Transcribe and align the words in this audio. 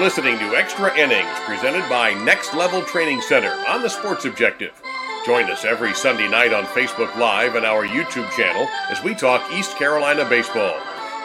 Listening 0.00 0.38
to 0.38 0.56
Extra 0.56 0.96
Innings, 0.96 1.28
presented 1.44 1.86
by 1.90 2.14
Next 2.24 2.54
Level 2.54 2.80
Training 2.80 3.20
Center 3.20 3.52
on 3.68 3.82
the 3.82 3.90
Sports 3.90 4.24
Objective. 4.24 4.72
Join 5.26 5.50
us 5.50 5.66
every 5.66 5.92
Sunday 5.92 6.26
night 6.26 6.54
on 6.54 6.64
Facebook 6.64 7.14
Live 7.18 7.54
and 7.54 7.66
our 7.66 7.86
YouTube 7.86 8.30
channel 8.30 8.66
as 8.88 9.04
we 9.04 9.14
talk 9.14 9.52
East 9.52 9.76
Carolina 9.76 10.26
baseball. 10.26 10.74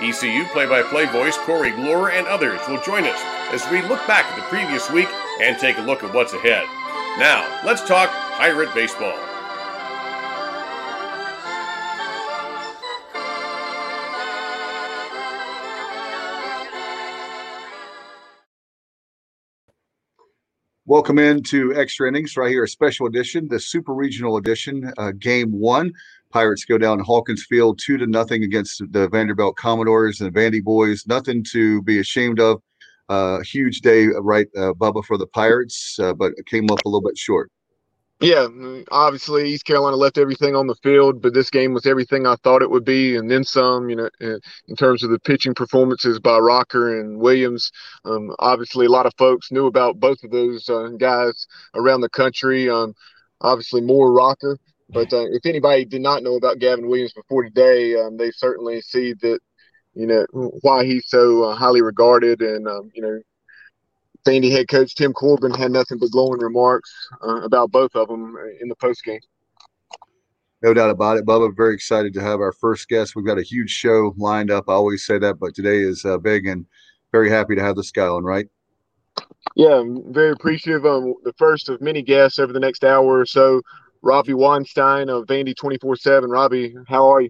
ECU 0.02 0.44
play 0.48 0.66
by 0.66 0.84
play 0.84 1.06
voice 1.06 1.38
Corey 1.38 1.72
Glore 1.72 2.12
and 2.12 2.28
others 2.28 2.60
will 2.68 2.82
join 2.82 3.06
us 3.06 3.22
as 3.54 3.66
we 3.72 3.82
look 3.84 4.06
back 4.08 4.26
at 4.26 4.36
the 4.36 4.42
previous 4.50 4.92
week 4.92 5.08
and 5.42 5.58
take 5.58 5.78
a 5.78 5.82
look 5.82 6.04
at 6.04 6.14
what's 6.14 6.34
ahead. 6.34 6.66
Now, 7.18 7.48
let's 7.64 7.88
talk 7.88 8.10
Pirate 8.34 8.74
Baseball. 8.76 9.18
Welcome 20.96 21.20
into 21.20 21.76
Extra 21.76 22.08
Innings 22.08 22.38
right 22.38 22.50
here, 22.50 22.64
a 22.64 22.70
special 22.70 23.06
edition, 23.06 23.50
the 23.50 23.60
Super 23.60 23.94
Regional 23.94 24.38
Edition, 24.38 24.94
uh, 24.98 25.12
Game 25.12 25.52
One. 25.52 25.92
Pirates 26.30 26.64
go 26.64 26.78
down 26.78 27.00
to 27.00 27.04
Hawkins 27.04 27.44
Field 27.44 27.82
two 27.84 27.98
to 27.98 28.08
nothing 28.08 28.44
against 28.44 28.82
the 28.94 29.10
Vanderbilt 29.10 29.58
Commodores 29.58 30.22
and 30.22 30.34
the 30.34 30.40
Vandy 30.40 30.64
boys. 30.64 31.06
Nothing 31.06 31.44
to 31.52 31.82
be 31.82 32.00
ashamed 32.00 32.40
of. 32.40 32.62
Uh, 33.10 33.42
huge 33.42 33.82
day, 33.82 34.08
right, 34.22 34.48
uh, 34.56 34.72
Bubba, 34.72 35.04
for 35.04 35.18
the 35.18 35.28
Pirates, 35.28 36.00
uh, 36.00 36.14
but 36.14 36.32
it 36.38 36.46
came 36.46 36.72
up 36.72 36.80
a 36.86 36.88
little 36.88 37.06
bit 37.06 37.18
short. 37.18 37.52
Yeah, 38.22 38.48
obviously 38.92 39.50
East 39.50 39.66
Carolina 39.66 39.98
left 39.98 40.18
everything 40.18 40.56
on 40.56 40.68
the 40.68 40.76
field, 40.76 41.22
but 41.22 41.34
this 41.34 41.50
game 41.50 41.74
was 41.74 41.86
everything 41.86 42.26
I 42.26 42.36
thought 42.38 42.62
it 42.62 42.72
would 42.72 42.86
be, 42.86 43.18
and 43.18 43.30
then 43.30 43.44
some. 43.44 43.90
You 43.90 43.98
know, 43.98 44.10
in 44.22 44.76
terms 44.78 45.04
of 45.04 45.10
the 45.10 45.20
pitching 45.20 45.54
performances 45.54 46.20
by 46.20 46.38
Rocker 46.38 47.00
and 47.02 47.20
Williams. 47.20 47.72
Um, 48.06 48.34
obviously, 48.40 48.86
a 48.86 48.90
lot 48.90 49.06
of 49.06 49.14
folks 49.18 49.52
knew 49.52 49.68
about 49.68 50.00
both 50.00 50.24
of 50.24 50.32
those 50.32 50.70
uh, 50.70 50.90
guys 50.98 51.46
around 51.76 52.02
the 52.02 52.10
country. 52.10 52.70
Um, 52.70 52.94
obviously, 53.42 53.82
more 53.82 54.14
Rocker, 54.14 54.58
but 54.90 55.12
uh, 55.12 55.26
if 55.32 55.46
anybody 55.46 55.84
did 55.84 56.02
not 56.02 56.24
know 56.24 56.36
about 56.36 56.60
Gavin 56.60 56.88
Williams 56.88 57.14
before 57.14 57.44
today, 57.44 58.00
um, 58.00 58.16
they 58.16 58.32
certainly 58.32 58.80
see 58.82 59.14
that. 59.22 59.40
You 59.94 60.08
know 60.08 60.26
why 60.62 60.86
he's 60.86 61.08
so 61.08 61.44
uh, 61.44 61.56
highly 61.56 61.82
regarded, 61.82 62.42
and 62.42 62.68
um, 62.68 62.92
you 62.94 63.02
know 63.02 63.20
Vandy 64.26 64.52
head 64.52 64.68
coach 64.68 64.96
Tim 64.96 65.14
Corbin 65.14 65.54
had 65.54 65.72
nothing 65.72 66.00
but 66.00 66.12
glowing 66.12 66.40
remarks 66.40 66.92
uh, 67.24 67.42
about 67.42 67.72
both 67.72 67.96
of 67.96 68.08
them 68.08 68.36
in 68.60 68.68
the 68.68 68.76
post 68.76 69.04
game. 69.04 69.20
No 70.62 70.74
doubt 70.74 70.90
about 70.90 71.18
it, 71.18 71.26
Bubba. 71.26 71.56
Very 71.56 71.76
excited 71.76 72.14
to 72.16 72.22
have 72.22 72.40
our 72.40 72.52
first 72.54 72.88
guest. 72.90 73.16
We've 73.16 73.26
got 73.26 73.38
a 73.38 73.44
huge 73.44 73.70
show 73.70 74.16
lined 74.18 74.50
up. 74.50 74.66
I 74.68 74.74
always 74.74 75.06
say 75.06 75.20
that, 75.20 75.40
but 75.40 75.54
today 75.54 75.78
is 75.78 76.04
uh, 76.06 76.18
big 76.18 76.48
and 76.48 76.66
very 77.12 77.30
happy 77.30 77.56
to 77.56 77.62
have 77.62 77.76
this 77.76 77.92
guy 77.92 78.08
on, 78.08 78.24
right? 78.24 78.48
Yeah, 79.56 79.80
I'm 79.80 80.12
very 80.12 80.32
appreciative. 80.32 80.86
Um, 80.86 81.14
the 81.24 81.34
first 81.34 81.70
of 81.70 81.82
many 81.82 82.02
guests 82.02 82.40
over 82.40 82.52
the 82.52 82.60
next 82.60 82.84
hour 82.84 83.20
or 83.20 83.26
so. 83.26 83.62
Robbie 84.02 84.34
Weinstein 84.34 85.10
of 85.10 85.26
Vandy 85.26 85.56
24 85.56 85.96
7. 85.98 86.30
Robbie, 86.30 86.76
how 86.88 87.08
are 87.12 87.22
you? 87.22 87.30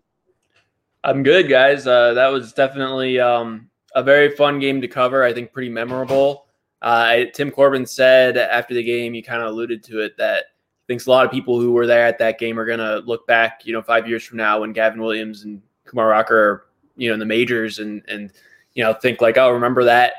I'm 1.03 1.21
good, 1.21 1.49
guys. 1.49 1.85
Uh, 1.85 2.13
that 2.13 2.27
was 2.27 2.53
definitely 2.53 3.19
um, 3.19 3.69
a 3.95 4.01
very 4.01 4.35
fun 4.35 4.59
game 4.59 4.81
to 4.81 4.87
cover. 4.87 5.23
I 5.23 5.33
think 5.33 5.53
pretty 5.53 5.69
memorable. 5.69 6.44
Uh, 6.81 7.25
Tim 7.33 7.51
Corbin 7.51 7.85
said 7.85 8.37
after 8.37 8.73
the 8.73 8.83
game, 8.83 9.15
you 9.15 9.23
kind 9.23 9.41
of 9.41 9.49
alluded 9.49 9.83
to 9.85 10.01
it 10.01 10.17
that 10.17 10.45
thinks 10.87 11.07
a 11.07 11.09
lot 11.09 11.25
of 11.25 11.31
people 11.31 11.59
who 11.59 11.71
were 11.71 11.87
there 11.87 12.05
at 12.05 12.19
that 12.19 12.39
game 12.39 12.59
are 12.59 12.65
going 12.65 12.79
to 12.79 12.99
look 12.99 13.25
back, 13.27 13.65
you 13.65 13.73
know, 13.73 13.81
five 13.81 14.07
years 14.07 14.23
from 14.23 14.37
now 14.37 14.61
when 14.61 14.73
Gavin 14.73 15.01
Williams 15.01 15.43
and 15.43 15.61
Kumar 15.85 16.07
Rocker 16.07 16.37
are, 16.37 16.65
you 16.95 17.09
know, 17.09 17.13
in 17.13 17.19
the 17.19 17.25
majors 17.25 17.79
and 17.79 18.03
and 18.07 18.31
you 18.73 18.83
know 18.83 18.93
think 18.93 19.21
like, 19.21 19.37
oh, 19.37 19.51
remember 19.51 19.83
that 19.83 20.13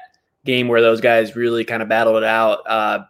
game 0.45 0.69
where 0.69 0.81
those 0.81 1.01
guys 1.01 1.37
really 1.37 1.65
kind 1.65 1.83
of 1.83 1.89
battled 1.89 2.17
it 2.17 2.25
out. 2.25 2.61
Uh, 2.67 3.05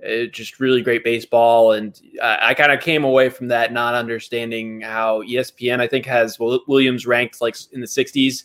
it, 0.00 0.32
just 0.32 0.60
really 0.60 0.82
great 0.82 1.02
baseball, 1.02 1.72
and 1.72 2.00
I, 2.22 2.50
I 2.50 2.54
kind 2.54 2.72
of 2.72 2.80
came 2.80 3.04
away 3.04 3.30
from 3.30 3.48
that 3.48 3.72
not 3.72 3.94
understanding 3.94 4.80
how 4.80 5.22
ESPN 5.22 5.80
I 5.80 5.88
think 5.88 6.06
has 6.06 6.38
Williams 6.38 7.06
ranked 7.06 7.40
like 7.40 7.56
in 7.72 7.80
the 7.80 7.86
60s. 7.86 8.44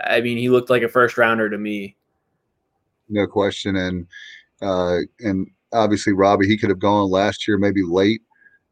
I 0.00 0.20
mean, 0.20 0.38
he 0.38 0.48
looked 0.48 0.70
like 0.70 0.82
a 0.82 0.88
first 0.88 1.18
rounder 1.18 1.50
to 1.50 1.58
me 1.58 1.96
no 3.12 3.26
question. 3.26 3.76
And 3.76 4.06
uh, 4.60 4.98
and 5.20 5.48
obviously 5.72 6.12
Robbie, 6.12 6.46
he 6.46 6.56
could 6.56 6.70
have 6.70 6.78
gone 6.78 7.10
last 7.10 7.46
year, 7.48 7.58
maybe 7.58 7.82
late, 7.82 8.22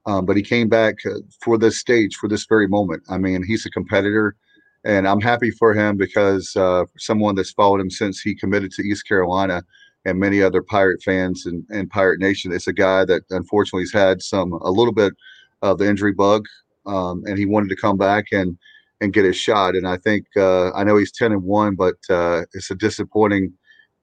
um, 0.06 0.24
but 0.24 0.36
he 0.36 0.42
came 0.42 0.68
back 0.68 0.96
uh, 1.06 1.18
for 1.42 1.58
this 1.58 1.78
stage, 1.78 2.16
for 2.16 2.28
this 2.28 2.46
very 2.46 2.68
moment. 2.68 3.02
I 3.08 3.18
mean, 3.18 3.42
he's 3.42 3.66
a 3.66 3.70
competitor, 3.70 4.36
and 4.84 5.06
I'm 5.08 5.20
happy 5.20 5.50
for 5.50 5.74
him 5.74 5.96
because 5.96 6.54
uh, 6.56 6.84
someone 6.98 7.34
that's 7.34 7.52
followed 7.52 7.80
him 7.80 7.90
since 7.90 8.20
he 8.20 8.34
committed 8.34 8.70
to 8.72 8.82
East 8.82 9.06
Carolina 9.06 9.62
and 10.04 10.18
many 10.18 10.42
other 10.42 10.62
Pirate 10.62 11.02
fans 11.02 11.46
and, 11.46 11.64
and 11.70 11.90
Pirate 11.90 12.20
Nation. 12.20 12.52
It's 12.52 12.68
a 12.68 12.72
guy 12.72 13.04
that 13.04 13.22
unfortunately 13.30 13.82
has 13.82 13.92
had 13.92 14.22
some 14.22 14.52
a 14.52 14.70
little 14.70 14.94
bit 14.94 15.12
of 15.62 15.78
the 15.78 15.88
injury 15.88 16.12
bug, 16.12 16.46
um, 16.86 17.22
and 17.26 17.36
he 17.38 17.46
wanted 17.46 17.68
to 17.70 17.76
come 17.76 17.98
back 17.98 18.26
and 18.32 18.56
and 19.02 19.14
get 19.14 19.24
his 19.24 19.36
shot. 19.36 19.74
And 19.74 19.88
I 19.88 19.96
think 19.96 20.26
uh, 20.36 20.72
I 20.72 20.84
know 20.84 20.96
he's 20.96 21.12
ten 21.12 21.32
and 21.32 21.42
one, 21.42 21.74
but 21.74 21.96
uh, 22.08 22.42
it's 22.54 22.70
a 22.70 22.74
disappointing 22.74 23.52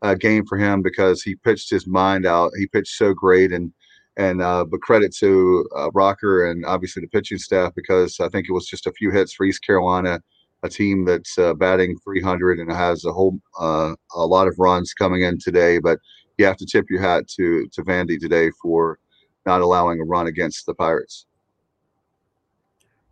uh, 0.02 0.14
game 0.14 0.46
for 0.46 0.58
him 0.58 0.82
because 0.82 1.22
he 1.22 1.36
pitched 1.36 1.70
his 1.70 1.88
mind 1.88 2.26
out. 2.26 2.52
He 2.58 2.68
pitched 2.68 2.96
so 2.96 3.14
great, 3.14 3.52
and 3.52 3.74
and 4.18 4.42
uh, 4.42 4.66
but 4.66 4.82
credit 4.82 5.16
to 5.18 5.68
uh, 5.76 5.92
Rocker 5.92 6.50
and 6.50 6.66
obviously 6.66 7.02
the 7.02 7.08
pitching 7.08 7.38
staff 7.38 7.74
because 7.76 8.20
I 8.20 8.30
think 8.30 8.48
it 8.50 8.54
was 8.54 8.68
just 8.68 8.88
a 8.88 8.92
few 8.92 9.12
hits 9.12 9.34
for 9.34 9.46
East 9.46 9.64
Carolina, 9.64 10.22
a 10.64 10.70
team 10.70 11.06
that's 11.06 11.38
uh, 11.38 11.54
batting 11.54 11.98
300 12.00 12.60
and 12.60 12.72
has 12.72 13.06
a 13.06 13.14
whole 13.14 13.40
uh, 13.60 13.94
a 14.16 14.26
lot 14.26 14.48
of 14.48 14.56
runs 14.58 14.94
coming 14.94 15.22
in 15.22 15.38
today. 15.40 15.80
But 15.80 16.00
you 16.38 16.46
have 16.46 16.58
to 16.58 16.66
tip 16.66 16.90
your 16.90 17.02
hat 17.02 17.28
to 17.38 17.68
to 17.74 17.84
Vandy 17.84 18.20
today 18.20 18.52
for 18.62 19.00
not 19.46 19.62
allowing 19.62 20.02
a 20.02 20.04
run 20.04 20.28
against 20.28 20.66
the 20.66 20.74
Pirates. 20.74 21.26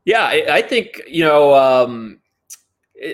Yeah, 0.05 0.23
I, 0.23 0.45
I 0.49 0.61
think 0.61 1.01
you 1.07 1.23
know 1.23 1.55
um, 1.55 2.19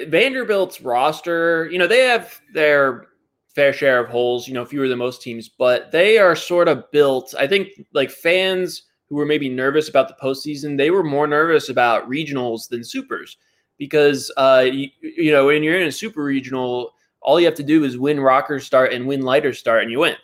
Vanderbilt's 0.08 0.82
roster. 0.82 1.70
You 1.72 1.78
know 1.78 1.88
they 1.88 2.06
have 2.06 2.40
their 2.54 3.08
fair 3.54 3.74
share 3.74 4.00
of 4.04 4.10
holes, 4.10 4.48
you 4.48 4.54
know, 4.54 4.66
fewer 4.66 4.88
than 4.88 4.98
most 5.00 5.22
teams, 5.22 5.50
but 5.50 5.92
they 5.92 6.18
are 6.18 6.36
sort 6.36 6.68
of 6.68 6.90
built. 6.92 7.34
I 7.38 7.48
think 7.48 7.70
like 7.94 8.10
fans 8.10 8.84
who 9.10 9.16
were 9.16 9.26
maybe 9.26 9.50
nervous 9.50 9.90
about 9.90 10.08
the 10.08 10.16
postseason, 10.22 10.78
they 10.78 10.90
were 10.90 11.04
more 11.04 11.28
nervous 11.28 11.70
about 11.70 12.10
regionals 12.10 12.70
than 12.70 12.84
supers 12.84 13.38
because, 13.78 14.32
uh, 14.38 14.66
you, 14.72 14.90
you 15.02 15.32
know, 15.32 15.48
when 15.48 15.64
you're 15.64 15.80
in 15.80 15.88
a 15.88 15.92
super 15.92 16.24
regional, 16.24 16.94
all 17.22 17.40
you 17.40 17.46
have 17.46 17.56
to 17.56 17.64
do 17.64 17.84
is 17.84 17.98
win 17.98 18.20
rocker 18.20 18.60
start 18.60 18.94
and 18.94 19.06
win 19.06 19.22
Leiter 19.22 19.54
start 19.54 19.84
and 19.84 19.92
you 19.92 20.00
win. 20.00 20.16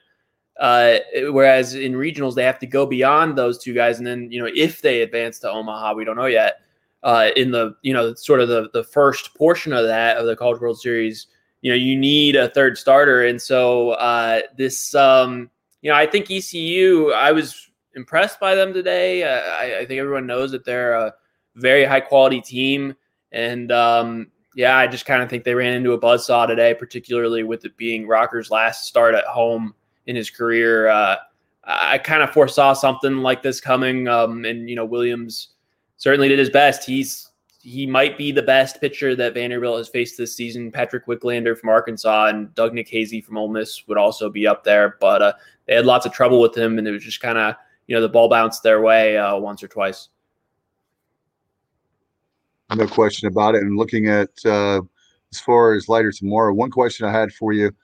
Uh, 0.60 1.00
whereas 1.30 1.76
in 1.76 1.94
regionals, 1.94 2.34
they 2.34 2.44
have 2.44 2.60
to 2.60 2.66
go 2.66 2.86
beyond 2.86 3.38
those 3.38 3.58
two 3.58 3.74
guys. 3.74 3.98
And 3.98 4.08
then, 4.08 4.32
you 4.32 4.42
know, 4.42 4.50
if 4.56 4.82
they 4.82 5.02
advance 5.02 5.38
to 5.40 5.52
Omaha, 5.52 5.94
we 5.94 6.06
don't 6.06 6.16
know 6.16 6.26
yet. 6.26 6.62
Uh, 7.04 7.30
in 7.36 7.52
the, 7.52 7.76
you 7.84 7.94
know, 7.94 8.14
sort 8.16 8.42
of 8.42 8.48
the, 8.48 8.70
the 8.74 8.84
first 8.84 9.36
portion 9.36 9.72
of 9.72 9.86
that 9.86 10.18
of 10.18 10.26
the 10.26 10.36
College 10.36 10.60
World 10.60 10.80
Series, 10.80 11.28
you 11.62 11.72
know 11.72 11.75
you 11.75 11.97
need 11.97 12.35
a 12.35 12.50
third 12.50 12.78
starter. 12.78 13.25
And 13.25 13.41
so 13.41 13.91
uh, 13.91 14.41
this 14.57 14.94
um, 14.95 15.50
you 15.81 15.91
know 15.91 15.97
i 15.97 16.06
think 16.06 16.29
ecu 16.31 17.12
i 17.13 17.31
was 17.31 17.69
impressed 17.95 18.40
by 18.40 18.56
them 18.56 18.73
today. 18.73 19.23
Uh, 19.23 19.41
I, 19.41 19.79
I, 19.79 19.85
think 19.85 20.00
everyone 20.00 20.28
knows 20.28 20.51
that 20.51 20.66
they're 20.66 20.94
a 20.94 21.13
very 21.56 21.84
high 21.85 22.00
quality 22.00 22.41
team. 22.41 22.95
And 23.31 23.72
um, 23.72 24.31
yeah 24.56 24.78
i 24.78 24.88
just 24.88 25.06
kind 25.06 25.22
of 25.22 25.29
think 25.29 25.44
they 25.44 25.53
ran 25.53 25.73
into 25.73 25.94
a 25.94 26.00
buzzsaw 26.00 26.47
today 26.47 26.73
particularly 26.73 27.44
with 27.44 27.63
it 27.66 27.78
being 27.78 28.07
rocker's 28.07 28.50
last 28.50 28.85
start 28.85 29.13
at 29.13 29.25
home 29.25 29.74
in 30.06 30.16
his 30.16 30.29
career. 30.29 30.88
Uh, 30.88 31.18
i 31.63 31.97
kind 31.97 32.24
of 32.24 32.31
foresaw 32.31 32.74
something 32.74 33.18
like 33.18 33.44
this 33.44 33.59
coming. 33.59 34.07
Um, 34.07 34.45
and 34.45 34.69
you 34.69 34.75
know 34.75 34.85
williams 34.85 35.50
certainly 35.98 36.30
did 36.30 36.39
his 36.39 36.50
best. 36.50 36.86
He's 36.86 37.26
he 37.68 37.86
might 37.86 38.18
be 38.18 38.31
the 38.31 38.42
best 38.42 38.80
pitcher 38.80 39.14
that 39.14 39.34
Vanderbilt 39.34 39.78
has 39.78 39.90
faced 39.90 40.18
this 40.18 40.34
season. 40.34 40.72
Patrick 40.72 41.06
Wicklander 41.06 41.58
from 41.58 41.68
Arkansas 41.68 42.28
and 42.28 42.56
Doug 42.56 42.72
Nikhazy 42.72 43.22
from 43.22 43.38
Ole 43.38 43.50
Miss 43.50 43.86
would 43.90 43.98
also 43.98 44.30
be 44.30 44.48
up 44.48 44.64
there, 44.64 44.96
but 45.02 45.22
uh, 45.22 45.34
they 45.66 45.75
had 45.75 45.86
lots 45.86 46.06
of 46.06 46.14
trouble 46.14 46.40
with 46.40 46.56
him, 46.56 46.78
and 46.78 46.88
it 46.88 46.92
was 46.92 47.04
just 47.04 47.19
kind 47.19 47.38
of 47.38 47.56
you 47.88 47.96
know 47.96 48.02
the 48.02 48.08
ball 48.08 48.30
bounced 48.30 48.64
their 48.64 48.80
way 48.80 49.18
uh, 49.18 49.36
once 49.36 49.62
or 49.62 49.68
twice. 49.68 50.08
No 52.74 52.88
question 52.88 53.28
about 53.28 53.56
it. 53.56 53.64
And 53.64 53.75
looking 53.75 54.08
at 54.08 54.30
uh, 54.46 54.80
as 55.34 55.42
far 55.42 55.74
as 55.74 55.90
Leiter 55.90 56.13
tomorrow, 56.13 56.54
one 56.54 56.72
question 56.72 57.06
I 57.06 57.12
had 57.12 57.34
for 57.34 57.52
you: 57.52 57.75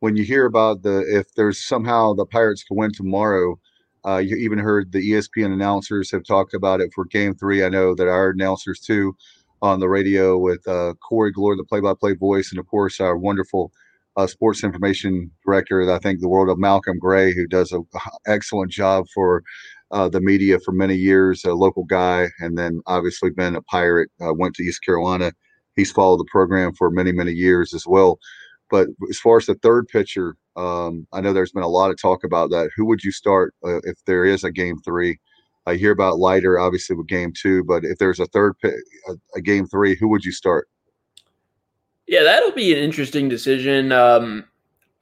when 0.00 0.16
you 0.16 0.22
hear 0.22 0.44
about 0.44 0.82
the 0.82 1.00
if 1.08 1.34
there's 1.34 1.64
somehow 1.64 2.12
the 2.12 2.26
Pirates 2.26 2.62
can 2.62 2.76
win 2.76 2.92
tomorrow. 2.92 3.58
Uh, 4.06 4.18
you 4.18 4.36
even 4.36 4.58
heard 4.58 4.92
the 4.92 5.10
ESPN 5.12 5.52
announcers 5.52 6.10
have 6.10 6.24
talked 6.24 6.54
about 6.54 6.80
it 6.80 6.90
for 6.94 7.04
Game 7.04 7.34
Three. 7.34 7.64
I 7.64 7.68
know 7.68 7.94
that 7.94 8.08
our 8.08 8.30
announcers 8.30 8.80
too 8.80 9.14
on 9.62 9.80
the 9.80 9.88
radio 9.88 10.38
with 10.38 10.66
uh, 10.66 10.94
Corey 11.06 11.32
Glore, 11.32 11.56
the 11.56 11.64
play-by-play 11.64 12.14
voice, 12.14 12.50
and 12.50 12.58
of 12.58 12.66
course 12.66 13.00
our 13.00 13.16
wonderful 13.16 13.72
uh, 14.16 14.26
sports 14.26 14.64
information 14.64 15.30
director. 15.44 15.90
I 15.90 15.98
think 15.98 16.20
the 16.20 16.28
world 16.28 16.48
of 16.48 16.58
Malcolm 16.58 16.98
Gray, 16.98 17.34
who 17.34 17.46
does 17.46 17.72
an 17.72 17.84
excellent 18.26 18.70
job 18.72 19.06
for 19.14 19.42
uh, 19.90 20.08
the 20.08 20.20
media 20.20 20.58
for 20.64 20.72
many 20.72 20.94
years, 20.94 21.44
a 21.44 21.54
local 21.54 21.84
guy, 21.84 22.28
and 22.38 22.56
then 22.56 22.80
obviously 22.86 23.30
been 23.30 23.56
a 23.56 23.62
pirate. 23.62 24.10
Uh, 24.20 24.32
went 24.34 24.54
to 24.54 24.62
East 24.62 24.84
Carolina. 24.84 25.32
He's 25.76 25.92
followed 25.92 26.18
the 26.18 26.28
program 26.30 26.74
for 26.74 26.90
many 26.90 27.12
many 27.12 27.32
years 27.32 27.74
as 27.74 27.86
well. 27.86 28.18
But 28.70 28.88
as 29.08 29.18
far 29.18 29.38
as 29.38 29.46
the 29.46 29.54
third 29.56 29.88
pitcher, 29.88 30.36
um, 30.56 31.06
I 31.12 31.20
know 31.20 31.32
there's 31.32 31.52
been 31.52 31.62
a 31.62 31.68
lot 31.68 31.90
of 31.90 32.00
talk 32.00 32.24
about 32.24 32.50
that. 32.50 32.70
Who 32.76 32.84
would 32.86 33.02
you 33.02 33.12
start 33.12 33.54
uh, 33.64 33.78
if 33.84 34.04
there 34.04 34.24
is 34.24 34.44
a 34.44 34.52
game 34.52 34.78
three? 34.78 35.18
I 35.66 35.74
hear 35.74 35.92
about 35.92 36.18
Leiter 36.18 36.58
obviously 36.58 36.96
with 36.96 37.06
game 37.06 37.32
two, 37.32 37.64
but 37.64 37.84
if 37.84 37.98
there's 37.98 38.20
a 38.20 38.26
third 38.26 38.54
a, 38.64 38.70
a 39.36 39.40
game 39.40 39.66
three, 39.66 39.96
who 39.96 40.08
would 40.08 40.24
you 40.24 40.32
start? 40.32 40.68
Yeah, 42.06 42.22
that'll 42.22 42.52
be 42.52 42.72
an 42.72 42.78
interesting 42.78 43.28
decision. 43.28 43.92
Um, 43.92 44.44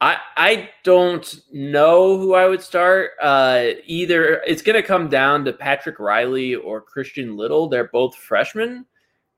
I 0.01 0.19
I 0.37 0.71
don't 0.85 1.41
know 1.53 2.19
who 2.19 2.35
I 2.35 2.47
would 2.47 2.63
start. 2.63 3.13
Uh, 3.21 3.69
either 3.87 4.43
it's 4.47 4.63
going 4.63 4.81
to 4.81 4.87
come 4.87 5.09
down 5.09 5.45
to 5.45 5.53
Patrick 5.53 5.99
Riley 5.99 6.55
or 6.55 6.81
Christian 6.81 7.37
Little. 7.37 7.69
They're 7.69 7.89
both 7.89 8.15
freshmen, 8.15 8.85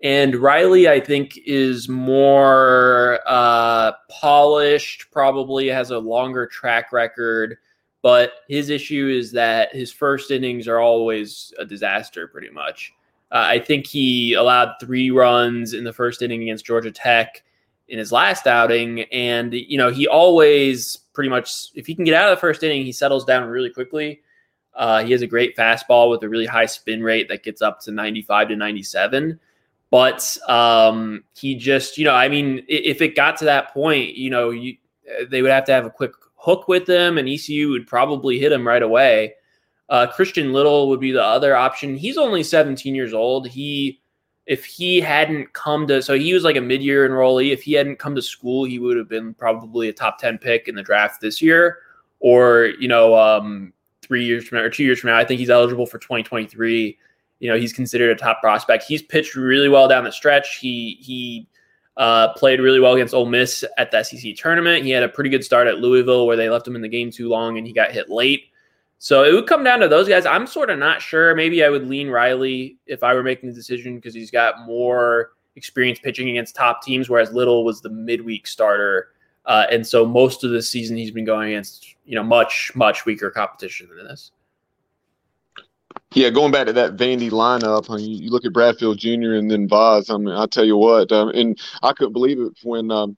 and 0.03 0.37
Riley 0.37 0.89
I 0.89 1.01
think 1.01 1.39
is 1.47 1.89
more 1.89 3.21
uh, 3.27 3.93
polished. 4.09 5.11
Probably 5.11 5.69
has 5.69 5.91
a 5.91 5.99
longer 5.99 6.47
track 6.47 6.93
record, 6.93 7.59
but 8.03 8.33
his 8.49 8.71
issue 8.71 9.09
is 9.09 9.33
that 9.33 9.75
his 9.75 9.93
first 9.93 10.31
innings 10.31 10.67
are 10.69 10.81
always 10.81 11.53
a 11.59 11.65
disaster. 11.65 12.29
Pretty 12.29 12.51
much. 12.51 12.93
Uh, 13.33 13.45
I 13.47 13.59
think 13.61 13.87
he 13.87 14.35
allowed 14.35 14.75
three 14.81 15.11
runs 15.11 15.73
in 15.73 15.85
the 15.85 15.93
first 15.93 16.21
inning 16.21 16.43
against 16.43 16.67
Georgia 16.67 16.91
Tech 16.91 17.45
in 17.89 17.99
his 17.99 18.11
last 18.11 18.47
outing. 18.47 19.03
And, 19.13 19.53
you 19.53 19.79
know, 19.79 19.91
he 19.91 20.09
always 20.09 20.97
pretty 21.13 21.29
much, 21.31 21.71
if 21.75 21.87
he 21.87 21.95
can 21.95 22.05
get 22.05 22.15
out 22.15 22.31
of 22.31 22.37
the 22.37 22.41
first 22.41 22.63
inning, 22.63 22.85
he 22.85 22.93
settles 22.93 23.25
down 23.25 23.49
really 23.49 23.71
quickly. 23.71 24.23
Uh, 24.75 25.05
he 25.05 25.13
has 25.13 25.23
a 25.23 25.27
great 25.27 25.57
fastball 25.57 26.11
with 26.11 26.23
a 26.23 26.29
really 26.29 26.47
high 26.47 26.67
spin 26.67 27.03
rate 27.03 27.29
that 27.29 27.43
gets 27.43 27.61
up 27.61 27.81
to 27.81 27.91
95 27.91 28.49
to 28.49 28.57
97. 28.57 29.39
But 29.91 30.37
um, 30.49 31.25
he 31.37 31.57
just, 31.57 31.99
you 31.99 32.05
know, 32.05 32.15
I 32.15 32.29
mean, 32.29 32.65
if 32.69 33.03
it 33.03 33.17
got 33.17 33.37
to 33.39 33.45
that 33.47 33.75
point, 33.75 34.17
you 34.17 34.31
know, 34.31 34.51
you, 34.51 34.77
they 35.29 35.43
would 35.43 35.51
have 35.51 35.65
to 35.65 35.73
have 35.73 35.85
a 35.85 35.91
quick 35.91 36.13
hook 36.37 36.69
with 36.69 36.89
him, 36.89 37.19
and 37.19 37.29
ECU 37.29 37.71
would 37.71 37.87
probably 37.87 38.39
hit 38.39 38.53
him 38.53 38.67
right 38.67 38.83
away. 38.83 39.35
Uh, 39.89 40.07
Christian 40.07 40.53
Little 40.53 40.89
would 40.89 41.01
be 41.01 41.11
the 41.11 41.23
other 41.23 41.57
option. 41.57 41.97
He's 41.97 42.17
only 42.17 42.45
17 42.45 42.95
years 42.95 43.13
old. 43.13 43.49
He 43.49 44.01
if 44.51 44.65
he 44.65 45.01
hadn't 45.01 45.53
come 45.53 45.87
to 45.87 46.03
so 46.03 46.19
he 46.19 46.35
was 46.35 46.43
like 46.43 46.57
a 46.57 46.61
mid-year 46.61 47.09
enrollee 47.09 47.53
if 47.53 47.63
he 47.63 47.73
hadn't 47.73 48.01
come 48.01 48.17
to 48.17 48.23
school 48.23 48.65
he 48.65 48.81
would 48.81 48.97
have 48.97 49.09
been 49.09 49.33
probably 49.35 49.89
a 49.89 49.93
top 49.93 50.19
10 50.19 50.39
pick 50.39 50.67
in 50.67 50.75
the 50.75 50.83
draft 50.83 51.21
this 51.21 51.41
year 51.41 51.79
or 52.19 52.73
you 52.81 52.89
know 52.89 53.17
um, 53.17 53.73
three 54.03 54.25
years 54.25 54.49
from 54.49 54.59
now 54.59 54.65
or 54.65 54.71
two 54.71 54.83
years 54.83 54.99
from 54.99 55.11
now 55.11 55.17
i 55.17 55.25
think 55.25 55.39
he's 55.39 55.51
eligible 55.51 55.87
for 55.87 55.99
2023 55.99 56.99
you 57.41 57.49
know 57.49 57.59
he's 57.59 57.73
considered 57.73 58.11
a 58.11 58.15
top 58.15 58.41
prospect 58.41 58.85
he's 58.85 59.03
pitched 59.03 59.35
really 59.35 59.69
well 59.69 59.89
down 59.89 60.05
the 60.05 60.13
stretch 60.13 60.59
he 60.59 60.99
he 61.01 61.49
uh, 61.97 62.33
played 62.33 62.61
really 62.61 62.81
well 62.81 62.95
against 62.95 63.13
Ole 63.13 63.27
Miss 63.27 63.63
at 63.77 63.91
the 63.91 64.03
SEC 64.03 64.35
tournament. 64.35 64.85
He 64.85 64.91
had 64.91 65.03
a 65.03 65.09
pretty 65.09 65.29
good 65.29 65.45
start 65.45 65.67
at 65.67 65.81
Louisville 65.81 66.27
where 66.27 66.37
they 66.37 66.49
left 66.49 66.67
him 66.67 66.75
in 66.75 66.81
the 66.81 66.89
game 66.89 67.11
too 67.11 67.29
long 67.29 67.59
and 67.59 67.67
he 67.67 67.75
got 67.75 67.93
hit 67.93 68.09
late. 68.09 68.45
So 68.99 69.25
it 69.25 69.35
would 69.35 69.47
come 69.47 69.65
down 69.65 69.81
to 69.81 69.89
those 69.89 70.09
guys. 70.09 70.25
I'm 70.25 70.47
sort 70.47 70.71
of 70.71 70.79
not 70.79 71.03
sure. 71.03 71.35
Maybe 71.35 71.63
I 71.63 71.69
would 71.69 71.87
lean 71.89 72.09
Riley 72.09 72.79
if 72.87 73.03
I 73.03 73.15
were 73.15 73.23
making 73.23 73.51
the 73.51 73.55
decision 73.55 73.97
because 73.97 74.15
he's 74.15 74.31
got 74.31 74.67
more 74.67 75.33
experience 75.57 75.99
pitching 75.99 76.31
against 76.31 76.55
top 76.55 76.83
teams, 76.83 77.11
whereas 77.11 77.33
Little 77.33 77.65
was 77.65 77.81
the 77.81 77.91
midweek 77.91 78.47
starter. 78.47 79.09
Uh, 79.45 79.67
and 79.71 79.87
so 79.87 80.07
most 80.07 80.45
of 80.45 80.53
the 80.53 80.63
season 80.63 80.97
he's 80.97 81.11
been 81.11 81.25
going 81.25 81.49
against, 81.49 81.97
you 82.05 82.15
know, 82.15 82.23
much, 82.23 82.73
much 82.75 83.05
weaker 83.05 83.31
competition 83.31 83.89
than 83.95 84.07
this. 84.07 84.33
Yeah, 86.13 86.31
going 86.31 86.51
back 86.51 86.67
to 86.67 86.73
that 86.73 86.97
Vandy 86.97 87.31
lineup, 87.31 87.89
I 87.89 87.97
mean, 87.97 88.23
you 88.23 88.31
look 88.31 88.45
at 88.45 88.53
Bradfield 88.53 88.99
Jr. 88.99 89.35
and 89.35 89.51
then 89.51 89.69
Vaz. 89.69 90.11
I 90.11 90.17
mean, 90.17 90.35
I 90.35 90.47
tell 90.47 90.65
you 90.65 90.77
what, 90.77 91.13
um, 91.13 91.29
and 91.31 91.59
I 91.83 91.93
couldn't 91.93 92.13
believe 92.13 92.41
it 92.41 92.53
when 92.65 92.91
um, 92.91 93.17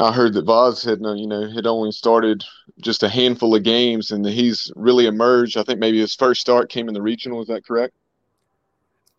I 0.00 0.12
heard 0.12 0.34
that 0.34 0.44
Vaz 0.44 0.82
had, 0.82 1.04
uh, 1.04 1.14
you 1.14 1.28
know, 1.28 1.48
had 1.48 1.66
only 1.66 1.92
started 1.92 2.42
just 2.80 3.04
a 3.04 3.08
handful 3.08 3.54
of 3.54 3.62
games, 3.62 4.10
and 4.10 4.26
he's 4.26 4.72
really 4.74 5.06
emerged. 5.06 5.56
I 5.56 5.62
think 5.62 5.78
maybe 5.78 6.00
his 6.00 6.14
first 6.16 6.40
start 6.40 6.68
came 6.68 6.88
in 6.88 6.94
the 6.94 7.02
regional. 7.02 7.40
Is 7.42 7.48
that 7.48 7.64
correct? 7.64 7.94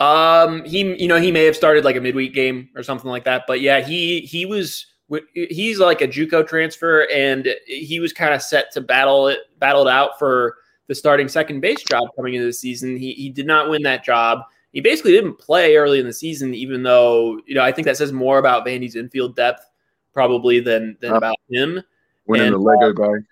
Um, 0.01 0.65
he, 0.65 1.01
you 1.01 1.07
know, 1.07 1.19
he 1.19 1.31
may 1.31 1.45
have 1.45 1.55
started 1.55 1.85
like 1.85 1.95
a 1.95 2.01
midweek 2.01 2.33
game 2.33 2.69
or 2.75 2.83
something 2.83 3.09
like 3.09 3.23
that. 3.23 3.45
But 3.47 3.61
yeah, 3.61 3.79
he 3.79 4.19
he 4.21 4.45
was 4.45 4.85
he's 5.33 5.79
like 5.79 6.01
a 6.01 6.07
JUCO 6.07 6.45
transfer, 6.45 7.07
and 7.13 7.47
he 7.65 8.01
was 8.01 8.11
kind 8.11 8.33
of 8.33 8.41
set 8.41 8.73
to 8.73 8.81
battle 8.81 9.29
it, 9.29 9.39
battled 9.59 9.87
out 9.87 10.19
for 10.19 10.57
the 10.87 10.95
starting 10.95 11.27
second 11.27 11.61
base 11.61 11.83
job 11.83 12.03
coming 12.15 12.35
into 12.35 12.45
the 12.45 12.53
season. 12.53 12.95
He 12.95 13.13
he 13.13 13.29
did 13.29 13.47
not 13.47 13.69
win 13.69 13.83
that 13.83 14.03
job. 14.03 14.39
He 14.71 14.81
basically 14.81 15.13
didn't 15.13 15.35
play 15.35 15.75
early 15.75 15.99
in 15.99 16.05
the 16.05 16.13
season, 16.13 16.53
even 16.53 16.83
though 16.83 17.39
you 17.45 17.55
know 17.55 17.61
I 17.61 17.71
think 17.71 17.85
that 17.85 17.97
says 17.97 18.11
more 18.11 18.37
about 18.37 18.65
Vandy's 18.65 18.95
infield 18.95 19.35
depth 19.35 19.69
probably 20.13 20.59
than 20.59 20.97
than 20.99 21.13
uh, 21.13 21.17
about 21.17 21.35
him. 21.49 21.81
Winning 22.27 22.47
and, 22.47 22.55
the 22.55 22.59
Lego 22.59 22.89
uh, 22.89 23.07
bag. 23.07 23.25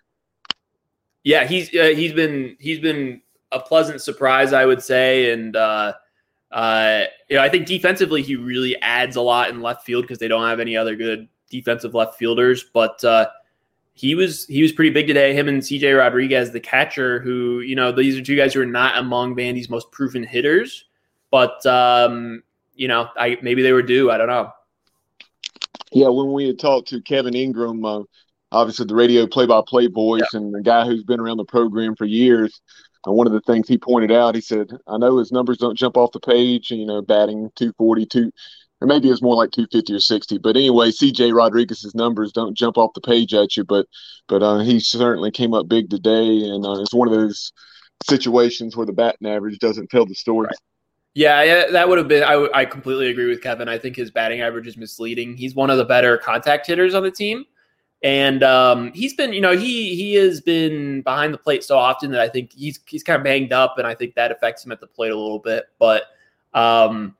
Yeah, 1.23 1.45
he's 1.45 1.73
uh, 1.75 1.93
he's 1.95 2.13
been 2.13 2.57
he's 2.59 2.79
been 2.79 3.21
a 3.51 3.59
pleasant 3.59 4.01
surprise, 4.01 4.53
I 4.53 4.65
would 4.65 4.81
say, 4.81 5.31
and 5.31 5.55
uh, 5.55 5.93
uh, 6.51 7.03
you 7.29 7.37
know 7.37 7.43
I 7.43 7.49
think 7.49 7.67
defensively 7.67 8.21
he 8.21 8.35
really 8.35 8.75
adds 8.81 9.15
a 9.15 9.21
lot 9.21 9.49
in 9.49 9.61
left 9.61 9.85
field 9.85 10.03
because 10.03 10.19
they 10.19 10.27
don't 10.27 10.47
have 10.47 10.59
any 10.59 10.75
other 10.75 10.95
good 10.95 11.27
defensive 11.49 11.93
left 11.93 12.17
fielders, 12.17 12.65
but. 12.73 13.03
Uh, 13.03 13.27
he 13.93 14.15
was 14.15 14.45
he 14.47 14.61
was 14.61 14.71
pretty 14.71 14.89
big 14.89 15.07
today. 15.07 15.33
Him 15.33 15.47
and 15.47 15.61
CJ 15.61 15.97
Rodriguez, 15.97 16.51
the 16.51 16.59
catcher, 16.59 17.19
who 17.19 17.61
you 17.61 17.75
know 17.75 17.91
these 17.91 18.17
are 18.17 18.23
two 18.23 18.35
guys 18.35 18.53
who 18.53 18.61
are 18.61 18.65
not 18.65 18.97
among 18.97 19.35
Vandy's 19.35 19.69
most 19.69 19.91
proven 19.91 20.23
hitters, 20.23 20.85
but 21.29 21.63
um, 21.65 22.43
you 22.73 22.87
know 22.87 23.09
I 23.15 23.37
maybe 23.41 23.61
they 23.61 23.71
were 23.71 23.83
due. 23.83 24.09
I 24.09 24.17
don't 24.17 24.27
know. 24.27 24.51
Yeah, 25.91 26.09
when 26.09 26.33
we 26.33 26.47
had 26.47 26.57
talked 26.57 26.87
to 26.87 27.01
Kevin 27.03 27.35
Ingram, 27.35 27.85
uh, 27.85 28.01
obviously 28.51 28.87
the 28.87 28.95
radio 28.95 29.27
play-by-play 29.27 29.87
voice, 29.87 30.23
yeah. 30.33 30.39
and 30.39 30.53
the 30.53 30.61
guy 30.61 30.85
who's 30.85 31.03
been 31.03 31.19
around 31.19 31.37
the 31.37 31.45
program 31.45 31.95
for 31.95 32.05
years. 32.05 32.61
And 33.05 33.11
uh, 33.11 33.13
one 33.13 33.27
of 33.27 33.33
the 33.33 33.41
things 33.41 33.67
he 33.67 33.77
pointed 33.77 34.11
out, 34.11 34.33
he 34.33 34.41
said, 34.41 34.71
"I 34.87 34.97
know 34.97 35.19
his 35.19 35.31
numbers 35.31 35.59
don't 35.59 35.77
jump 35.77 35.97
off 35.97 36.13
the 36.13 36.19
page. 36.19 36.71
You 36.71 36.87
know, 36.87 37.03
batting 37.03 37.51
240, 37.55 38.05
two, 38.07 38.31
or 38.83 38.85
maybe 38.85 39.09
it's 39.09 39.21
more 39.21 39.35
like 39.35 39.51
250 39.51 39.93
or 39.93 39.99
60. 39.99 40.37
But 40.39 40.57
anyway, 40.57 40.91
C.J. 40.91 41.31
Rodriguez's 41.31 41.95
numbers 41.95 42.33
don't 42.33 42.55
jump 42.55 42.77
off 42.77 42.93
the 42.93 43.01
page 43.01 43.33
at 43.33 43.55
you, 43.55 43.63
but 43.63 43.87
but 44.27 44.43
uh, 44.43 44.59
he 44.59 44.81
certainly 44.81 45.31
came 45.31 45.53
up 45.53 45.69
big 45.69 45.89
today, 45.89 46.43
and 46.43 46.65
uh, 46.65 46.81
it's 46.81 46.93
one 46.93 47.07
of 47.07 47.13
those 47.13 47.53
situations 48.03 48.75
where 48.75 48.85
the 48.85 48.91
batting 48.91 49.27
average 49.27 49.57
doesn't 49.59 49.89
tell 49.89 50.05
the 50.05 50.13
story." 50.13 50.47
Right. 50.47 50.57
Yeah, 51.15 51.71
that 51.71 51.87
would 51.87 51.97
have 51.97 52.09
been. 52.09 52.23
I, 52.23 52.47
I 52.53 52.65
completely 52.65 53.09
agree 53.09 53.27
with 53.27 53.41
Kevin. 53.41 53.69
I 53.69 53.77
think 53.77 53.95
his 53.95 54.11
batting 54.11 54.41
average 54.41 54.67
is 54.67 54.75
misleading. 54.75 55.37
He's 55.37 55.55
one 55.55 55.69
of 55.69 55.77
the 55.77 55.85
better 55.85 56.17
contact 56.17 56.67
hitters 56.67 56.93
on 56.93 57.03
the 57.03 57.11
team, 57.11 57.45
and 58.01 58.43
um, 58.43 58.91
he's 58.93 59.13
been, 59.13 59.31
you 59.31 59.39
know, 59.39 59.55
he 59.55 59.95
he 59.95 60.15
has 60.15 60.41
been 60.41 61.03
behind 61.03 61.33
the 61.33 61.37
plate 61.37 61.63
so 61.63 61.77
often 61.77 62.11
that 62.11 62.19
I 62.19 62.27
think 62.27 62.51
he's 62.51 62.81
he's 62.85 63.03
kind 63.03 63.15
of 63.15 63.23
banged 63.23 63.53
up, 63.53 63.77
and 63.77 63.87
I 63.87 63.95
think 63.95 64.15
that 64.15 64.31
affects 64.31 64.65
him 64.65 64.73
at 64.73 64.81
the 64.81 64.87
plate 64.87 65.11
a 65.11 65.17
little 65.17 65.39
bit. 65.39 65.65
But 65.79 66.03
um, 66.53 67.15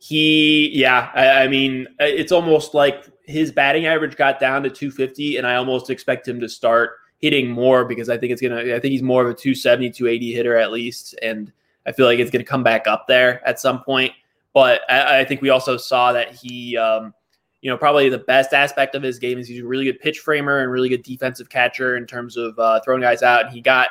he, 0.00 0.70
yeah, 0.72 1.10
I, 1.14 1.44
I 1.44 1.48
mean, 1.48 1.86
it's 1.98 2.32
almost 2.32 2.72
like 2.72 3.04
his 3.26 3.52
batting 3.52 3.86
average 3.86 4.16
got 4.16 4.40
down 4.40 4.62
to 4.62 4.70
250, 4.70 5.36
and 5.36 5.46
I 5.46 5.56
almost 5.56 5.90
expect 5.90 6.26
him 6.26 6.40
to 6.40 6.48
start 6.48 6.92
hitting 7.18 7.50
more 7.50 7.84
because 7.84 8.08
I 8.08 8.16
think 8.16 8.32
it's 8.32 8.40
gonna. 8.40 8.74
I 8.74 8.80
think 8.80 8.92
he's 8.92 9.02
more 9.02 9.22
of 9.22 9.28
a 9.28 9.34
270, 9.34 9.90
280 9.90 10.32
hitter 10.32 10.56
at 10.56 10.72
least, 10.72 11.14
and 11.20 11.52
I 11.86 11.92
feel 11.92 12.06
like 12.06 12.18
it's 12.18 12.30
going 12.30 12.44
to 12.44 12.48
come 12.48 12.62
back 12.62 12.86
up 12.86 13.06
there 13.08 13.46
at 13.46 13.60
some 13.60 13.82
point. 13.82 14.12
But 14.54 14.80
I, 14.88 15.20
I 15.20 15.24
think 15.24 15.42
we 15.42 15.50
also 15.50 15.76
saw 15.76 16.12
that 16.12 16.34
he, 16.34 16.78
um, 16.78 17.14
you 17.60 17.70
know, 17.70 17.76
probably 17.76 18.08
the 18.08 18.18
best 18.18 18.54
aspect 18.54 18.94
of 18.94 19.02
his 19.02 19.18
game 19.18 19.38
is 19.38 19.46
he's 19.46 19.62
a 19.62 19.66
really 19.66 19.84
good 19.84 20.00
pitch 20.00 20.20
framer 20.20 20.60
and 20.60 20.72
really 20.72 20.88
good 20.88 21.02
defensive 21.02 21.50
catcher 21.50 21.96
in 21.96 22.06
terms 22.06 22.38
of 22.38 22.58
uh, 22.58 22.80
throwing 22.80 23.02
guys 23.02 23.22
out. 23.22 23.44
And 23.44 23.54
he 23.54 23.60
got, 23.60 23.88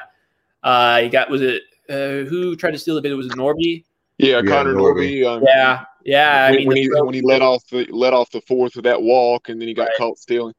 uh, 0.63 1.01
he 1.01 1.09
got 1.09 1.29
was 1.29 1.41
it 1.41 1.61
uh, 1.87 2.27
who 2.27 2.55
tried 2.55 2.71
to 2.71 2.79
steal 2.79 2.95
the 2.95 3.01
bit? 3.01 3.13
Was 3.13 3.27
it 3.27 3.33
Norby? 3.33 3.83
Yeah, 4.17 4.41
yeah 4.41 4.41
Connor 4.41 4.73
Norby. 4.73 5.25
Um, 5.25 5.43
yeah, 5.45 5.85
yeah. 6.03 6.50
When, 6.50 6.53
I 6.53 6.58
mean, 6.58 6.68
when 6.68 6.77
he 6.77 6.89
when 6.89 7.13
he 7.13 7.22
let 7.22 7.41
off 7.41 7.65
the 7.68 7.86
let 7.91 8.13
off 8.13 8.32
the 8.32 8.41
fourth 8.41 8.75
of 8.75 8.84
that 8.84 9.01
walk, 9.01 9.50
and 9.50 9.60
then 9.60 9.68
he 9.68 9.74
got 9.74 9.84
right. 9.84 9.98
caught 9.98 10.18
stealing. 10.18 10.53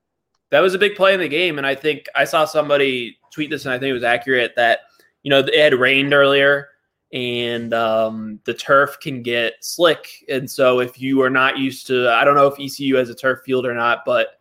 That 0.51 0.61
was 0.61 0.75
a 0.75 0.79
big 0.79 0.97
play 0.97 1.15
in 1.15 1.21
the 1.21 1.29
game, 1.29 1.59
and 1.59 1.67
I 1.67 1.75
think 1.75 2.07
I 2.15 2.25
saw 2.25 2.45
somebody 2.45 3.19
tweet 3.33 3.51
this, 3.51 3.65
and 3.65 3.73
I 3.73 3.79
think 3.79 3.91
it 3.91 3.95
was 3.95 4.05
accurate 4.05 4.53
that 4.57 4.81
you 5.23 5.31
know 5.31 5.41
it 5.41 5.55
had 5.55 5.75
rained 5.75 6.13
earlier, 6.13 6.69
and 7.13 7.73
um, 7.73 8.41
the 8.45 8.55
turf 8.55 8.99
can 9.01 9.23
get 9.23 9.55
slick. 9.61 10.09
And 10.29 10.51
so, 10.51 10.81
if 10.81 11.01
you 11.01 11.23
are 11.23 11.31
not 11.31 11.59
used 11.59 11.87
to, 11.89 12.11
I 12.11 12.25
don't 12.25 12.35
know 12.35 12.47
if 12.47 12.59
ECU 12.59 12.97
has 12.97 13.11
a 13.11 13.15
turf 13.15 13.41
field 13.45 13.67
or 13.67 13.75
not, 13.75 14.05
but 14.05 14.41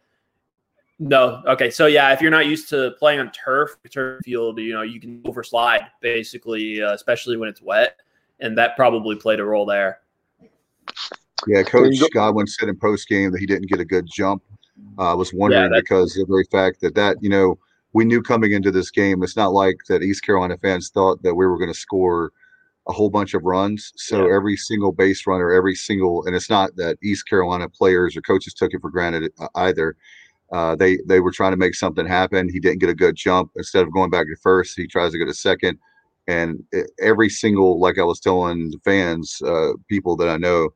no. 0.99 1.41
Okay. 1.47 1.71
So, 1.71 1.85
yeah, 1.87 2.11
if 2.11 2.21
you're 2.21 2.29
not 2.29 2.45
used 2.45 2.69
to 2.69 2.91
playing 2.99 3.21
on 3.21 3.31
turf, 3.31 3.77
turf 3.89 4.21
field, 4.23 4.59
you 4.59 4.73
know, 4.73 4.81
you 4.81 4.99
can 4.99 5.23
overslide 5.23 5.87
basically, 6.01 6.83
uh, 6.83 6.93
especially 6.93 7.37
when 7.37 7.49
it's 7.49 7.61
wet. 7.61 7.95
And 8.41 8.57
that 8.57 8.75
probably 8.75 9.15
played 9.15 9.39
a 9.39 9.45
role 9.45 9.65
there. 9.65 9.99
Yeah. 11.47 11.63
Coach 11.63 11.95
Godwin 12.13 12.47
said 12.47 12.69
in 12.69 12.77
post 12.77 13.07
game 13.07 13.31
that 13.31 13.39
he 13.39 13.45
didn't 13.45 13.69
get 13.69 13.79
a 13.79 13.85
good 13.85 14.07
jump. 14.11 14.43
I 14.97 15.11
uh, 15.11 15.15
was 15.15 15.33
wondering 15.33 15.71
yeah, 15.71 15.79
because 15.79 16.15
of 16.17 16.27
the 16.27 16.31
very 16.31 16.45
fact 16.51 16.81
that 16.81 16.95
that, 16.95 17.17
you 17.21 17.29
know, 17.29 17.57
we 17.93 18.05
knew 18.05 18.21
coming 18.21 18.51
into 18.51 18.71
this 18.71 18.91
game, 18.91 19.23
it's 19.23 19.35
not 19.35 19.51
like 19.51 19.77
that 19.87 20.03
East 20.03 20.23
Carolina 20.23 20.57
fans 20.57 20.89
thought 20.89 21.21
that 21.23 21.35
we 21.35 21.45
were 21.45 21.57
going 21.57 21.71
to 21.71 21.79
score 21.79 22.31
a 22.87 22.93
whole 22.93 23.09
bunch 23.09 23.33
of 23.33 23.43
runs. 23.43 23.91
So 23.95 24.27
yeah. 24.27 24.35
every 24.35 24.57
single 24.57 24.91
base 24.91 25.25
runner, 25.27 25.51
every 25.51 25.75
single, 25.75 26.25
and 26.25 26.35
it's 26.35 26.49
not 26.49 26.75
that 26.77 26.97
East 27.03 27.27
Carolina 27.27 27.67
players 27.69 28.15
or 28.15 28.21
coaches 28.21 28.53
took 28.53 28.73
it 28.73 28.81
for 28.81 28.89
granted 28.89 29.31
uh, 29.39 29.47
either. 29.55 29.95
Uh, 30.51 30.75
they 30.75 30.97
they 31.05 31.19
were 31.19 31.31
trying 31.31 31.51
to 31.51 31.57
make 31.57 31.75
something 31.75 32.07
happen. 32.07 32.49
He 32.49 32.59
didn't 32.59 32.79
get 32.79 32.89
a 32.89 32.95
good 32.95 33.15
jump. 33.15 33.51
Instead 33.55 33.83
of 33.83 33.93
going 33.93 34.09
back 34.09 34.27
to 34.27 34.35
first, 34.41 34.75
he 34.75 34.87
tries 34.87 35.11
to 35.11 35.19
go 35.19 35.25
to 35.25 35.33
second. 35.33 35.77
And 36.27 36.63
every 36.99 37.29
single, 37.29 37.79
like 37.79 37.97
I 37.97 38.03
was 38.03 38.19
telling 38.19 38.71
the 38.71 38.79
fans, 38.83 39.41
uh, 39.43 39.71
people 39.87 40.15
that 40.17 40.29
I 40.29 40.37
know, 40.37 40.69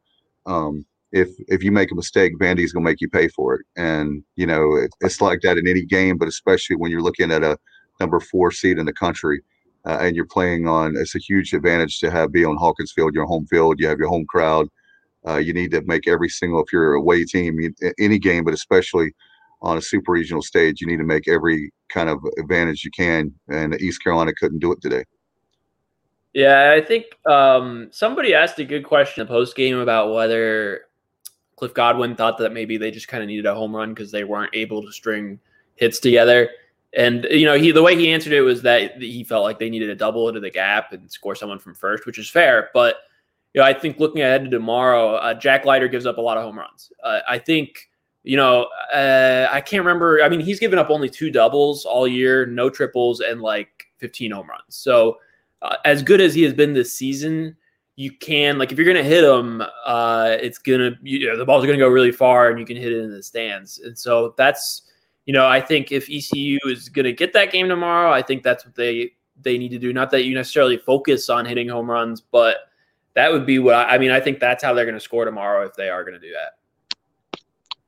um, 0.45 0.85
if 1.11 1.29
if 1.47 1.63
you 1.63 1.71
make 1.71 1.91
a 1.91 1.95
mistake, 1.95 2.33
Vandy's 2.39 2.73
gonna 2.73 2.83
make 2.83 3.01
you 3.01 3.09
pay 3.09 3.27
for 3.27 3.55
it. 3.55 3.65
And 3.77 4.23
you 4.35 4.45
know 4.45 4.75
it, 4.75 4.91
it's 5.01 5.21
like 5.21 5.41
that 5.41 5.57
in 5.57 5.67
any 5.67 5.85
game, 5.85 6.17
but 6.17 6.27
especially 6.27 6.75
when 6.75 6.91
you're 6.91 7.01
looking 7.01 7.31
at 7.31 7.43
a 7.43 7.57
number 7.99 8.19
four 8.19 8.51
seed 8.51 8.77
in 8.77 8.85
the 8.85 8.93
country. 8.93 9.41
Uh, 9.85 9.97
and 9.99 10.15
you're 10.15 10.25
playing 10.25 10.65
on, 10.65 10.95
it's 10.95 11.13
a 11.13 11.19
huge 11.19 11.53
advantage 11.53 11.99
to 11.99 12.09
have 12.09 12.31
be 12.31 12.45
on 12.45 12.55
Hawkins 12.55 12.93
Field, 12.93 13.13
your 13.13 13.25
home 13.25 13.45
field. 13.47 13.81
You 13.81 13.87
have 13.89 13.99
your 13.99 14.07
home 14.07 14.25
crowd. 14.29 14.69
Uh, 15.27 15.37
you 15.37 15.53
need 15.53 15.71
to 15.71 15.81
make 15.85 16.07
every 16.07 16.29
single, 16.29 16.61
if 16.63 16.71
you're 16.71 16.93
away 16.93 17.25
team, 17.25 17.59
you, 17.59 17.73
any 17.99 18.17
game, 18.19 18.45
but 18.45 18.53
especially 18.53 19.11
on 19.61 19.77
a 19.77 19.81
super 19.81 20.11
regional 20.11 20.41
stage, 20.41 20.81
you 20.81 20.87
need 20.87 20.97
to 20.97 21.03
make 21.03 21.27
every 21.27 21.71
kind 21.89 22.09
of 22.09 22.19
advantage 22.39 22.83
you 22.83 22.91
can. 22.91 23.33
And 23.49 23.79
East 23.81 24.03
Carolina 24.03 24.33
couldn't 24.33 24.59
do 24.59 24.71
it 24.71 24.81
today. 24.81 25.03
Yeah, 26.33 26.73
I 26.75 26.81
think 26.81 27.05
um, 27.25 27.89
somebody 27.91 28.33
asked 28.33 28.57
a 28.59 28.65
good 28.65 28.83
question 28.83 29.21
in 29.21 29.27
the 29.27 29.33
post 29.33 29.55
game 29.55 29.77
about 29.77 30.13
whether 30.13 30.81
Cliff 31.55 31.73
Godwin 31.73 32.15
thought 32.15 32.37
that 32.39 32.53
maybe 32.53 32.77
they 32.77 32.91
just 32.91 33.07
kind 33.07 33.21
of 33.21 33.27
needed 33.27 33.45
a 33.45 33.53
home 33.53 33.75
run 33.75 33.93
because 33.93 34.11
they 34.11 34.23
weren't 34.23 34.55
able 34.55 34.81
to 34.81 34.91
string 34.91 35.39
hits 35.75 35.99
together. 35.99 36.49
And 36.95 37.25
you 37.29 37.45
know, 37.45 37.57
he 37.57 37.71
the 37.71 37.83
way 37.83 37.95
he 37.95 38.11
answered 38.11 38.33
it 38.33 38.41
was 38.41 38.61
that 38.63 39.01
he 39.01 39.23
felt 39.23 39.43
like 39.43 39.59
they 39.59 39.69
needed 39.69 39.89
a 39.89 39.95
double 39.95 40.27
into 40.27 40.39
the 40.39 40.49
gap 40.49 40.91
and 40.91 41.11
score 41.11 41.35
someone 41.35 41.59
from 41.59 41.75
first, 41.75 42.05
which 42.05 42.19
is 42.19 42.29
fair. 42.29 42.69
But 42.73 42.97
you 43.53 43.61
know, 43.61 43.67
I 43.67 43.73
think 43.73 43.99
looking 43.99 44.21
ahead 44.21 44.45
to 44.45 44.49
tomorrow, 44.49 45.15
uh, 45.15 45.33
Jack 45.35 45.65
Leiter 45.65 45.87
gives 45.87 46.05
up 46.05 46.17
a 46.17 46.21
lot 46.21 46.37
of 46.37 46.43
home 46.43 46.57
runs. 46.57 46.91
Uh, 47.03 47.19
I 47.27 47.37
think 47.37 47.89
you 48.23 48.37
know, 48.37 48.69
uh, 48.93 49.47
I 49.51 49.59
can't 49.61 49.83
remember. 49.85 50.23
I 50.23 50.29
mean, 50.29 50.39
he's 50.39 50.59
given 50.59 50.79
up 50.79 50.89
only 50.89 51.09
two 51.09 51.29
doubles 51.29 51.85
all 51.85 52.07
year, 52.07 52.45
no 52.45 52.69
triples, 52.69 53.19
and 53.19 53.41
like 53.41 53.85
15 53.97 54.31
home 54.31 54.49
runs. 54.49 54.63
So, 54.69 55.17
uh, 55.63 55.77
as 55.85 56.03
good 56.03 56.21
as 56.21 56.35
he 56.35 56.43
has 56.43 56.53
been 56.53 56.73
this 56.73 56.93
season, 56.93 57.55
you 57.95 58.11
can 58.11 58.57
like 58.57 58.71
if 58.71 58.77
you're 58.77 58.87
gonna 58.87 59.03
hit 59.03 59.23
him, 59.23 59.63
uh, 59.85 60.37
it's 60.39 60.57
gonna 60.57 60.91
you 61.01 61.27
know, 61.27 61.37
the 61.37 61.45
ball's 61.45 61.63
are 61.63 61.67
gonna 61.67 61.79
go 61.79 61.87
really 61.87 62.11
far, 62.11 62.49
and 62.49 62.59
you 62.59 62.65
can 62.65 62.77
hit 62.77 62.91
it 62.91 63.03
in 63.03 63.11
the 63.11 63.23
stands. 63.23 63.79
And 63.79 63.97
so 63.97 64.33
that's 64.37 64.83
you 65.25 65.33
know, 65.33 65.47
I 65.47 65.61
think 65.61 65.91
if 65.91 66.09
ECU 66.09 66.59
is 66.65 66.89
gonna 66.89 67.13
get 67.13 67.33
that 67.33 67.51
game 67.51 67.69
tomorrow, 67.69 68.11
I 68.11 68.21
think 68.21 68.43
that's 68.43 68.65
what 68.65 68.75
they 68.75 69.11
they 69.41 69.57
need 69.57 69.69
to 69.69 69.79
do. 69.79 69.93
Not 69.93 70.11
that 70.11 70.25
you 70.25 70.35
necessarily 70.35 70.77
focus 70.77 71.29
on 71.29 71.45
hitting 71.45 71.69
home 71.69 71.89
runs, 71.89 72.19
but 72.19 72.57
that 73.13 73.31
would 73.31 73.45
be 73.45 73.59
what 73.59 73.75
I, 73.75 73.95
I 73.95 73.97
mean. 73.97 74.11
I 74.11 74.19
think 74.19 74.39
that's 74.39 74.63
how 74.63 74.73
they're 74.73 74.85
gonna 74.85 74.99
score 74.99 75.23
tomorrow 75.23 75.65
if 75.65 75.75
they 75.75 75.89
are 75.89 76.03
gonna 76.03 76.19
do 76.19 76.31
that. 76.31 76.57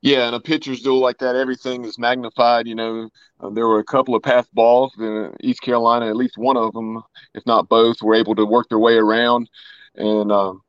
Yeah, 0.06 0.28
and 0.28 0.36
a 0.36 0.40
pitcher's 0.40 0.82
duel 0.82 1.00
like 1.00 1.18
that, 1.18 1.36
everything 1.36 1.84
is 1.84 1.98
magnified. 1.98 2.68
You 2.68 2.76
know, 2.76 3.10
uh, 3.40 3.50
there 3.50 3.68
were 3.68 3.80
a 3.80 3.84
couple 3.84 4.14
of 4.14 4.22
path 4.22 4.48
balls 4.54 4.94
in 5.00 5.34
East 5.42 5.64
Carolina, 5.64 6.08
at 6.08 6.16
least 6.16 6.38
one 6.38 6.58
of 6.58 6.74
them, 6.74 7.02
if 7.34 7.44
not 7.48 7.70
both, 7.70 8.04
were 8.04 8.14
able 8.14 8.36
to 8.36 8.46
work 8.46 8.70
their 8.70 8.78
way 8.78 8.98
around. 8.98 9.50
And, 9.96 10.32
um, 10.32 10.62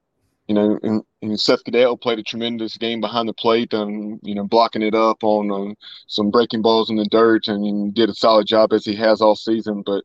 you 0.48 0.54
know, 0.54 0.78
and, 0.82 1.02
and, 1.20 1.38
Seth 1.38 1.64
Caddell 1.64 1.98
played 1.98 2.18
a 2.18 2.22
tremendous 2.22 2.78
game 2.78 3.02
behind 3.02 3.28
the 3.28 3.34
plate 3.34 3.74
and, 3.74 4.18
you 4.22 4.34
know, 4.34 4.44
blocking 4.44 4.80
it 4.80 4.94
up 4.94 5.22
on 5.22 5.50
uh, 5.50 5.74
some 6.06 6.30
breaking 6.30 6.62
balls 6.62 6.88
in 6.88 6.96
the 6.96 7.04
dirt 7.04 7.46
and 7.46 7.92
did 7.94 8.08
a 8.08 8.14
solid 8.14 8.46
job 8.46 8.72
as 8.72 8.86
he 8.86 8.94
has 8.94 9.20
all 9.20 9.36
season. 9.36 9.82
But, 9.84 10.02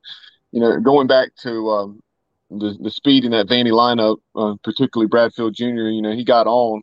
you 0.51 0.59
know, 0.59 0.77
going 0.81 1.07
back 1.07 1.29
to 1.43 1.69
um, 1.69 2.03
the, 2.49 2.75
the 2.81 2.91
speed 2.91 3.23
in 3.23 3.31
that 3.31 3.47
Vandy 3.47 3.71
lineup, 3.71 4.17
uh, 4.35 4.57
particularly 4.61 5.07
Bradfield 5.07 5.53
Jr., 5.53 5.87
you 5.87 6.01
know, 6.01 6.11
he 6.11 6.25
got 6.25 6.47
on 6.47 6.81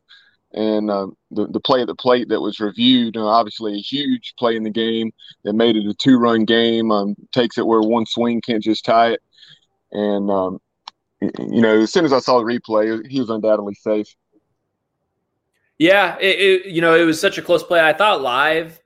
and 0.52 0.90
uh, 0.90 1.08
the 1.30 1.46
the 1.46 1.60
play 1.60 1.82
at 1.82 1.86
the 1.86 1.94
plate 1.94 2.28
that 2.28 2.40
was 2.40 2.60
reviewed, 2.60 3.16
uh, 3.16 3.26
obviously 3.26 3.74
a 3.74 3.80
huge 3.80 4.34
play 4.38 4.56
in 4.56 4.62
the 4.62 4.70
game 4.70 5.12
that 5.44 5.52
made 5.52 5.76
it 5.76 5.86
a 5.86 5.94
two 5.94 6.18
run 6.18 6.44
game. 6.44 6.90
Um, 6.90 7.14
takes 7.32 7.58
it 7.58 7.66
where 7.66 7.80
one 7.80 8.06
swing 8.06 8.40
can't 8.40 8.62
just 8.62 8.84
tie 8.84 9.12
it, 9.12 9.22
and 9.92 10.30
um, 10.30 10.60
you 11.20 11.60
know 11.60 11.80
as 11.80 11.92
soon 11.92 12.04
as 12.04 12.12
I 12.12 12.20
saw 12.20 12.38
the 12.38 12.44
replay, 12.44 13.06
he 13.06 13.20
was 13.20 13.30
undoubtedly 13.30 13.74
safe. 13.74 14.14
Yeah, 15.78 16.16
it, 16.18 16.40
it, 16.40 16.66
you 16.66 16.80
know 16.80 16.94
it 16.94 17.04
was 17.04 17.20
such 17.20 17.36
a 17.38 17.42
close 17.42 17.62
play. 17.62 17.80
I 17.80 17.92
thought 17.92 18.22
live, 18.22 18.80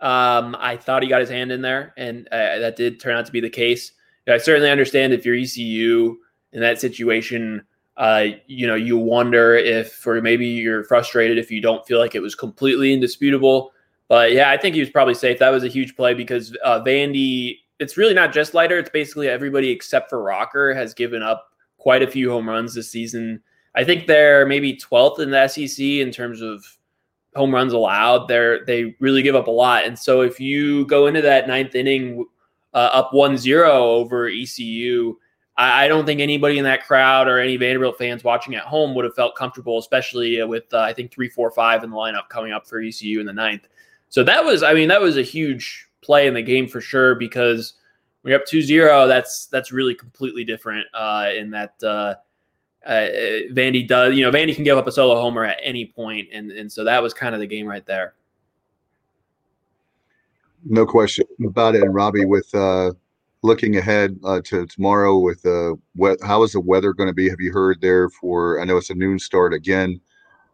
um, 0.00 0.56
I 0.58 0.76
thought 0.76 1.02
he 1.02 1.08
got 1.08 1.20
his 1.20 1.30
hand 1.30 1.50
in 1.50 1.62
there, 1.62 1.94
and 1.96 2.28
uh, 2.30 2.58
that 2.60 2.76
did 2.76 3.00
turn 3.00 3.16
out 3.16 3.26
to 3.26 3.32
be 3.32 3.40
the 3.40 3.50
case. 3.50 3.92
I 4.28 4.38
certainly 4.38 4.70
understand 4.70 5.14
if 5.14 5.24
you're 5.24 5.34
ECU 5.34 6.18
in 6.52 6.60
that 6.60 6.80
situation 6.80 7.64
uh, 7.98 8.26
you 8.46 8.66
know, 8.66 8.76
you 8.76 8.96
wonder 8.96 9.56
if, 9.56 10.06
or 10.06 10.22
maybe 10.22 10.46
you're 10.46 10.84
frustrated 10.84 11.36
if 11.36 11.50
you 11.50 11.60
don't 11.60 11.84
feel 11.84 11.98
like 11.98 12.14
it 12.14 12.22
was 12.22 12.36
completely 12.36 12.92
indisputable. 12.92 13.72
But 14.06 14.32
yeah, 14.32 14.50
I 14.50 14.56
think 14.56 14.74
he 14.74 14.80
was 14.80 14.88
probably 14.88 15.14
safe. 15.14 15.40
That 15.40 15.50
was 15.50 15.64
a 15.64 15.68
huge 15.68 15.96
play 15.96 16.14
because 16.14 16.56
uh, 16.64 16.80
Vandy, 16.80 17.58
it's 17.80 17.96
really 17.96 18.14
not 18.14 18.32
just 18.32 18.54
Leiter. 18.54 18.78
It's 18.78 18.88
basically 18.88 19.28
everybody 19.28 19.70
except 19.70 20.10
for 20.10 20.22
Rocker 20.22 20.72
has 20.74 20.94
given 20.94 21.24
up 21.24 21.48
quite 21.76 22.02
a 22.02 22.10
few 22.10 22.30
home 22.30 22.48
runs 22.48 22.72
this 22.72 22.90
season. 22.90 23.42
I 23.74 23.82
think 23.82 24.06
they're 24.06 24.46
maybe 24.46 24.76
12th 24.76 25.18
in 25.18 25.30
the 25.30 25.48
SEC 25.48 25.84
in 25.84 26.12
terms 26.12 26.40
of 26.40 26.64
home 27.34 27.52
runs 27.52 27.72
allowed. 27.72 28.28
They're 28.28 28.64
they 28.64 28.96
really 29.00 29.22
give 29.22 29.34
up 29.34 29.48
a 29.48 29.52
lot. 29.52 29.84
And 29.84 29.98
so 29.98 30.20
if 30.20 30.38
you 30.38 30.86
go 30.86 31.08
into 31.08 31.20
that 31.22 31.48
ninth 31.48 31.74
inning 31.74 32.24
uh, 32.74 32.90
up 32.92 33.10
1-0 33.12 33.66
over 33.66 34.28
ECU, 34.28 35.16
I, 35.58 35.84
I, 35.84 35.88
don't 35.88 36.06
think 36.06 36.20
anybody 36.20 36.56
in 36.56 36.64
that 36.64 36.86
crowd 36.86 37.28
or 37.28 37.38
any 37.38 37.56
Vanderbilt 37.56 37.98
fans 37.98 38.24
watching 38.24 38.54
at 38.54 38.62
home 38.62 38.94
would 38.94 39.04
have 39.04 39.14
felt 39.14 39.34
comfortable, 39.34 39.78
especially 39.78 40.42
with 40.44 40.72
uh, 40.72 40.78
I 40.78 40.92
think 40.94 41.12
three, 41.12 41.28
four, 41.28 41.50
five 41.50 41.84
in 41.84 41.90
the 41.90 41.96
lineup 41.96 42.28
coming 42.28 42.52
up 42.52 42.66
for 42.66 42.80
ECU 42.80 43.20
in 43.20 43.26
the 43.26 43.32
ninth. 43.32 43.66
So 44.08 44.24
that 44.24 44.44
was, 44.44 44.62
I 44.62 44.72
mean, 44.72 44.88
that 44.88 45.00
was 45.00 45.18
a 45.18 45.22
huge 45.22 45.88
play 46.00 46.26
in 46.26 46.34
the 46.34 46.42
game 46.42 46.68
for 46.68 46.80
sure 46.80 47.16
because 47.16 47.74
when 48.22 48.30
you're 48.30 48.40
up 48.40 48.46
2-0, 48.46 49.08
that's 49.08 49.46
that's 49.46 49.72
really 49.72 49.94
completely 49.94 50.44
different 50.44 50.86
uh, 50.94 51.30
in 51.36 51.50
that 51.50 51.74
uh, 51.82 52.14
uh, 52.86 53.08
Vandy 53.52 53.86
does, 53.86 54.14
you 54.14 54.22
know, 54.22 54.30
Vandy 54.30 54.54
can 54.54 54.64
give 54.64 54.78
up 54.78 54.86
a 54.86 54.92
solo 54.92 55.20
homer 55.20 55.44
at 55.44 55.58
any 55.62 55.86
point, 55.86 56.28
and 56.32 56.50
and 56.50 56.70
so 56.70 56.84
that 56.84 57.02
was 57.02 57.12
kind 57.12 57.34
of 57.34 57.40
the 57.40 57.46
game 57.46 57.66
right 57.66 57.84
there. 57.84 58.14
No 60.64 60.86
question 60.86 61.26
about 61.44 61.74
it, 61.74 61.82
and 61.82 61.94
Robbie 61.94 62.24
with 62.24 62.52
uh, 62.54 62.92
looking 63.42 63.76
ahead 63.76 64.18
uh, 64.24 64.40
to 64.44 64.66
tomorrow 64.66 65.18
with 65.18 65.44
uh, 65.46 65.74
how 66.24 66.42
is 66.42 66.52
the 66.52 66.60
weather 66.60 66.92
going 66.92 67.08
to 67.08 67.14
be? 67.14 67.28
Have 67.28 67.40
you 67.40 67.52
heard 67.52 67.80
there 67.80 68.08
for? 68.08 68.60
I 68.60 68.64
know 68.64 68.76
it's 68.76 68.90
a 68.90 68.94
noon 68.94 69.18
start 69.18 69.54
again 69.54 70.00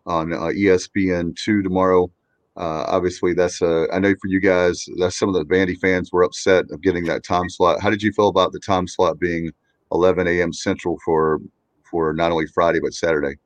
on 0.06 0.32
uh, 0.32 0.52
ESPN 0.52 1.36
two 1.36 1.62
tomorrow. 1.62 2.10
Uh, 2.56 2.84
obviously, 2.86 3.34
that's 3.34 3.60
uh, 3.62 3.86
I 3.92 3.98
know 3.98 4.14
for 4.20 4.28
you 4.28 4.40
guys, 4.40 4.86
that's 4.98 5.18
some 5.18 5.28
of 5.28 5.34
the 5.34 5.44
Vandy 5.44 5.78
fans 5.78 6.12
were 6.12 6.22
upset 6.22 6.66
of 6.70 6.82
getting 6.82 7.04
that 7.06 7.24
time 7.24 7.48
slot. 7.48 7.80
How 7.80 7.90
did 7.90 8.02
you 8.02 8.12
feel 8.12 8.28
about 8.28 8.52
the 8.52 8.60
time 8.60 8.86
slot 8.86 9.18
being 9.18 9.50
11 9.92 10.28
a.m. 10.28 10.52
Central 10.52 10.98
for 11.04 11.40
for 11.82 12.12
not 12.12 12.30
only 12.32 12.46
Friday 12.46 12.80
but 12.80 12.94
Saturday? 12.94 13.36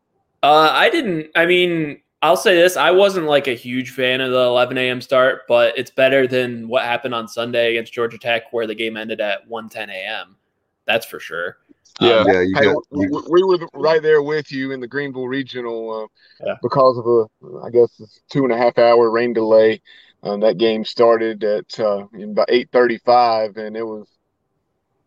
Uh, 0.42 0.70
I 0.72 0.90
didn't. 0.90 1.28
I 1.34 1.46
mean, 1.46 2.00
I'll 2.20 2.36
say 2.36 2.56
this: 2.56 2.76
I 2.76 2.90
wasn't 2.90 3.26
like 3.26 3.46
a 3.46 3.54
huge 3.54 3.90
fan 3.90 4.20
of 4.20 4.32
the 4.32 4.40
11 4.40 4.76
a.m. 4.76 5.00
start, 5.00 5.42
but 5.46 5.78
it's 5.78 5.90
better 5.90 6.26
than 6.26 6.66
what 6.68 6.84
happened 6.84 7.14
on 7.14 7.28
Sunday 7.28 7.70
against 7.70 7.92
Georgia 7.92 8.18
Tech, 8.18 8.52
where 8.52 8.66
the 8.66 8.74
game 8.74 8.96
ended 8.96 9.20
at 9.20 9.48
1:10 9.48 9.88
a.m. 9.88 10.36
That's 10.84 11.06
for 11.06 11.20
sure. 11.20 11.58
Yeah, 12.00 12.18
um, 12.18 12.28
yeah. 12.28 12.44
Hey, 12.54 12.64
got, 12.64 12.76
we, 12.90 13.08
we, 13.08 13.42
were 13.42 13.68
right 13.74 14.02
there 14.02 14.22
with 14.22 14.52
you 14.52 14.72
in 14.72 14.80
the 14.80 14.86
Greenville 14.86 15.26
Regional 15.28 16.04
uh, 16.04 16.46
yeah. 16.46 16.54
because 16.62 16.98
of 16.98 17.06
a, 17.06 17.66
I 17.66 17.70
guess, 17.70 18.00
two 18.30 18.44
and 18.44 18.52
a 18.52 18.56
half 18.56 18.78
hour 18.78 19.10
rain 19.10 19.32
delay. 19.32 19.80
Um, 20.22 20.40
that 20.40 20.58
game 20.58 20.84
started 20.84 21.44
at 21.44 21.78
uh, 21.78 22.06
about 22.14 22.48
8:35, 22.48 23.56
and 23.58 23.76
it 23.76 23.84
was 23.84 24.08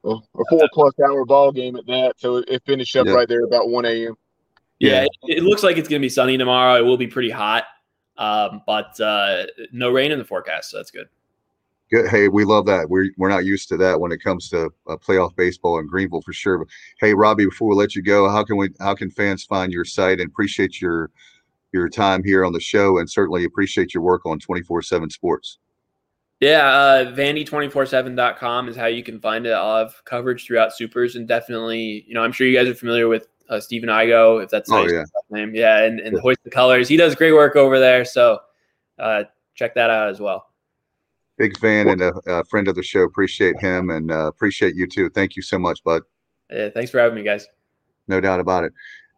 a, 0.05 0.09
a 0.09 0.43
four 0.49 0.69
plus 0.73 0.93
hour 0.99 1.25
ball 1.25 1.51
game 1.51 1.75
at 1.75 1.85
that. 1.87 2.13
So 2.17 2.37
it, 2.37 2.45
it 2.47 2.63
finished 2.65 2.95
up 2.95 3.07
yeah. 3.07 3.13
right 3.13 3.27
there 3.27 3.43
about 3.43 3.69
1 3.69 3.85
a.m. 3.85 4.15
Yeah, 4.81 5.03
it, 5.03 5.37
it, 5.37 5.43
looks 5.43 5.63
like 5.63 5.77
it's 5.77 5.87
going 5.87 6.01
to 6.01 6.05
be 6.05 6.09
sunny 6.09 6.37
tomorrow. 6.37 6.75
It 6.75 6.83
will 6.83 6.97
be 6.97 7.07
pretty 7.07 7.29
hot, 7.29 7.65
um, 8.17 8.63
but 8.65 8.99
uh, 8.99 9.45
no 9.71 9.91
rain 9.91 10.11
in 10.11 10.17
the 10.17 10.25
forecast, 10.25 10.71
so 10.71 10.77
that's 10.77 10.91
good. 10.91 11.07
Good. 11.91 12.09
Hey, 12.09 12.29
we 12.29 12.45
love 12.45 12.65
that. 12.67 12.89
We're 12.89 13.09
we're 13.17 13.29
not 13.29 13.45
used 13.45 13.67
to 13.69 13.77
that 13.77 13.99
when 13.99 14.11
it 14.11 14.23
comes 14.23 14.49
to 14.49 14.71
uh, 14.87 14.95
playoff 14.95 15.35
baseball 15.35 15.77
in 15.79 15.87
Greenville 15.87 16.21
for 16.21 16.33
sure. 16.33 16.57
But 16.57 16.67
hey, 16.99 17.13
Robbie, 17.13 17.45
before 17.45 17.67
we 17.67 17.75
let 17.75 17.95
you 17.95 18.01
go, 18.01 18.29
how 18.29 18.43
can 18.43 18.57
we 18.57 18.69
how 18.79 18.95
can 18.95 19.11
fans 19.11 19.43
find 19.43 19.71
your 19.71 19.85
site 19.85 20.19
and 20.19 20.29
appreciate 20.29 20.81
your 20.81 21.11
your 21.73 21.89
time 21.89 22.23
here 22.23 22.43
on 22.43 22.53
the 22.53 22.59
show 22.59 22.97
and 22.97 23.09
certainly 23.09 23.43
appreciate 23.43 23.93
your 23.93 24.03
work 24.03 24.25
on 24.25 24.39
24/7 24.39 25.11
Sports. 25.11 25.57
Yeah, 26.39 26.65
uh, 26.65 27.13
Vandy247.com 27.13 28.67
is 28.67 28.75
how 28.75 28.87
you 28.87 29.03
can 29.03 29.19
find 29.19 29.45
it. 29.45 29.51
I'll 29.51 29.77
have 29.77 30.03
coverage 30.05 30.45
throughout 30.47 30.75
Supers 30.75 31.15
and 31.15 31.27
definitely, 31.27 32.03
you 32.07 32.15
know, 32.15 32.23
I'm 32.23 32.31
sure 32.31 32.47
you 32.47 32.57
guys 32.57 32.67
are 32.67 32.73
familiar 32.73 33.07
with 33.07 33.27
uh, 33.51 33.59
Stephen 33.59 33.89
Igo, 33.89 34.43
if 34.43 34.49
that's 34.49 34.71
oh, 34.71 34.87
yeah. 34.87 35.03
name. 35.29 35.53
Yeah, 35.53 35.83
and, 35.83 35.99
and 35.99 36.15
yeah. 36.15 36.21
Hoist 36.21 36.39
the 36.43 36.49
Colors. 36.49 36.87
He 36.87 36.97
does 36.97 37.13
great 37.13 37.33
work 37.33 37.55
over 37.55 37.77
there. 37.79 38.05
So 38.05 38.39
uh, 38.97 39.25
check 39.55 39.75
that 39.75 39.89
out 39.89 40.09
as 40.09 40.19
well. 40.19 40.47
Big 41.37 41.57
fan 41.59 41.89
and 41.89 42.01
a, 42.01 42.13
a, 42.27 42.45
friend 42.45 42.67
of 42.67 42.75
the 42.75 42.83
show. 42.83 43.01
Appreciate 43.01 43.59
him 43.59 43.89
and 43.89 44.11
uh, 44.11 44.27
appreciate 44.27 44.75
you 44.75 44.87
too. 44.87 45.09
Thank 45.09 45.35
you 45.35 45.41
so 45.41 45.59
much, 45.59 45.83
bud. 45.83 46.03
Yeah, 46.49 46.69
thanks 46.69 46.91
for 46.91 46.99
having 46.99 47.15
me, 47.15 47.23
guys. 47.23 47.47
No 48.07 48.21
doubt 48.21 48.39
about 48.39 48.63
it. 48.63 48.73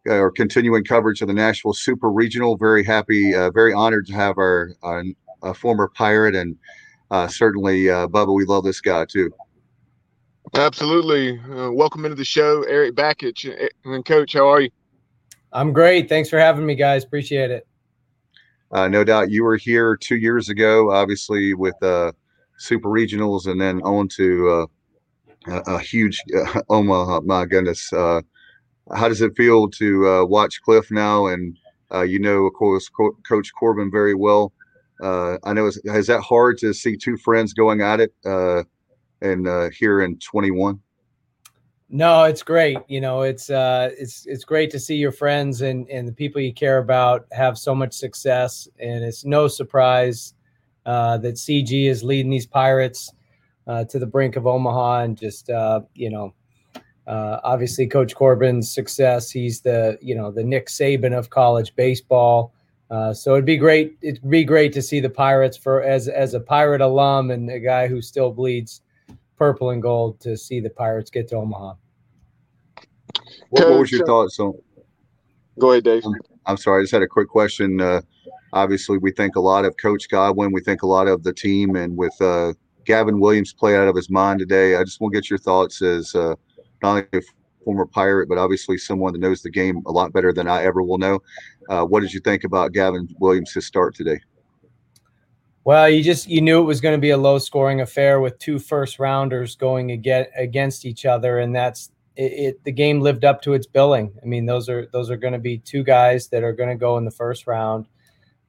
Uh, 0.07 0.13
our 0.13 0.31
continuing 0.31 0.83
coverage 0.83 1.21
of 1.21 1.27
the 1.27 1.33
Nashville 1.33 1.73
Super 1.73 2.09
Regional. 2.09 2.57
Very 2.57 2.83
happy, 2.83 3.33
uh, 3.35 3.51
very 3.51 3.73
honored 3.73 4.05
to 4.07 4.13
have 4.13 4.37
our, 4.37 4.71
our 4.81 5.03
a 5.43 5.53
former 5.53 5.89
Pirate, 5.89 6.35
and 6.35 6.55
uh, 7.11 7.27
certainly 7.27 7.89
uh, 7.89 8.07
Bubba, 8.07 8.33
we 8.33 8.45
love 8.45 8.63
this 8.63 8.81
guy 8.81 9.05
too. 9.05 9.31
Absolutely. 10.55 11.39
Uh, 11.39 11.72
welcome 11.72 12.05
into 12.05 12.15
the 12.15 12.24
show, 12.24 12.62
Eric 12.63 12.93
Bakich. 12.93 13.69
And 13.86 14.05
Coach, 14.05 14.33
how 14.33 14.48
are 14.48 14.62
you? 14.62 14.69
I'm 15.51 15.74
great. 15.74 16.07
Thanks 16.07 16.29
for 16.29 16.38
having 16.38 16.63
me, 16.63 16.75
guys. 16.75 17.03
Appreciate 17.03 17.50
it. 17.50 17.67
Uh, 18.72 18.88
no 18.88 19.03
doubt 19.03 19.31
you 19.31 19.43
were 19.43 19.57
here 19.57 19.95
two 19.95 20.17
years 20.17 20.50
ago, 20.50 20.91
obviously 20.91 21.55
with 21.55 21.75
uh, 21.81 22.12
Super 22.57 22.89
Regionals, 22.89 23.48
and 23.48 23.60
then 23.60 23.81
on 23.81 24.07
to 24.10 24.67
uh, 25.48 25.62
a, 25.67 25.75
a, 25.75 25.79
huge 25.79 26.22
uh, 26.36 26.62
Omaha. 26.69 27.22
My 27.22 27.45
goodness, 27.45 27.91
uh, 27.91 28.22
how 28.95 29.07
does 29.07 29.22
it 29.22 29.36
feel 29.36 29.69
to 29.72 30.07
uh, 30.07 30.25
watch 30.25 30.62
Cliff 30.62 30.91
now? 30.91 31.27
And 31.27 31.57
you 32.07 32.19
know, 32.19 32.45
of 32.45 32.53
course, 32.53 32.89
Co- 32.89 33.17
Coach 33.27 33.51
Corbin 33.60 33.91
very 33.91 34.15
well. 34.15 34.51
I 35.01 35.53
know. 35.53 35.65
Is, 35.65 35.77
is, 35.83 36.07
that 36.07 36.22
hard 36.22 36.60
to 36.60 36.74
see 36.74 36.95
two 36.95 37.17
friends 37.17 37.53
going 37.53 37.81
at 37.81 38.00
it? 38.00 38.13
And 39.24 39.74
here 39.74 40.01
in 40.01 40.20
21. 40.20 40.80
No, 41.96 42.24
it's 42.24 42.42
great. 42.42 42.80
You 42.88 43.01
know, 43.01 43.22
it's 43.22 43.51
uh, 43.51 43.92
it's 44.00 44.25
it's 44.25 44.44
great 44.44 44.72
to 44.72 44.80
see 44.80 44.96
your 44.96 45.12
friends 45.12 45.62
and 45.62 45.88
and 45.89 46.08
the 46.08 46.12
people 46.12 46.42
you 46.42 46.51
care 46.51 46.80
about 46.80 47.27
have 47.32 47.56
so 47.56 47.75
much 47.75 47.94
success, 47.94 48.68
and 48.80 49.03
it's 49.03 49.25
no 49.25 49.48
surprise 49.48 50.34
uh, 50.88 51.20
that 51.20 51.36
CG 51.36 51.88
is 51.88 52.03
leading 52.03 52.32
these 52.32 52.48
Pirates 52.48 53.12
uh, 53.68 53.86
to 53.86 54.00
the 54.00 54.08
brink 54.08 54.38
of 54.38 54.48
Omaha, 54.48 55.01
and 55.01 55.15
just 55.15 55.51
uh, 55.51 55.82
you 55.94 56.10
know, 56.10 56.34
uh, 57.06 57.39
obviously 57.44 57.86
Coach 57.86 58.15
Corbin's 58.15 58.74
success. 58.74 59.30
He's 59.30 59.62
the 59.62 60.00
you 60.01 60.15
know 60.15 60.32
the 60.32 60.44
Nick 60.44 60.70
Saban 60.70 61.15
of 61.15 61.30
college 61.30 61.75
baseball. 61.75 62.56
Uh, 62.89 63.13
so 63.13 63.34
it'd 63.34 63.46
be 63.46 63.58
great. 63.58 63.98
It'd 64.01 64.27
be 64.27 64.44
great 64.44 64.74
to 64.74 64.82
see 64.82 65.00
the 65.00 65.12
Pirates 65.12 65.58
for 65.58 65.84
as 65.84 66.08
as 66.08 66.34
a 66.34 66.39
Pirate 66.39 66.82
alum 66.82 67.30
and 67.30 67.51
a 67.51 67.60
guy 67.60 67.88
who 67.88 68.01
still 68.01 68.32
bleeds 68.32 68.82
purple 69.37 69.71
and 69.71 69.81
gold 69.81 70.19
to 70.21 70.37
see 70.37 70.59
the 70.59 70.69
Pirates 70.69 71.09
get 71.09 71.27
to 71.29 71.37
Omaha. 71.37 71.75
What, 73.49 73.69
what 73.69 73.79
was 73.79 73.91
your 73.91 74.05
thoughts 74.05 74.39
on? 74.39 74.53
Go 75.59 75.71
ahead, 75.71 75.83
Dave. 75.83 76.03
I'm, 76.05 76.15
I'm, 76.45 76.57
sorry, 76.57 76.81
I 76.81 76.83
just 76.83 76.93
had 76.93 77.03
a 77.03 77.07
quick 77.07 77.27
question. 77.27 77.79
Uh, 77.79 78.01
obviously, 78.53 78.97
we 78.97 79.11
think 79.11 79.35
a 79.35 79.39
lot 79.39 79.65
of 79.65 79.77
Coach 79.77 80.09
Godwin. 80.09 80.51
We 80.51 80.61
think 80.61 80.81
a 80.81 80.87
lot 80.87 81.07
of 81.07 81.23
the 81.23 81.33
team, 81.33 81.75
and 81.75 81.95
with 81.95 82.19
uh, 82.21 82.53
Gavin 82.85 83.19
Williams 83.19 83.53
play 83.53 83.75
out 83.75 83.87
of 83.87 83.95
his 83.95 84.09
mind 84.09 84.39
today, 84.39 84.75
I 84.75 84.83
just 84.83 84.99
want 84.99 85.13
to 85.13 85.19
get 85.19 85.29
your 85.29 85.39
thoughts 85.39 85.81
as 85.81 86.15
uh, 86.15 86.35
not 86.81 86.89
only 86.89 87.07
a 87.13 87.21
former 87.63 87.85
Pirate, 87.85 88.27
but 88.27 88.37
obviously 88.37 88.77
someone 88.77 89.13
that 89.13 89.19
knows 89.19 89.41
the 89.41 89.49
game 89.49 89.81
a 89.85 89.91
lot 89.91 90.11
better 90.11 90.33
than 90.33 90.47
I 90.47 90.63
ever 90.63 90.81
will 90.81 90.97
know. 90.97 91.19
Uh, 91.69 91.85
what 91.85 92.01
did 92.01 92.13
you 92.13 92.19
think 92.19 92.43
about 92.43 92.73
Gavin 92.73 93.07
Williams' 93.19 93.65
start 93.65 93.95
today? 93.95 94.19
Well, 95.65 95.89
you 95.89 96.03
just 96.03 96.27
you 96.27 96.41
knew 96.41 96.60
it 96.60 96.65
was 96.65 96.82
going 96.82 96.96
to 96.96 97.01
be 97.01 97.12
a 97.12 97.17
low 97.17 97.39
scoring 97.39 97.79
affair 97.79 98.20
with 98.20 98.38
two 98.38 98.60
first 98.60 99.00
rounders 99.00 99.55
going 99.55 99.91
against 99.91 100.86
each 100.86 101.05
other, 101.05 101.39
and 101.39 101.55
that's 101.55 101.89
it, 102.17 102.32
it, 102.34 102.63
the 102.65 102.72
game 102.72 103.00
lived 103.00 103.24
up 103.24 103.41
to 103.43 103.53
its 103.53 103.65
billing. 103.65 104.13
I 104.22 104.25
mean, 104.25 104.46
those 104.46 104.67
are 104.67 104.88
those 104.91 105.10
are 105.10 105.15
going 105.15 105.34
to 105.34 105.39
be 105.39 105.60
two 105.60 105.84
guys 105.84 106.27
that 106.29 106.43
are 106.43 106.51
going 106.51 106.70
to 106.70 106.75
go 106.75 106.98
in 106.98 107.05
the 107.05 107.12
first 107.12 107.48
round, 107.48 107.88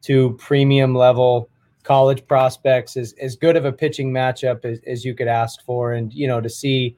two 0.02 0.34
premium 0.38 0.94
level 0.94 1.48
college 1.84 2.26
prospects, 2.26 2.96
as 2.96 3.14
as 3.20 3.36
good 3.36 3.56
of 3.56 3.64
a 3.64 3.72
pitching 3.72 4.12
matchup 4.12 4.64
as, 4.64 4.80
as 4.84 5.04
you 5.04 5.14
could 5.14 5.28
ask 5.28 5.64
for, 5.64 5.92
and 5.92 6.12
you 6.12 6.26
know 6.26 6.40
to 6.40 6.50
see, 6.50 6.96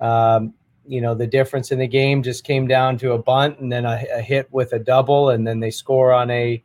um, 0.00 0.54
you 0.86 1.00
know 1.00 1.12
the 1.14 1.26
difference 1.26 1.72
in 1.72 1.80
the 1.80 1.88
game 1.88 2.22
just 2.22 2.44
came 2.44 2.68
down 2.68 2.96
to 2.98 3.12
a 3.12 3.18
bunt 3.18 3.58
and 3.58 3.72
then 3.72 3.84
a, 3.84 4.04
a 4.14 4.20
hit 4.20 4.46
with 4.52 4.72
a 4.74 4.78
double, 4.78 5.30
and 5.30 5.44
then 5.44 5.58
they 5.58 5.72
score 5.72 6.12
on 6.12 6.30
a 6.30 6.62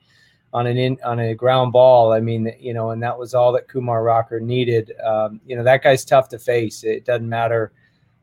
on 0.54 0.68
an 0.68 0.78
in, 0.78 0.98
on 1.04 1.20
a 1.20 1.34
ground 1.34 1.72
ball. 1.72 2.12
I 2.14 2.20
mean, 2.20 2.54
you 2.60 2.74
know, 2.74 2.92
and 2.92 3.02
that 3.04 3.18
was 3.18 3.34
all 3.34 3.52
that 3.54 3.68
Kumar 3.68 4.04
Rocker 4.04 4.40
needed. 4.40 4.94
Um, 5.04 5.40
you 5.46 5.56
know, 5.56 5.64
that 5.64 5.84
guy's 5.84 6.06
tough 6.06 6.30
to 6.30 6.40
face. 6.40 6.84
It 6.84 7.06
doesn't 7.06 7.28
matter 7.30 7.72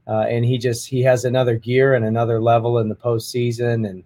uh, 0.09 0.23
and 0.23 0.45
he 0.45 0.57
just 0.57 0.89
he 0.89 1.03
has 1.03 1.25
another 1.25 1.57
gear 1.57 1.95
and 1.95 2.05
another 2.05 2.41
level 2.41 2.79
in 2.79 2.89
the 2.89 2.97
postseason, 2.97 3.89
and 3.89 4.03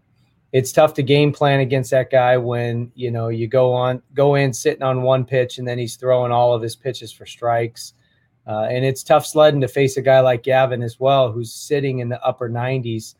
it's 0.51 0.73
tough 0.73 0.95
to 0.95 1.03
game 1.03 1.33
plan 1.33 1.61
against 1.61 1.93
that 1.93 2.11
guy 2.11 2.37
when 2.37 2.91
you 2.97 3.11
know 3.11 3.29
you 3.29 3.47
go 3.47 3.73
on 3.73 4.03
go 4.13 4.35
in 4.35 4.53
sitting 4.53 4.83
on 4.83 5.03
one 5.03 5.25
pitch 5.25 5.59
and 5.59 5.67
then 5.67 5.79
he's 5.79 5.95
throwing 5.95 6.33
all 6.33 6.53
of 6.53 6.61
his 6.61 6.75
pitches 6.75 7.13
for 7.13 7.25
strikes. 7.25 7.95
Uh, 8.45 8.67
and 8.69 8.85
it's 8.85 9.05
tough 9.05 9.25
sledding 9.25 9.61
to 9.61 9.69
face 9.69 9.97
a 9.97 10.03
guy 10.03 10.19
like 10.19 10.43
Gavin 10.43 10.83
as 10.83 10.99
well, 10.99 11.31
who's 11.31 11.55
sitting 11.55 12.01
in 12.01 12.09
the 12.09 12.21
upper 12.25 12.51
90s 12.51 13.15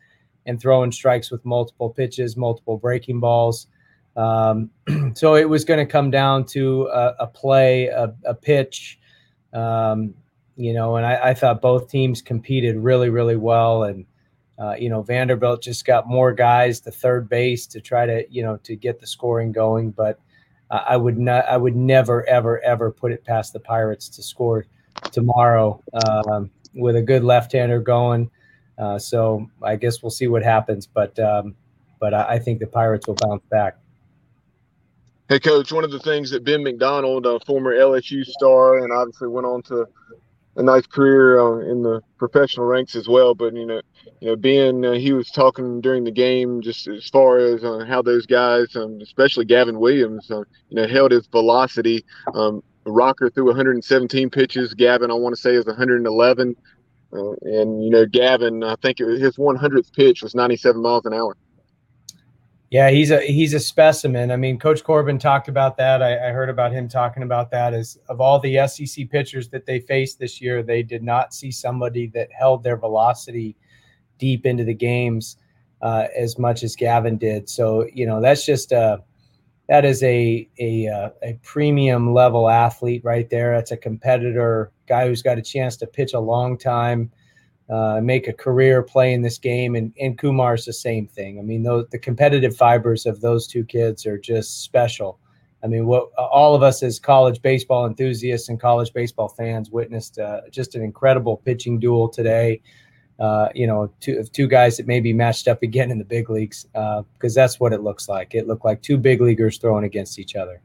and 0.45 0.59
throwing 0.59 0.91
strikes 0.91 1.31
with 1.31 1.45
multiple 1.45 1.89
pitches, 1.89 2.35
multiple 2.35 2.75
breaking 2.75 3.21
balls. 3.21 3.67
Um, 4.15 4.69
so 5.15 5.35
it 5.35 5.49
was 5.49 5.65
going 5.65 5.79
to 5.79 5.91
come 5.91 6.11
down 6.11 6.45
to 6.47 6.87
a, 6.87 7.15
a 7.21 7.27
play, 7.27 7.87
a, 7.87 8.13
a 8.25 8.33
pitch, 8.33 8.99
um, 9.53 10.13
you 10.55 10.73
know, 10.73 10.97
and 10.97 11.05
I, 11.05 11.29
I, 11.29 11.33
thought 11.33 11.61
both 11.61 11.89
teams 11.89 12.21
competed 12.21 12.77
really, 12.77 13.09
really 13.09 13.35
well. 13.35 13.83
And, 13.83 14.05
uh, 14.59 14.75
you 14.77 14.89
know, 14.89 15.01
Vanderbilt 15.01 15.63
just 15.63 15.85
got 15.85 16.07
more 16.07 16.31
guys 16.31 16.79
to 16.81 16.91
third 16.91 17.27
base 17.27 17.65
to 17.67 17.81
try 17.81 18.05
to, 18.05 18.23
you 18.29 18.43
know, 18.43 18.57
to 18.57 18.75
get 18.75 18.99
the 18.99 19.07
scoring 19.07 19.51
going. 19.51 19.91
But 19.91 20.19
uh, 20.69 20.83
I 20.87 20.97
would 20.97 21.17
not, 21.17 21.47
I 21.47 21.57
would 21.57 21.75
never, 21.75 22.27
ever, 22.27 22.63
ever 22.63 22.91
put 22.91 23.11
it 23.11 23.25
past 23.25 23.53
the 23.53 23.59
Pirates 23.59 24.09
to 24.09 24.23
score 24.23 24.65
tomorrow 25.11 25.81
um, 26.05 26.51
with 26.75 26.95
a 26.95 27.01
good 27.01 27.23
left-hander 27.23 27.79
going. 27.79 28.29
Uh, 28.77 28.99
so 28.99 29.47
I 29.63 29.75
guess 29.75 30.03
we'll 30.03 30.11
see 30.11 30.27
what 30.27 30.43
happens. 30.43 30.85
But, 30.85 31.17
um, 31.17 31.55
but 31.99 32.13
I, 32.13 32.33
I 32.33 32.39
think 32.39 32.59
the 32.59 32.67
Pirates 32.67 33.07
will 33.07 33.15
bounce 33.15 33.43
back. 33.49 33.77
Hey, 35.33 35.39
coach, 35.39 35.71
one 35.71 35.83
of 35.83 35.89
the 35.89 35.97
things 35.97 36.29
that 36.29 36.43
Ben 36.43 36.61
McDonald, 36.63 37.25
a 37.25 37.39
former 37.39 37.73
LSU 37.73 38.23
star, 38.23 38.77
and 38.77 38.93
obviously 38.93 39.29
went 39.29 39.47
on 39.47 39.63
to 39.63 39.87
a 40.57 40.61
nice 40.61 40.85
career 40.85 41.39
uh, 41.39 41.71
in 41.71 41.81
the 41.81 42.01
professional 42.19 42.67
ranks 42.67 42.95
as 42.95 43.07
well. 43.07 43.33
But 43.33 43.55
you 43.55 43.65
know, 43.65 43.81
you 44.19 44.27
know, 44.27 44.35
Ben, 44.35 44.85
uh, 44.85 44.91
he 44.91 45.11
was 45.11 45.31
talking 45.31 45.81
during 45.81 46.03
the 46.03 46.11
game 46.11 46.61
just 46.61 46.87
as 46.87 47.09
far 47.09 47.39
as 47.39 47.63
uh, 47.63 47.83
how 47.83 48.03
those 48.03 48.27
guys, 48.27 48.75
um, 48.75 48.99
especially 49.01 49.45
Gavin 49.45 49.79
Williams, 49.79 50.29
uh, 50.29 50.43
you 50.69 50.75
know, 50.75 50.87
held 50.87 51.09
his 51.09 51.25
velocity. 51.25 52.05
Um, 52.35 52.61
Rocker 52.85 53.31
threw 53.31 53.47
117 53.47 54.29
pitches. 54.29 54.75
Gavin, 54.75 55.09
I 55.09 55.15
want 55.15 55.35
to 55.35 55.41
say, 55.41 55.55
is 55.55 55.65
111. 55.65 56.55
Uh, 57.11 57.31
and 57.41 57.83
you 57.83 57.89
know, 57.89 58.05
Gavin, 58.05 58.63
I 58.63 58.75
think 58.83 58.99
was, 58.99 59.19
his 59.19 59.37
100th 59.37 59.93
pitch 59.93 60.21
was 60.21 60.35
97 60.35 60.79
miles 60.79 61.07
an 61.07 61.13
hour. 61.15 61.35
Yeah, 62.73 62.89
he's 62.89 63.11
a 63.11 63.21
he's 63.21 63.53
a 63.53 63.59
specimen. 63.59 64.31
I 64.31 64.35
mean, 64.35 64.57
Coach 64.57 64.83
Corbin 64.83 65.19
talked 65.19 65.47
about 65.47 65.77
that. 65.77 66.01
I, 66.01 66.29
I, 66.29 66.31
heard 66.31 66.49
about 66.49 66.71
him 66.71 66.89
talking 66.89 67.21
about 67.21 67.51
that. 67.51 67.71
As 67.71 67.99
of 68.09 68.19
all 68.19 68.39
the 68.39 68.67
SEC 68.67 69.11
pitchers 69.11 69.47
that 69.49 69.67
they 69.67 69.79
faced 69.79 70.17
this 70.17 70.41
year, 70.41 70.63
they 70.63 70.81
did 70.81 71.03
not 71.03 71.35
see 71.35 71.51
somebody 71.51 72.07
that 72.15 72.29
held 72.31 72.63
their 72.63 72.75
velocity 72.75 73.55
deep 74.17 74.47
into 74.47 74.63
the 74.63 74.73
games 74.73 75.37
uh, 75.83 76.07
as 76.17 76.39
much 76.39 76.63
as 76.63 76.75
Gavin 76.75 77.15
did. 77.15 77.47
So 77.47 77.87
you 77.93 78.07
know, 78.07 78.19
that's 78.19 78.43
just 78.43 78.71
a 78.71 79.03
that 79.69 79.85
is 79.85 80.01
a 80.01 80.49
a 80.57 80.87
uh, 80.87 81.09
a 81.21 81.39
premium 81.43 82.11
level 82.11 82.49
athlete 82.49 83.03
right 83.05 83.29
there. 83.29 83.55
That's 83.55 83.69
a 83.69 83.77
competitor, 83.77 84.71
guy 84.87 85.07
who's 85.07 85.21
got 85.21 85.37
a 85.37 85.43
chance 85.43 85.77
to 85.77 85.85
pitch 85.85 86.15
a 86.15 86.19
long 86.19 86.57
time 86.57 87.11
uh, 87.69 88.01
make 88.01 88.27
a 88.27 88.33
career 88.33 88.83
playing 88.83 89.21
this 89.21 89.37
game. 89.37 89.75
And, 89.75 89.93
and 89.99 90.17
Kumar's 90.17 90.65
the 90.65 90.73
same 90.73 91.07
thing. 91.07 91.39
I 91.39 91.41
mean, 91.41 91.63
the 91.63 91.99
competitive 91.99 92.55
fibers 92.55 93.05
of 93.05 93.21
those 93.21 93.47
two 93.47 93.63
kids 93.63 94.05
are 94.05 94.17
just 94.17 94.63
special. 94.63 95.19
I 95.63 95.67
mean, 95.67 95.85
what 95.85 96.09
all 96.17 96.55
of 96.55 96.61
us 96.61 96.83
as 96.83 96.99
college 96.99 97.41
baseball 97.41 97.85
enthusiasts 97.85 98.49
and 98.49 98.59
college 98.59 98.91
baseball 98.91 99.29
fans 99.29 99.71
witnessed 99.71 100.19
uh, 100.19 100.41
just 100.51 100.75
an 100.75 100.83
incredible 100.83 101.37
pitching 101.37 101.79
duel 101.79 102.09
today. 102.09 102.61
Uh, 103.17 103.47
you 103.55 103.65
know, 103.65 103.93
two 104.01 104.23
two 104.23 104.47
guys 104.47 104.75
that 104.75 104.87
may 104.87 104.99
be 104.99 105.13
matched 105.13 105.47
up 105.47 105.63
again 105.63 105.89
in 105.89 105.99
the 105.99 106.03
big 106.03 106.29
leagues 106.29 106.65
because 106.73 107.37
uh, 107.37 107.41
that's 107.41 107.59
what 107.59 107.71
it 107.71 107.81
looks 107.81 108.09
like. 108.09 108.35
It 108.35 108.47
looked 108.47 108.65
like 108.65 108.81
two 108.81 108.97
big 108.97 109.21
leaguers 109.21 109.57
throwing 109.57 109.85
against 109.85 110.19
each 110.19 110.35
other. 110.35 110.61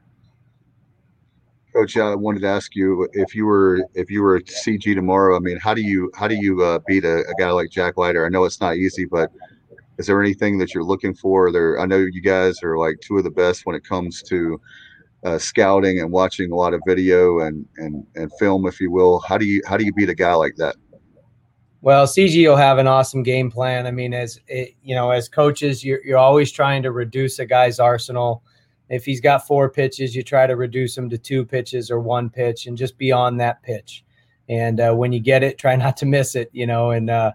Coach, 1.78 1.96
I 1.96 2.12
wanted 2.16 2.40
to 2.40 2.48
ask 2.48 2.74
you 2.74 3.08
if 3.12 3.36
you 3.36 3.46
were 3.46 3.86
if 3.94 4.10
you 4.10 4.20
were 4.20 4.40
CG 4.40 4.82
tomorrow. 4.96 5.36
I 5.36 5.38
mean, 5.38 5.58
how 5.58 5.74
do 5.74 5.80
you 5.80 6.10
how 6.16 6.26
do 6.26 6.34
you 6.34 6.60
uh, 6.60 6.80
beat 6.88 7.04
a, 7.04 7.20
a, 7.20 7.34
guy 7.38 7.50
like 7.52 7.70
Jack 7.70 7.96
Leiter? 7.96 8.26
I 8.26 8.30
know 8.30 8.42
it's 8.42 8.60
not 8.60 8.74
easy, 8.74 9.04
but 9.04 9.30
is 9.96 10.08
there 10.08 10.20
anything 10.20 10.58
that 10.58 10.74
you're 10.74 10.82
looking 10.82 11.14
for? 11.14 11.52
There, 11.52 11.78
I 11.78 11.86
know 11.86 11.98
you 11.98 12.20
guys 12.20 12.64
are 12.64 12.76
like 12.78 12.98
two 13.00 13.16
of 13.16 13.22
the 13.22 13.30
best 13.30 13.64
when 13.64 13.76
it 13.76 13.84
comes 13.84 14.22
to 14.22 14.60
uh, 15.24 15.38
scouting 15.38 16.00
and 16.00 16.10
watching 16.10 16.50
a 16.50 16.56
lot 16.56 16.74
of 16.74 16.80
video 16.84 17.38
and 17.38 17.64
and 17.76 18.04
and 18.16 18.32
film, 18.40 18.66
if 18.66 18.80
you 18.80 18.90
will. 18.90 19.20
How 19.20 19.38
do 19.38 19.44
you 19.44 19.62
how 19.64 19.76
do 19.76 19.84
you 19.84 19.92
beat 19.92 20.08
a 20.08 20.16
guy 20.16 20.34
like 20.34 20.56
that? 20.56 20.74
Well, 21.80 22.06
CG 22.06 22.44
will 22.44 22.56
have 22.56 22.78
an 22.78 22.88
awesome 22.88 23.22
game 23.22 23.52
plan. 23.52 23.86
I 23.86 23.92
mean, 23.92 24.14
as 24.14 24.40
it, 24.48 24.74
you 24.82 24.96
know, 24.96 25.12
as 25.12 25.28
coaches, 25.28 25.84
you're 25.84 26.04
you're 26.04 26.18
always 26.18 26.50
trying 26.50 26.82
to 26.82 26.90
reduce 26.90 27.38
a 27.38 27.46
guy's 27.46 27.78
arsenal 27.78 28.42
if 28.88 29.04
he's 29.04 29.20
got 29.20 29.46
four 29.46 29.68
pitches, 29.68 30.14
you 30.14 30.22
try 30.22 30.46
to 30.46 30.56
reduce 30.56 30.96
him 30.96 31.10
to 31.10 31.18
two 31.18 31.44
pitches 31.44 31.90
or 31.90 32.00
one 32.00 32.30
pitch 32.30 32.66
and 32.66 32.76
just 32.76 32.96
be 32.96 33.12
on 33.12 33.36
that 33.36 33.62
pitch. 33.62 34.04
And 34.48 34.80
uh, 34.80 34.94
when 34.94 35.12
you 35.12 35.20
get 35.20 35.42
it, 35.42 35.58
try 35.58 35.76
not 35.84 35.96
to 35.98 36.06
miss 36.06 36.34
it, 36.34 36.50
you 36.52 36.66
know. 36.66 36.90
And 36.90 37.10
uh, 37.10 37.32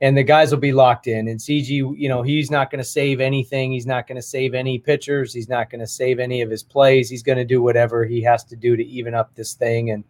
and 0.00 0.16
the 0.16 0.22
guys 0.22 0.50
will 0.50 0.58
be 0.58 0.72
locked 0.72 1.06
in. 1.06 1.28
And 1.28 1.40
CG, 1.40 1.68
you 1.68 2.08
know, 2.08 2.22
he's 2.22 2.50
not 2.50 2.70
going 2.70 2.82
to 2.82 2.88
save 2.88 3.20
anything. 3.20 3.72
He's 3.72 3.86
not 3.86 4.06
going 4.06 4.16
to 4.16 4.22
save 4.22 4.52
any 4.52 4.78
pitchers. 4.78 5.32
He's 5.32 5.48
not 5.48 5.70
going 5.70 5.80
to 5.80 5.86
save 5.86 6.18
any 6.18 6.42
of 6.42 6.50
his 6.50 6.62
plays. 6.62 7.08
He's 7.08 7.22
going 7.22 7.38
to 7.38 7.44
do 7.44 7.62
whatever 7.62 8.04
he 8.04 8.20
has 8.22 8.44
to 8.44 8.56
do 8.56 8.76
to 8.76 8.84
even 8.84 9.14
up 9.14 9.34
this 9.34 9.54
thing. 9.54 9.90
And 9.90 10.04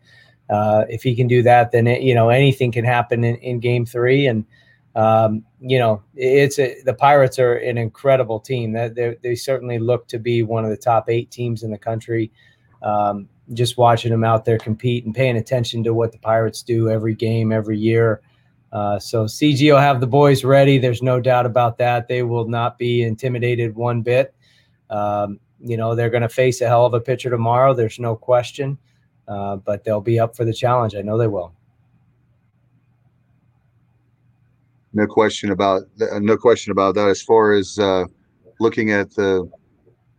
uh, 0.51 0.87
if 0.89 1.03
he 1.03 1.15
can 1.15 1.29
do 1.29 1.43
that, 1.43 1.71
then 1.71 1.87
it, 1.87 2.03
you 2.03 2.15
know 2.15 2.31
anything 2.31 2.73
can 2.73 2.85
happen 2.85 3.23
in, 3.23 3.37
in 3.37 3.61
Game 3.61 3.87
Three. 3.87 4.27
And 4.27 4.45
um, 4.97 5.45
you 5.61 5.79
know, 5.79 6.03
it's 6.15 6.59
a, 6.59 6.81
the 6.85 6.95
Pirates 6.95 7.39
are 7.39 7.55
an 7.55 7.77
incredible 7.77 8.41
team. 8.41 8.73
That 8.73 9.19
they 9.23 9.35
certainly 9.35 9.79
look 9.79 10.09
to 10.09 10.19
be 10.19 10.43
one 10.43 10.65
of 10.65 10.71
the 10.71 10.77
top 10.77 11.11
eight 11.11 11.31
teams 11.31 11.63
in 11.63 11.71
the 11.71 11.79
country. 11.79 12.33
Um, 12.83 13.29
just 13.53 13.77
watching 13.77 14.11
them 14.11 14.25
out 14.25 14.45
there 14.45 14.59
compete 14.59 15.05
and 15.05 15.15
paying 15.15 15.37
attention 15.37 15.85
to 15.85 15.95
what 15.95 16.13
the 16.13 16.19
Pirates 16.19 16.63
do 16.63 16.89
every 16.89 17.15
game, 17.15 17.53
every 17.53 17.79
year. 17.79 18.23
Uh, 18.73 18.99
so 18.99 19.27
CG 19.27 19.71
will 19.71 19.79
have 19.79 20.01
the 20.01 20.07
boys 20.07 20.45
ready. 20.45 20.79
There's 20.79 21.03
no 21.03 21.21
doubt 21.21 21.47
about 21.47 21.79
that. 21.79 22.09
They 22.09 22.23
will 22.23 22.49
not 22.49 22.79
be 22.79 23.03
intimidated 23.03 23.77
one 23.77 24.03
bit. 24.03 24.35
Um, 24.91 25.39
you 25.61 25.77
know, 25.77 25.95
they're 25.95 26.11
going 26.11 26.23
to 26.23 26.29
face 26.29 26.61
a 26.61 26.69
hell 26.69 26.87
of 26.87 26.95
a 26.95 27.01
pitcher 27.01 27.31
tomorrow. 27.31 27.75
There's 27.75 27.99
no 27.99 28.17
question. 28.17 28.79
Uh, 29.29 29.57
but 29.57 29.85
they'll 29.85 30.01
be 30.01 30.21
up 30.21 30.37
for 30.37 30.45
the 30.45 30.55
challenge. 30.55 30.95
I 30.95 31.03
know 31.03 31.19
they 31.19 31.27
will. 31.27 31.53
No 34.97 35.07
question 35.07 35.51
about 35.51 35.83
no 35.99 36.37
question 36.37 36.73
about 36.73 36.95
that. 36.95 37.09
As 37.09 37.23
far 37.23 37.53
as 37.53 37.79
uh, 37.79 38.07
looking 38.61 38.91
at 38.91 39.15
the 39.15 39.49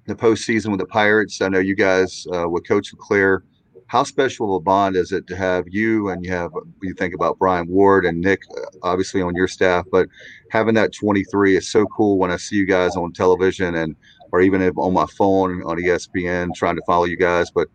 the 0.05 0.15
postseason 0.15 0.69
with 0.69 0.79
the 0.79 0.85
Pirates, 0.85 1.41
I 1.41 1.49
know 1.49 1.59
you 1.59 1.75
guys 1.75 2.25
uh, 2.33 2.47
with 2.47 2.67
Coach 2.67 2.93
LeClair– 2.93 3.43
how 3.87 4.03
special 4.03 4.55
of 4.55 4.61
a 4.61 4.63
bond 4.63 4.95
is 4.95 5.11
it 5.11 5.27
to 5.27 5.35
have 5.35 5.65
you 5.67 6.09
and 6.09 6.23
you 6.23 6.31
have 6.31 6.51
you 6.81 6.93
think 6.93 7.13
about 7.13 7.39
Brian 7.39 7.67
Ward 7.67 8.05
and 8.05 8.19
Nick 8.19 8.41
uh, 8.55 8.61
obviously 8.83 9.21
on 9.21 9.33
your 9.33 9.47
staff, 9.47 9.85
but 9.91 10.07
having 10.51 10.75
that 10.75 10.93
23 10.93 11.55
is 11.55 11.71
so 11.71 11.85
cool 11.87 12.17
when 12.17 12.29
I 12.29 12.37
see 12.37 12.57
you 12.57 12.65
guys 12.65 12.95
on 12.95 13.13
television 13.13 13.75
and 13.75 13.95
or 14.33 14.41
even 14.41 14.61
on 14.61 14.93
my 14.93 15.05
phone 15.17 15.63
on 15.63 15.77
ESPN 15.77 16.53
trying 16.53 16.75
to 16.75 16.81
follow 16.85 17.05
you 17.05 17.15
guys. 17.15 17.49
But 17.49 17.69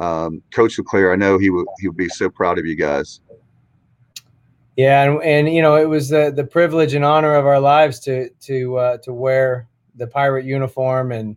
um, 0.00 0.42
Coach 0.52 0.78
LeClair, 0.78 1.12
I 1.12 1.16
know 1.16 1.38
he 1.38 1.50
would 1.50 1.66
he 1.78 1.88
would 1.88 1.96
be 1.96 2.08
so 2.08 2.28
proud 2.28 2.58
of 2.58 2.66
you 2.66 2.74
guys. 2.74 3.20
Yeah, 4.76 5.04
and, 5.04 5.22
and 5.22 5.54
you 5.54 5.60
know 5.62 5.76
it 5.76 5.88
was 5.88 6.08
the 6.08 6.32
the 6.34 6.44
privilege 6.44 6.94
and 6.94 7.04
honor 7.04 7.34
of 7.34 7.46
our 7.46 7.60
lives 7.60 8.00
to 8.00 8.30
to 8.30 8.76
uh, 8.78 8.98
to 8.98 9.12
wear 9.12 9.68
the 9.96 10.06
pirate 10.06 10.46
uniform 10.46 11.12
and 11.12 11.36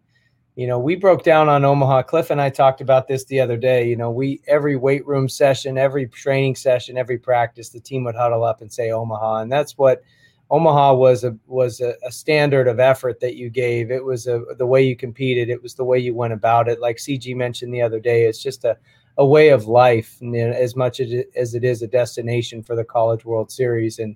you 0.55 0.67
know, 0.67 0.79
we 0.79 0.95
broke 0.95 1.23
down 1.23 1.49
on 1.49 1.65
Omaha. 1.65 2.03
Cliff 2.03 2.29
and 2.29 2.41
I 2.41 2.49
talked 2.49 2.79
about 2.79 3.07
this 3.07 3.25
the 3.25 3.41
other 3.41 3.57
day. 3.57 3.87
You 3.87 3.97
know, 3.97 4.09
we 4.09 4.41
every 4.47 4.77
weight 4.77 5.05
room 5.05 5.27
session, 5.27 5.77
every 5.77 6.07
training 6.07 6.55
session, 6.55 6.97
every 6.97 7.17
practice, 7.17 7.69
the 7.69 7.81
team 7.81 8.05
would 8.05 8.15
huddle 8.15 8.43
up 8.43 8.61
and 8.61 8.71
say 8.71 8.91
Omaha, 8.91 9.41
and 9.41 9.51
that's 9.51 9.77
what 9.77 10.01
Omaha 10.49 10.93
was 10.93 11.25
a 11.25 11.35
was 11.45 11.81
a, 11.81 11.95
a 12.05 12.11
standard 12.11 12.69
of 12.69 12.79
effort 12.79 13.19
that 13.19 13.35
you 13.35 13.49
gave. 13.49 13.91
It 13.91 14.03
was 14.03 14.27
a, 14.27 14.43
the 14.57 14.65
way 14.65 14.81
you 14.83 14.95
competed. 14.95 15.49
It 15.49 15.61
was 15.61 15.73
the 15.73 15.83
way 15.83 15.99
you 15.99 16.15
went 16.15 16.33
about 16.33 16.69
it. 16.69 16.79
Like 16.79 16.97
CG 16.97 17.35
mentioned 17.35 17.73
the 17.73 17.81
other 17.81 17.99
day, 17.99 18.23
it's 18.23 18.41
just 18.41 18.63
a 18.63 18.77
a 19.17 19.25
way 19.25 19.49
of 19.49 19.67
life, 19.67 20.17
you 20.19 20.29
know, 20.29 20.51
as 20.51 20.75
much 20.75 20.99
as 20.99 21.11
it, 21.11 21.29
is 21.35 21.81
a 21.81 21.87
destination 21.87 22.61
for 22.63 22.75
the 22.75 22.83
College 22.83 23.25
World 23.25 23.51
Series, 23.51 23.99
and 23.99 24.15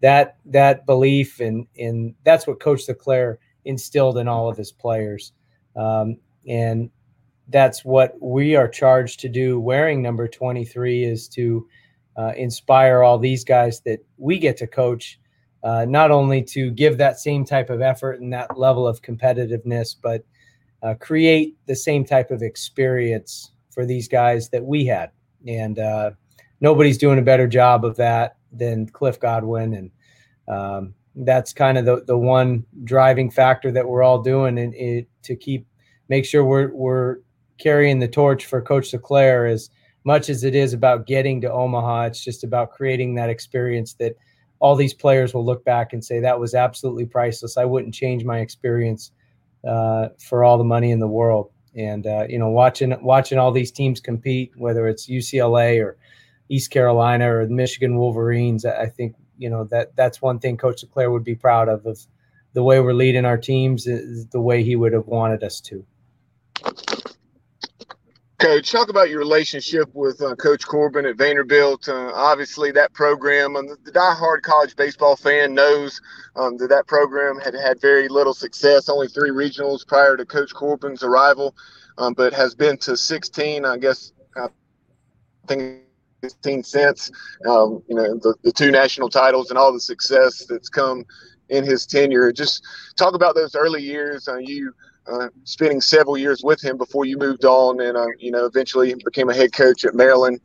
that 0.00 0.36
that 0.44 0.86
belief 0.86 1.40
and 1.40 1.66
in 1.74 2.14
that's 2.24 2.46
what 2.46 2.60
Coach 2.60 2.88
LeClair 2.88 3.38
instilled 3.64 4.18
in 4.18 4.28
all 4.28 4.48
of 4.48 4.56
his 4.56 4.72
players. 4.72 5.32
Um, 5.74 6.18
and 6.48 6.90
that's 7.48 7.84
what 7.84 8.16
we 8.20 8.56
are 8.56 8.68
charged 8.68 9.20
to 9.20 9.28
do 9.28 9.60
wearing 9.60 10.02
number 10.02 10.26
23 10.26 11.04
is 11.04 11.28
to 11.28 11.66
uh, 12.16 12.32
inspire 12.36 13.02
all 13.02 13.18
these 13.18 13.44
guys 13.44 13.80
that 13.80 14.00
we 14.16 14.38
get 14.38 14.56
to 14.56 14.66
coach 14.66 15.20
uh, 15.62 15.84
not 15.84 16.10
only 16.10 16.42
to 16.42 16.70
give 16.70 16.98
that 16.98 17.18
same 17.18 17.44
type 17.44 17.70
of 17.70 17.82
effort 17.82 18.20
and 18.20 18.32
that 18.32 18.58
level 18.58 18.86
of 18.86 19.02
competitiveness 19.02 19.94
but 20.00 20.24
uh, 20.82 20.94
create 20.94 21.56
the 21.66 21.76
same 21.76 22.04
type 22.04 22.30
of 22.30 22.42
experience 22.42 23.52
for 23.76 23.84
these 23.84 24.08
guys 24.08 24.48
that 24.48 24.64
we 24.64 24.86
had 24.86 25.10
and 25.46 25.78
uh, 25.78 26.10
nobody's 26.60 26.98
doing 26.98 27.18
a 27.18 27.22
better 27.22 27.46
job 27.46 27.84
of 27.84 27.94
that 27.96 28.38
than 28.52 28.88
cliff 28.88 29.20
godwin 29.20 29.74
and 29.74 29.90
um, 30.48 30.94
that's 31.16 31.52
kind 31.52 31.76
of 31.76 31.84
the, 31.84 32.02
the 32.06 32.16
one 32.16 32.64
driving 32.84 33.30
factor 33.30 33.70
that 33.70 33.86
we're 33.86 34.02
all 34.02 34.22
doing 34.22 34.58
and 34.58 34.74
it, 34.74 35.06
to 35.22 35.36
keep 35.36 35.66
make 36.08 36.24
sure 36.24 36.44
we're 36.44 36.72
we're 36.74 37.18
carrying 37.58 37.98
the 37.98 38.08
torch 38.08 38.46
for 38.46 38.60
Coach 38.60 38.92
LeClair 38.92 39.46
as 39.46 39.70
much 40.04 40.28
as 40.28 40.44
it 40.44 40.54
is 40.54 40.72
about 40.72 41.06
getting 41.06 41.40
to 41.40 41.52
Omaha. 41.52 42.04
It's 42.04 42.22
just 42.22 42.44
about 42.44 42.70
creating 42.70 43.14
that 43.16 43.30
experience 43.30 43.94
that 43.94 44.14
all 44.58 44.76
these 44.76 44.94
players 44.94 45.34
will 45.34 45.44
look 45.44 45.64
back 45.64 45.92
and 45.92 46.04
say 46.04 46.20
that 46.20 46.38
was 46.38 46.54
absolutely 46.54 47.06
priceless. 47.06 47.56
I 47.56 47.64
wouldn't 47.64 47.94
change 47.94 48.24
my 48.24 48.38
experience 48.38 49.10
uh, 49.66 50.08
for 50.18 50.44
all 50.44 50.58
the 50.58 50.64
money 50.64 50.92
in 50.92 51.00
the 51.00 51.08
world. 51.08 51.50
And 51.76 52.06
uh, 52.06 52.26
you 52.28 52.38
know, 52.38 52.48
watching 52.48 52.96
watching 53.02 53.38
all 53.38 53.52
these 53.52 53.70
teams 53.70 54.00
compete, 54.00 54.52
whether 54.56 54.88
it's 54.88 55.08
UCLA 55.08 55.82
or 55.82 55.98
East 56.48 56.70
Carolina 56.70 57.34
or 57.34 57.46
the 57.46 57.52
Michigan 57.52 57.98
Wolverines, 57.98 58.64
I 58.64 58.86
think 58.86 59.14
you 59.38 59.50
know 59.50 59.64
that 59.64 59.94
that's 59.94 60.22
one 60.22 60.38
thing 60.38 60.56
Coach 60.56 60.82
LeClair 60.82 61.10
would 61.10 61.24
be 61.24 61.34
proud 61.34 61.68
of 61.68 61.84
of 61.86 61.98
the 62.54 62.62
way 62.62 62.80
we're 62.80 62.94
leading 62.94 63.26
our 63.26 63.36
teams 63.36 63.86
is 63.86 64.26
the 64.28 64.40
way 64.40 64.62
he 64.62 64.76
would 64.76 64.94
have 64.94 65.06
wanted 65.06 65.44
us 65.44 65.60
to. 65.60 65.84
Coach, 68.38 68.70
talk 68.70 68.90
about 68.90 69.08
your 69.08 69.18
relationship 69.18 69.88
with 69.94 70.20
uh, 70.20 70.34
Coach 70.36 70.66
Corbin 70.66 71.06
at 71.06 71.16
Vanderbilt. 71.16 71.88
Uh, 71.88 72.12
obviously, 72.14 72.70
that 72.72 72.92
program, 72.92 73.56
um, 73.56 73.66
the 73.82 73.90
die-hard 73.90 74.42
college 74.42 74.76
baseball 74.76 75.16
fan 75.16 75.54
knows 75.54 75.98
um, 76.36 76.58
that 76.58 76.68
that 76.68 76.86
program 76.86 77.38
had 77.40 77.54
had 77.54 77.80
very 77.80 78.08
little 78.08 78.34
success, 78.34 78.90
only 78.90 79.08
three 79.08 79.30
regionals 79.30 79.86
prior 79.86 80.18
to 80.18 80.26
Coach 80.26 80.52
Corbin's 80.52 81.02
arrival, 81.02 81.56
um, 81.96 82.12
but 82.12 82.34
has 82.34 82.54
been 82.54 82.76
to 82.78 82.94
16, 82.94 83.64
I 83.64 83.78
guess, 83.78 84.12
I 84.36 84.48
think 85.46 85.84
16 86.22 86.62
since. 86.62 87.10
Um, 87.48 87.82
you 87.88 87.96
know, 87.96 88.18
the, 88.18 88.34
the 88.42 88.52
two 88.52 88.70
national 88.70 89.08
titles 89.08 89.48
and 89.48 89.58
all 89.58 89.72
the 89.72 89.80
success 89.80 90.44
that's 90.46 90.68
come 90.68 91.06
in 91.48 91.64
his 91.64 91.86
tenure. 91.86 92.30
Just 92.32 92.62
talk 92.96 93.14
about 93.14 93.34
those 93.34 93.54
early 93.54 93.82
years. 93.82 94.28
Uh, 94.28 94.36
you– 94.36 94.74
uh, 95.10 95.28
spending 95.44 95.80
several 95.80 96.16
years 96.16 96.42
with 96.42 96.62
him 96.62 96.76
before 96.76 97.04
you 97.04 97.18
moved 97.18 97.44
on 97.44 97.80
and 97.80 97.96
uh, 97.96 98.06
you 98.18 98.30
know 98.30 98.46
eventually 98.46 98.94
became 99.04 99.28
a 99.28 99.34
head 99.34 99.52
coach 99.52 99.84
at 99.84 99.94
Maryland. 99.94 100.40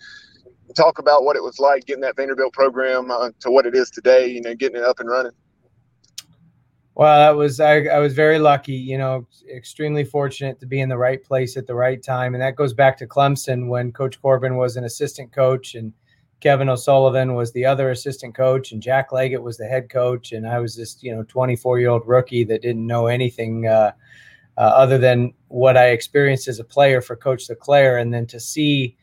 Talk 0.75 0.99
about 0.99 1.25
what 1.25 1.35
it 1.35 1.43
was 1.43 1.59
like 1.59 1.85
getting 1.85 2.01
that 2.01 2.15
Vanderbilt 2.15 2.53
program 2.53 3.11
uh, 3.11 3.29
to 3.41 3.51
what 3.51 3.65
it 3.65 3.75
is 3.75 3.89
today. 3.89 4.27
You 4.27 4.41
know, 4.41 4.55
getting 4.55 4.77
it 4.77 4.83
up 4.83 4.99
and 4.99 5.09
running. 5.09 5.33
Well, 6.95 7.17
that 7.17 7.37
was 7.37 7.59
I, 7.59 7.85
I 7.85 7.99
was 7.99 8.13
very 8.13 8.39
lucky. 8.39 8.73
You 8.73 8.97
know, 8.97 9.27
extremely 9.53 10.03
fortunate 10.03 10.59
to 10.59 10.65
be 10.65 10.79
in 10.79 10.89
the 10.89 10.97
right 10.97 11.21
place 11.23 11.57
at 11.57 11.67
the 11.67 11.75
right 11.75 12.01
time, 12.01 12.35
and 12.35 12.41
that 12.41 12.55
goes 12.55 12.73
back 12.73 12.97
to 12.99 13.07
Clemson 13.07 13.67
when 13.67 13.91
Coach 13.91 14.21
Corbin 14.21 14.55
was 14.55 14.77
an 14.77 14.85
assistant 14.85 15.33
coach 15.33 15.75
and 15.75 15.93
Kevin 16.41 16.69
O'Sullivan 16.69 17.35
was 17.35 17.51
the 17.53 17.65
other 17.65 17.91
assistant 17.91 18.35
coach, 18.35 18.71
and 18.71 18.81
Jack 18.81 19.11
Leggett 19.11 19.41
was 19.41 19.57
the 19.57 19.67
head 19.67 19.89
coach, 19.89 20.31
and 20.31 20.47
I 20.47 20.59
was 20.59 20.75
this 20.75 20.97
you 21.01 21.15
know 21.15 21.23
24 21.23 21.79
year 21.79 21.89
old 21.89 22.05
rookie 22.05 22.43
that 22.45 22.63
didn't 22.63 22.85
know 22.85 23.07
anything 23.07 23.67
uh, 23.67 23.91
uh, 24.57 24.61
other 24.61 24.97
than 24.97 25.33
what 25.47 25.77
I 25.77 25.87
experienced 25.87 26.47
as 26.47 26.59
a 26.59 26.63
player 26.63 27.01
for 27.01 27.15
Coach 27.15 27.49
LeClair, 27.49 27.97
and 27.97 28.13
then 28.13 28.25
to 28.27 28.39
see 28.39 28.95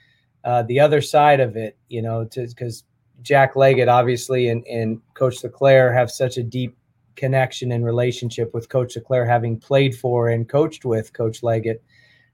uh, 0.45 0.63
the 0.63 0.81
other 0.81 1.01
side 1.01 1.41
of 1.41 1.57
it, 1.57 1.77
you 1.89 2.03
know, 2.03 2.29
because 2.35 2.85
Jack 3.23 3.57
Leggett 3.57 3.89
obviously 3.89 4.49
and, 4.49 4.67
and 4.67 5.01
Coach 5.15 5.43
LeClair 5.43 5.93
have 5.93 6.11
such 6.11 6.37
a 6.37 6.43
deep 6.43 6.77
connection 7.17 7.73
and 7.73 7.85
relationship 7.85 8.55
with 8.55 8.69
Coach 8.69 8.95
LeClair, 8.97 9.27
having 9.27 9.59
played 9.59 9.97
for 9.97 10.29
and 10.29 10.49
coached 10.49 10.85
with 10.85 11.13
Coach 11.13 11.43
Leggett, 11.43 11.83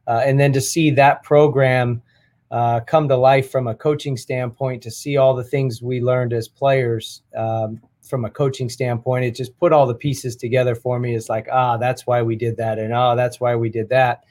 uh, 0.07 0.23
and 0.25 0.39
then 0.39 0.53
to 0.53 0.61
see 0.61 0.91
that 0.91 1.23
program. 1.23 2.03
Uh, 2.51 2.79
come 2.79 3.09
to 3.09 3.17
life 3.17 3.51
from 3.51 3.67
a 3.67 3.75
coaching 3.75 4.17
standpoint 4.17 4.81
to 4.81 4.91
see 4.91 5.17
all 5.17 5.35
the 5.35 5.43
things 5.43 5.83
we 5.83 6.01
learned 6.01 6.33
as 6.33 6.47
players 6.47 7.23
um, 7.37 7.81
from 8.07 8.25
a 8.25 8.31
coaching 8.31 8.69
standpoint, 8.69 9.25
it 9.25 9.35
just 9.35 9.59
put 9.59 9.73
all 9.73 9.87
the 9.87 9.95
pieces 9.95 10.37
together 10.37 10.75
for 10.75 10.99
me. 10.99 11.15
It's 11.15 11.29
like, 11.29 11.49
ah, 11.51 11.77
that's 11.77 12.07
why 12.07 12.23
we 12.23 12.37
did 12.37 12.57
that, 12.59 12.79
and 12.79 12.93
ah, 12.93 13.15
that's 13.15 13.41
why 13.41 13.57
we 13.57 13.69
did 13.69 13.89
that. 13.89 14.25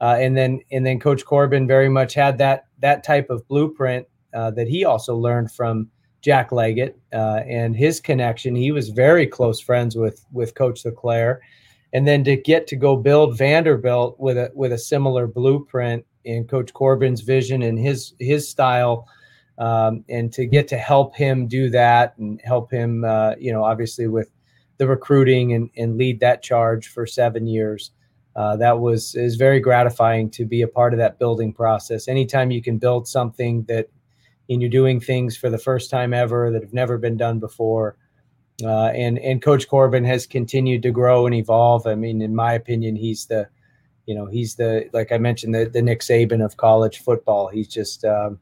Uh, 0.00 0.16
and 0.18 0.36
then 0.36 0.60
and 0.72 0.84
then 0.84 0.98
Coach 0.98 1.24
Corbin 1.24 1.66
very 1.66 1.88
much 1.88 2.14
had 2.14 2.38
that 2.38 2.66
that 2.80 3.04
type 3.04 3.30
of 3.30 3.46
blueprint 3.46 4.06
uh, 4.34 4.50
that 4.50 4.66
he 4.66 4.84
also 4.84 5.14
learned 5.16 5.52
from 5.52 5.88
Jack 6.22 6.50
Leggett 6.50 6.98
uh, 7.12 7.40
and 7.46 7.76
his 7.76 8.00
connection. 8.00 8.54
He 8.54 8.72
was 8.72 8.88
very 8.88 9.26
close 9.26 9.60
friends 9.60 9.94
with 9.96 10.24
with 10.32 10.54
Coach 10.54 10.84
LeClair, 10.84 11.40
and 11.92 12.06
then 12.06 12.24
to 12.24 12.36
get 12.36 12.66
to 12.68 12.76
go 12.76 12.96
build 12.96 13.38
Vanderbilt 13.38 14.18
with 14.18 14.36
a 14.38 14.50
with 14.54 14.72
a 14.72 14.78
similar 14.78 15.26
blueprint 15.26 16.04
in 16.24 16.46
Coach 16.46 16.72
Corbin's 16.72 17.20
vision 17.20 17.62
and 17.62 17.78
his 17.78 18.14
his 18.18 18.48
style 18.48 19.06
um, 19.58 20.04
and 20.08 20.32
to 20.32 20.46
get 20.46 20.68
to 20.68 20.76
help 20.76 21.14
him 21.14 21.46
do 21.46 21.70
that 21.70 22.16
and 22.18 22.40
help 22.44 22.70
him, 22.70 23.04
uh, 23.04 23.34
you 23.38 23.52
know, 23.52 23.64
obviously 23.64 24.06
with 24.06 24.30
the 24.78 24.86
recruiting 24.86 25.52
and, 25.52 25.70
and 25.76 25.96
lead 25.96 26.20
that 26.20 26.42
charge 26.42 26.88
for 26.88 27.06
seven 27.06 27.46
years. 27.46 27.92
Uh, 28.34 28.56
that 28.56 28.80
was 28.80 29.14
is 29.14 29.36
very 29.36 29.60
gratifying 29.60 30.30
to 30.30 30.44
be 30.46 30.62
a 30.62 30.68
part 30.68 30.94
of 30.94 30.98
that 30.98 31.18
building 31.18 31.52
process. 31.52 32.08
Anytime 32.08 32.50
you 32.50 32.62
can 32.62 32.78
build 32.78 33.06
something 33.06 33.62
that, 33.64 33.88
and 34.48 34.60
you're 34.60 34.70
doing 34.70 35.00
things 35.00 35.36
for 35.36 35.50
the 35.50 35.58
first 35.58 35.90
time 35.90 36.12
ever 36.12 36.50
that 36.50 36.62
have 36.62 36.72
never 36.72 36.98
been 36.98 37.16
done 37.16 37.38
before, 37.38 37.96
uh, 38.64 38.86
and 38.86 39.18
and 39.18 39.42
Coach 39.42 39.68
Corbin 39.68 40.04
has 40.04 40.26
continued 40.26 40.82
to 40.82 40.90
grow 40.90 41.26
and 41.26 41.34
evolve. 41.34 41.86
I 41.86 41.94
mean, 41.94 42.22
in 42.22 42.34
my 42.34 42.54
opinion, 42.54 42.96
he's 42.96 43.26
the, 43.26 43.48
you 44.06 44.14
know, 44.14 44.26
he's 44.26 44.56
the 44.56 44.88
like 44.94 45.12
I 45.12 45.18
mentioned 45.18 45.54
the 45.54 45.66
the 45.66 45.82
Nick 45.82 46.00
Saban 46.00 46.44
of 46.44 46.56
college 46.56 46.98
football. 46.98 47.48
He's 47.48 47.68
just 47.68 48.04
um, 48.04 48.38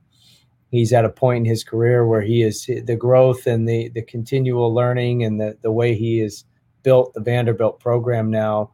he's 0.70 0.92
at 0.92 1.04
a 1.04 1.10
point 1.10 1.38
in 1.38 1.44
his 1.44 1.64
career 1.64 2.06
where 2.06 2.22
he 2.22 2.42
is 2.42 2.64
the 2.66 2.96
growth 2.96 3.46
and 3.46 3.68
the 3.68 3.88
the 3.90 4.02
continual 4.02 4.72
learning 4.72 5.24
and 5.24 5.40
the 5.40 5.56
the 5.62 5.72
way 5.72 5.94
he 5.94 6.18
has 6.18 6.44
built 6.82 7.12
the 7.14 7.20
Vanderbilt 7.20 7.80
program 7.80 8.30
now. 8.30 8.70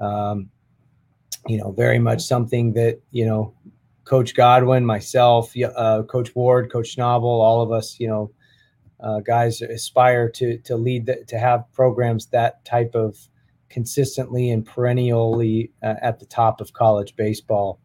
Um, 0.00 0.50
you 1.46 1.58
know, 1.58 1.72
very 1.72 1.98
much 1.98 2.22
something 2.22 2.72
that 2.74 3.00
you 3.12 3.24
know, 3.24 3.54
Coach 4.04 4.34
Godwin, 4.34 4.84
myself, 4.84 5.52
uh, 5.56 6.02
Coach 6.02 6.34
Ward, 6.34 6.70
Coach 6.70 6.96
Schnabel, 6.96 7.22
all 7.22 7.62
of 7.62 7.72
us, 7.72 7.98
you 7.98 8.08
know, 8.08 8.30
uh, 9.00 9.20
guys 9.20 9.62
aspire 9.62 10.28
to 10.30 10.58
to 10.58 10.76
lead 10.76 11.06
the, 11.06 11.24
to 11.28 11.38
have 11.38 11.70
programs 11.72 12.26
that 12.26 12.64
type 12.64 12.94
of 12.94 13.16
consistently 13.68 14.50
and 14.50 14.64
perennially 14.64 15.72
uh, 15.82 15.94
at 16.02 16.18
the 16.18 16.26
top 16.26 16.60
of 16.60 16.72
college 16.72 17.14
baseball. 17.16 17.80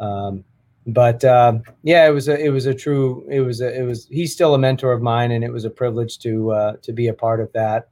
Um, 0.00 0.44
but 0.88 1.22
uh, 1.22 1.58
yeah, 1.82 2.06
it 2.06 2.10
was 2.10 2.28
a 2.28 2.38
it 2.42 2.48
was 2.48 2.64
a 2.64 2.72
true 2.72 3.26
it 3.30 3.40
was 3.40 3.60
a 3.60 3.78
it 3.78 3.82
was 3.82 4.06
he's 4.06 4.32
still 4.32 4.54
a 4.54 4.58
mentor 4.58 4.90
of 4.92 5.02
mine, 5.02 5.30
and 5.32 5.44
it 5.44 5.52
was 5.52 5.66
a 5.66 5.70
privilege 5.70 6.18
to 6.20 6.50
uh, 6.52 6.76
to 6.82 6.92
be 6.92 7.08
a 7.08 7.14
part 7.14 7.40
of 7.40 7.52
that. 7.52 7.88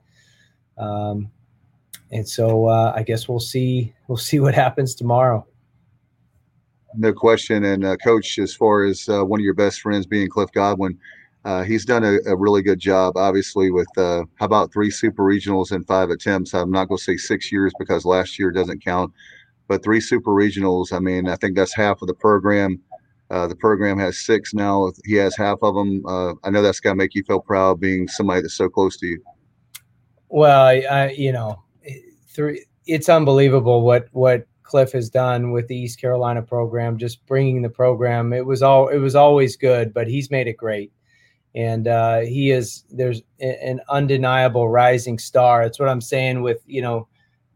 Um, 0.78 1.30
and 2.11 2.26
so 2.26 2.66
uh, 2.66 2.94
I 2.96 3.02
guess 3.02 3.28
we'll 3.28 3.38
see 3.38 3.92
we'll 4.09 4.16
see 4.16 4.40
what 4.40 4.54
happens 4.54 4.94
tomorrow. 4.94 5.46
No 6.94 7.12
question, 7.12 7.64
and 7.64 7.85
uh, 7.85 7.96
coach, 7.98 8.38
as 8.38 8.54
far 8.54 8.85
as 8.85 9.06
uh, 9.11 9.22
one 9.22 9.40
of 9.40 9.44
your 9.44 9.54
best 9.54 9.82
friends 9.82 10.06
being 10.06 10.30
Cliff 10.30 10.50
Godwin, 10.52 10.98
uh, 11.44 11.62
he's 11.64 11.85
done 11.85 12.02
a, 12.02 12.16
a, 12.24 12.35
really 12.35 12.62
good 12.62 12.78
job. 12.78 13.18
Obviously, 13.18 13.70
with 13.70 13.88
how 13.96 14.24
about 14.40 14.72
three 14.72 14.90
super 14.90 15.22
regionals 15.22 15.70
in 15.70 15.85
five 15.85 16.09
attempts? 16.09 16.54
I'm 16.54 16.70
not 16.70 16.88
going 16.88 16.96
to 16.96 17.04
say 17.04 17.18
six 17.18 17.52
years 17.52 17.74
because 17.78 18.06
last 18.06 18.38
year 18.38 18.50
doesn't 18.50 18.82
count, 18.82 19.12
but 19.68 19.82
three 19.82 20.00
super 20.00 20.30
regionals. 20.30 20.92
I 20.92 20.98
mean, 20.98 21.28
I 21.28 21.37
think 21.37 21.56
that's 21.56 21.74
half 21.74 22.00
of 22.02 22.09
the 22.09 22.14
program. 22.14 22.80
Uh, 23.30 23.46
the 23.46 23.56
program 23.56 23.98
has 23.98 24.18
six 24.18 24.54
now. 24.54 24.92
He 25.04 25.14
has 25.14 25.36
half 25.36 25.58
of 25.62 25.74
them. 25.74 26.02
I 26.44 26.50
know 26.50 26.62
that's 26.62 26.80
got 26.80 26.90
to 26.90 26.96
make 26.96 27.14
you 27.14 27.24
feel 27.24 27.40
proud 27.40 27.80
being 27.80 28.06
somebody 28.06 28.42
that's 28.42 28.54
so 28.54 28.68
close 28.68 28.96
to 28.98 29.06
you. 29.06 29.22
Well, 30.28 30.66
I, 30.66 30.74
I 30.90 31.10
you 31.10 31.32
know, 31.32 31.62
three. 32.28 32.64
It's 32.86 33.08
unbelievable 33.08 33.82
what 33.82 34.08
what 34.12 34.46
Cliff 34.62 34.92
has 34.92 35.08
done 35.08 35.52
with 35.52 35.68
the 35.68 35.76
East 35.76 36.00
Carolina 36.00 36.42
program. 36.42 36.98
Just 36.98 37.24
bringing 37.26 37.62
the 37.62 37.68
program. 37.68 38.32
It 38.32 38.44
was 38.44 38.62
all. 38.62 38.88
It 38.88 38.98
was 38.98 39.14
always 39.14 39.56
good, 39.56 39.92
but 39.92 40.08
he's 40.08 40.30
made 40.30 40.46
it 40.46 40.56
great, 40.56 40.92
and 41.54 41.88
uh, 41.88 42.20
he 42.20 42.50
is. 42.50 42.84
There's 42.90 43.22
an 43.40 43.80
undeniable 43.88 44.68
rising 44.68 45.18
star. 45.18 45.64
That's 45.64 45.78
what 45.78 45.88
I'm 45.88 46.00
saying 46.00 46.42
with 46.42 46.62
you 46.66 46.82
know 46.82 47.08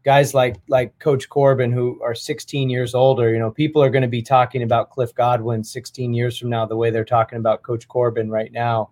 guys 0.03 0.33
like 0.33 0.57
like 0.67 0.97
Coach 0.99 1.29
Corbin 1.29 1.71
who 1.71 2.01
are 2.01 2.15
16 2.15 2.69
years 2.69 2.95
older. 2.95 3.31
You 3.31 3.39
know, 3.39 3.51
people 3.51 3.83
are 3.83 3.89
going 3.89 4.01
to 4.01 4.07
be 4.07 4.21
talking 4.21 4.63
about 4.63 4.89
Cliff 4.89 5.13
Godwin 5.13 5.63
16 5.63 6.13
years 6.13 6.37
from 6.37 6.49
now 6.49 6.65
the 6.65 6.75
way 6.75 6.89
they're 6.89 7.05
talking 7.05 7.37
about 7.37 7.63
Coach 7.63 7.87
Corbin 7.87 8.29
right 8.29 8.51
now. 8.51 8.89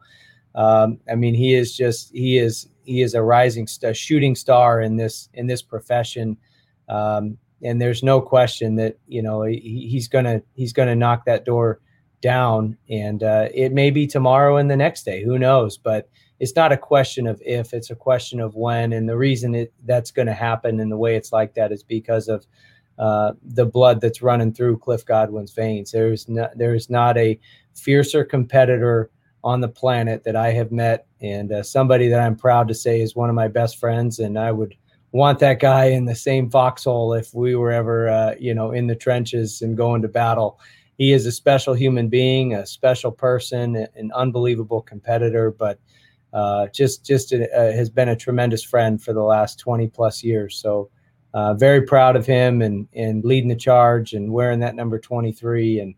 Um, 0.56 1.00
I 1.10 1.15
mean, 1.15 1.34
he 1.34 1.54
is 1.54 1.76
just 1.76 2.12
he 2.12 2.38
is 2.38 2.69
he 2.84 3.02
is 3.02 3.13
a 3.13 3.22
rising 3.22 3.67
shooting 3.93 4.36
star 4.36 4.82
in 4.82 4.98
this 4.98 5.30
in 5.34 5.48
this 5.48 5.62
profession, 5.62 6.38
um, 6.88 7.38
and 7.62 7.82
there's 7.82 8.04
no 8.04 8.19
question 8.19 8.76
that 8.76 8.98
you 9.08 9.22
know 9.22 9.43
he, 9.43 9.88
he's 9.89 10.08
gonna 10.08 10.41
he's 10.56 10.74
gonna 10.74 10.95
knock 10.95 11.26
that 11.26 11.45
door 11.45 11.82
down, 12.22 12.78
and 12.89 13.24
uh, 13.24 13.48
it 13.54 13.72
may 13.72 13.91
be 13.91 14.08
tomorrow 14.08 14.58
and 14.58 14.69
the 14.69 14.76
next 14.76 15.04
day, 15.04 15.24
who 15.24 15.38
knows? 15.38 15.78
But 15.78 16.10
it's 16.39 16.56
not 16.56 16.71
a 16.71 16.78
question 16.78 17.28
of 17.28 17.41
if; 17.45 17.73
it's 17.73 17.89
a 17.89 17.95
question 17.95 18.39
of 18.39 18.56
when. 18.56 18.93
And 18.93 19.08
the 19.08 19.17
reason 19.17 19.56
it, 19.56 19.73
that's 19.86 20.12
going 20.12 20.28
to 20.28 20.34
happen 20.34 20.80
and 20.80 20.91
the 20.91 20.97
way 20.97 21.15
it's 21.15 21.32
like 21.32 21.54
that 21.56 21.71
is 21.71 21.84
because 21.84 22.28
of 22.28 22.45
uh, 22.97 23.32
the 23.43 23.65
blood 23.65 24.02
that's 24.02 24.21
running 24.21 24.54
through 24.54 24.78
Cliff 24.78 25.06
Godwin's 25.06 25.54
veins. 25.54 25.91
There's 25.91 26.28
not 26.28 26.58
there 26.58 26.75
is 26.75 26.89
not 26.89 27.17
a 27.17 27.39
fiercer 27.73 28.23
competitor 28.25 29.10
on 29.43 29.62
the 29.62 29.69
planet 29.69 30.23
that 30.25 30.36
I 30.36 30.52
have 30.52 30.71
met, 30.71 31.08
and 31.21 31.52
uh, 31.52 31.63
somebody 31.63 32.10
that 32.10 32.19
I'm 32.19 32.36
proud 32.36 32.67
to 32.67 32.73
say 32.73 33.02
is 33.02 33.15
one 33.15 33.30
of 33.30 33.36
my 33.36 33.47
best 33.47 33.78
friends. 33.78 34.19
And 34.19 34.38
I 34.38 34.52
would 34.52 34.75
want 35.12 35.39
that 35.39 35.60
guy 35.60 35.86
in 35.86 36.06
the 36.06 36.15
same 36.15 36.49
foxhole 36.49 37.13
if 37.13 37.34
we 37.34 37.56
were 37.56 37.71
ever, 37.71 38.10
uh, 38.10 38.36
you 38.39 38.54
know, 38.54 38.71
in 38.71 38.88
the 38.88 38.95
trenches 38.95 39.62
and 39.62 39.78
going 39.78 40.02
to 40.02 40.08
battle. 40.08 40.60
He 40.97 41.13
is 41.13 41.25
a 41.25 41.32
special 41.32 41.73
human 41.73 42.10
being, 42.10 42.54
a 42.54 42.65
special 42.65 43.12
person, 43.12 43.88
an 43.95 44.12
unbelievable 44.13 44.82
competitor, 44.82 45.52
but 45.52 45.80
uh, 46.33 46.67
just 46.67 47.05
just 47.05 47.31
a, 47.33 47.49
uh, 47.55 47.71
has 47.71 47.89
been 47.89 48.09
a 48.09 48.15
tremendous 48.15 48.63
friend 48.63 49.01
for 49.01 49.13
the 49.13 49.23
last 49.23 49.59
20 49.59 49.87
plus 49.87 50.23
years. 50.23 50.57
So. 50.57 50.89
Uh, 51.31 51.53
very 51.53 51.83
proud 51.83 52.15
of 52.15 52.25
him 52.25 52.63
and 52.63 52.87
and 52.95 53.23
leading 53.23 53.49
the 53.49 53.55
charge 53.55 54.13
and 54.13 54.33
wearing 54.33 54.59
that 54.59 54.73
number 54.73 54.97
23 54.97 55.79
and 55.79 55.93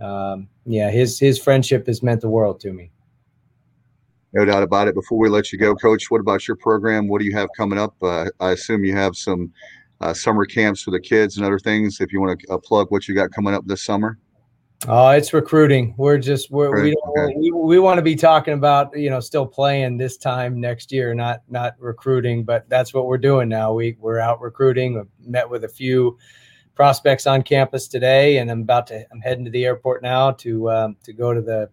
um, 0.00 0.48
yeah, 0.64 0.90
his 0.90 1.18
his 1.18 1.38
friendship 1.38 1.86
has 1.86 2.02
meant 2.02 2.20
the 2.20 2.28
world 2.28 2.60
to 2.60 2.72
me. 2.72 2.90
No 4.32 4.44
doubt 4.44 4.62
about 4.62 4.88
it. 4.88 4.94
Before 4.94 5.18
we 5.18 5.28
let 5.28 5.52
you 5.52 5.58
go, 5.58 5.74
Coach, 5.74 6.10
what 6.10 6.20
about 6.20 6.46
your 6.46 6.56
program? 6.56 7.08
What 7.08 7.20
do 7.20 7.24
you 7.24 7.34
have 7.34 7.48
coming 7.56 7.78
up? 7.78 7.94
Uh, 8.02 8.26
I 8.40 8.52
assume 8.52 8.84
you 8.84 8.94
have 8.94 9.16
some 9.16 9.52
uh, 10.00 10.12
summer 10.12 10.44
camps 10.44 10.82
for 10.82 10.90
the 10.90 11.00
kids 11.00 11.36
and 11.36 11.46
other 11.46 11.58
things. 11.58 12.00
If 12.00 12.12
you 12.12 12.20
want 12.20 12.40
to 12.40 12.52
uh, 12.52 12.58
plug 12.58 12.90
what 12.90 13.08
you 13.08 13.14
got 13.14 13.30
coming 13.30 13.54
up 13.54 13.66
this 13.66 13.82
summer. 13.82 14.18
Oh, 14.86 15.08
it's 15.08 15.32
recruiting. 15.32 15.94
We're 15.96 16.18
just 16.18 16.50
we're, 16.50 16.82
we 16.82 16.94
okay. 16.94 17.34
we 17.36 17.50
we 17.50 17.78
want 17.78 17.98
to 17.98 18.02
be 18.02 18.14
talking 18.14 18.54
about 18.54 18.96
you 18.96 19.08
know 19.08 19.20
still 19.20 19.46
playing 19.46 19.96
this 19.96 20.16
time 20.16 20.60
next 20.60 20.92
year, 20.92 21.14
not 21.14 21.42
not 21.48 21.74
recruiting. 21.78 22.44
But 22.44 22.68
that's 22.68 22.92
what 22.92 23.06
we're 23.06 23.18
doing 23.18 23.48
now. 23.48 23.72
We 23.72 23.96
we're 23.98 24.18
out 24.18 24.40
recruiting. 24.40 24.94
We've 24.94 25.28
met 25.28 25.48
with 25.48 25.64
a 25.64 25.68
few 25.68 26.18
prospects 26.74 27.26
on 27.26 27.42
campus 27.42 27.88
today, 27.88 28.38
and 28.38 28.50
I'm 28.50 28.60
about 28.60 28.86
to. 28.88 29.06
I'm 29.10 29.20
heading 29.20 29.46
to 29.46 29.50
the 29.50 29.64
airport 29.64 30.02
now 30.02 30.32
to 30.32 30.70
um, 30.70 30.96
to 31.04 31.12
go 31.12 31.32
to 31.32 31.40
the 31.40 31.70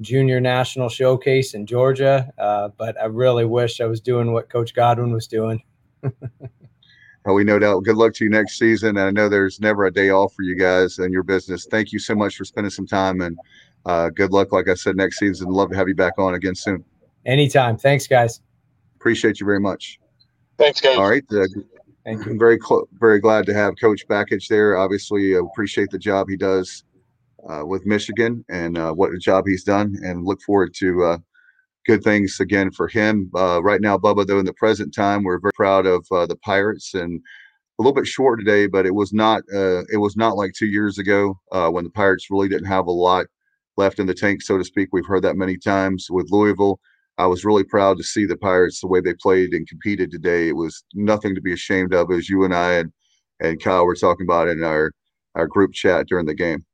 junior 0.00 0.40
national 0.40 0.88
showcase 0.88 1.54
in 1.54 1.66
Georgia. 1.66 2.32
Uh, 2.38 2.68
but 2.76 3.00
I 3.00 3.04
really 3.04 3.44
wish 3.44 3.80
I 3.80 3.86
was 3.86 4.00
doing 4.00 4.32
what 4.32 4.48
Coach 4.48 4.74
Godwin 4.74 5.12
was 5.12 5.26
doing. 5.26 5.62
well, 7.24 7.34
we 7.34 7.44
no 7.44 7.58
doubt. 7.58 7.84
Good 7.84 7.96
luck 7.96 8.14
to 8.14 8.24
you 8.24 8.30
next 8.30 8.58
season. 8.58 8.96
And 8.96 9.00
I 9.00 9.10
know 9.10 9.28
there's 9.28 9.60
never 9.60 9.84
a 9.86 9.92
day 9.92 10.10
off 10.10 10.34
for 10.34 10.42
you 10.42 10.56
guys 10.56 10.98
and 10.98 11.12
your 11.12 11.22
business. 11.22 11.66
Thank 11.70 11.92
you 11.92 11.98
so 11.98 12.14
much 12.14 12.36
for 12.36 12.44
spending 12.44 12.70
some 12.70 12.86
time 12.86 13.20
and 13.20 13.38
uh, 13.86 14.10
good 14.10 14.32
luck. 14.32 14.52
Like 14.52 14.68
I 14.68 14.74
said, 14.74 14.96
next 14.96 15.18
season. 15.18 15.48
Love 15.48 15.70
to 15.70 15.76
have 15.76 15.88
you 15.88 15.94
back 15.94 16.14
on 16.18 16.34
again 16.34 16.54
soon. 16.54 16.84
Anytime. 17.24 17.76
Thanks, 17.76 18.06
guys. 18.06 18.40
Appreciate 18.96 19.40
you 19.40 19.46
very 19.46 19.60
much. 19.60 20.00
Thanks, 20.58 20.80
guys. 20.80 20.96
All 20.96 21.08
right. 21.08 21.24
Uh, 21.30 21.46
Thank 22.04 22.26
you. 22.26 22.36
Very 22.36 22.58
cl- 22.60 22.88
very 22.94 23.20
glad 23.20 23.46
to 23.46 23.54
have 23.54 23.74
Coach 23.80 24.06
Bakich 24.08 24.48
there. 24.48 24.76
Obviously, 24.76 25.36
uh, 25.36 25.44
appreciate 25.44 25.90
the 25.90 25.98
job 25.98 26.28
he 26.28 26.36
does 26.36 26.84
uh, 27.48 27.64
with 27.64 27.86
Michigan 27.86 28.44
and 28.48 28.76
uh, 28.76 28.92
what 28.92 29.12
a 29.12 29.18
job 29.18 29.44
he's 29.46 29.62
done, 29.62 29.96
and 30.02 30.24
look 30.24 30.40
forward 30.42 30.74
to 30.74 31.04
uh, 31.04 31.18
good 31.86 32.02
things 32.02 32.38
again 32.40 32.70
for 32.70 32.88
him. 32.88 33.30
Uh, 33.34 33.62
right 33.62 33.80
now, 33.80 33.98
Bubba, 33.98 34.26
though, 34.26 34.38
in 34.38 34.46
the 34.46 34.52
present 34.54 34.94
time, 34.94 35.24
we're 35.24 35.40
very 35.40 35.52
proud 35.54 35.86
of 35.86 36.06
uh, 36.10 36.26
the 36.26 36.36
Pirates 36.36 36.94
and 36.94 37.20
a 37.78 37.82
little 37.82 37.94
bit 37.94 38.06
short 38.06 38.38
today, 38.38 38.66
but 38.66 38.86
it 38.86 38.94
was 38.94 39.12
not 39.12 39.42
it 39.48 39.98
was 39.98 40.16
not 40.16 40.36
like 40.36 40.52
two 40.52 40.66
years 40.66 40.98
ago 40.98 41.38
when 41.70 41.84
the 41.84 41.90
Pirates 41.90 42.30
really 42.30 42.48
didn't 42.48 42.66
have 42.66 42.86
a 42.86 42.92
lot 42.92 43.26
left 43.76 43.98
in 43.98 44.06
the 44.06 44.14
tank, 44.14 44.42
so 44.42 44.58
to 44.58 44.64
speak. 44.64 44.90
We've 44.92 45.06
heard 45.06 45.22
that 45.22 45.36
many 45.36 45.56
times 45.56 46.08
with 46.10 46.30
Louisville. 46.30 46.78
I 47.18 47.26
was 47.26 47.44
really 47.44 47.64
proud 47.64 47.98
to 47.98 48.04
see 48.04 48.24
the 48.24 48.36
Pirates 48.36 48.80
the 48.80 48.86
way 48.88 49.00
they 49.00 49.14
played 49.14 49.52
and 49.52 49.68
competed 49.68 50.10
today. 50.10 50.48
It 50.48 50.56
was 50.56 50.84
nothing 50.94 51.34
to 51.34 51.40
be 51.40 51.52
ashamed 51.52 51.94
of, 51.94 52.10
as 52.10 52.28
you 52.28 52.44
and 52.44 52.54
I 52.54 52.74
and, 52.74 52.92
and 53.40 53.62
Kyle 53.62 53.84
were 53.84 53.94
talking 53.94 54.26
about 54.26 54.48
in 54.48 54.64
our, 54.64 54.92
our 55.34 55.46
group 55.46 55.72
chat 55.72 56.06
during 56.06 56.26
the 56.26 56.34
game. 56.34 56.64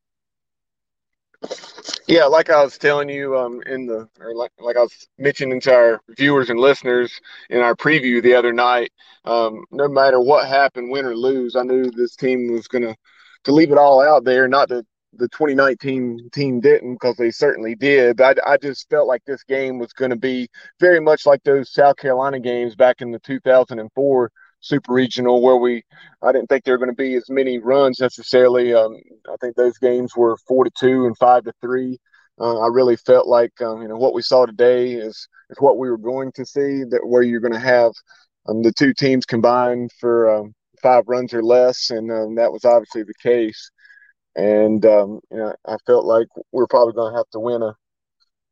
Yeah, 2.07 2.25
like 2.25 2.51
I 2.51 2.63
was 2.65 2.79
telling 2.79 3.09
you 3.09 3.37
um, 3.39 3.63
in 3.67 3.87
the, 3.87 4.09
or 4.21 4.35
like, 4.35 4.51
like 4.59 4.77
I 4.77 4.81
was 4.81 5.09
mentioning 5.19 5.61
to 5.63 5.73
our 5.75 6.01
viewers 6.17 6.51
and 6.51 6.59
listeners 6.59 7.13
in 7.51 7.61
our 7.61 7.75
preview 7.75 8.23
the 8.23 8.35
other 8.35 8.53
night, 8.53 8.93
um, 9.25 9.65
no 9.71 9.89
matter 9.89 10.21
what 10.21 10.49
happened, 10.49 10.91
win 10.91 11.05
or 11.05 11.15
lose, 11.15 11.55
I 11.55 11.63
knew 11.63 11.91
this 11.91 12.17
team 12.17 12.53
was 12.53 12.67
going 12.69 12.85
to 12.85 12.97
to 13.45 13.53
leave 13.53 13.71
it 13.71 13.79
all 13.79 14.03
out 14.03 14.25
there, 14.25 14.49
not 14.49 14.69
to 14.71 14.85
the 15.15 15.29
2019 15.29 16.29
team 16.33 16.61
didn't 16.61 16.95
because 16.95 17.17
they 17.17 17.31
certainly 17.31 17.75
did. 17.75 18.17
But 18.17 18.39
I, 18.47 18.55
I 18.55 18.57
just 18.57 18.89
felt 18.91 19.07
like 19.07 19.23
this 19.25 19.45
game 19.45 19.79
was 19.79 19.93
going 19.93 20.11
to 20.11 20.17
be 20.17 20.49
very 20.81 21.01
much 21.01 21.25
like 21.25 21.43
those 21.45 21.73
South 21.73 21.97
Carolina 21.97 22.41
games 22.41 22.75
back 22.75 23.01
in 23.01 23.11
the 23.13 23.21
2004 23.21 24.31
Super 24.61 24.93
Regional, 24.93 25.43
where 25.43 25.57
we 25.57 25.83
I 26.23 26.33
didn't 26.33 26.49
think 26.49 26.65
there 26.65 26.75
were 26.75 26.85
going 26.85 26.91
to 26.91 27.03
be 27.03 27.15
as 27.15 27.31
many 27.31 27.59
runs 27.59 28.01
necessarily. 28.01 28.75
Um, 28.75 28.97
I 29.29 29.37
think 29.41 29.57
those 29.57 29.79
games 29.79 30.17
were 30.17 30.37
four 30.49 30.65
to 30.65 30.71
two 30.79 31.07
and 31.07 31.17
five 31.17 31.45
to 31.45 31.53
three. 31.61 31.99
Uh, 32.41 32.59
I 32.59 32.69
really 32.69 32.97
felt 32.97 33.27
like 33.27 33.53
um, 33.61 33.83
you 33.83 33.89
know 33.89 33.97
what 33.97 34.15
we 34.15 34.23
saw 34.23 34.47
today 34.47 34.93
is 34.93 35.29
is 35.51 35.59
what 35.61 35.79
we 35.79 35.91
were 35.91 35.99
going 35.99 36.33
to 36.33 36.45
see. 36.45 36.85
That 36.85 37.01
where 37.05 37.23
you're 37.23 37.41
going 37.41 37.53
to 37.53 37.59
have 37.59 37.93
um, 38.49 38.63
the 38.63 38.73
two 38.73 38.95
teams 38.95 39.27
combined 39.27 39.91
for 40.01 40.35
um, 40.35 40.55
five 40.83 41.05
runs 41.07 41.35
or 41.35 41.43
less, 41.43 41.91
and 41.91 42.11
um, 42.11 42.35
that 42.37 42.53
was 42.53 42.65
obviously 42.65 43.03
the 43.03 43.15
case 43.23 43.71
and 44.39 44.87
um, 44.87 45.21
you 45.31 45.39
know, 45.39 45.55
I 45.67 45.77
felt 45.85 46.07
like 46.07 46.29
we 46.53 46.63
are 46.63 46.69
probably 46.69 46.95
going 46.95 47.13
to 47.13 47.19
have 47.19 47.29
to 47.31 47.41
win 47.41 47.63
a 47.63 47.75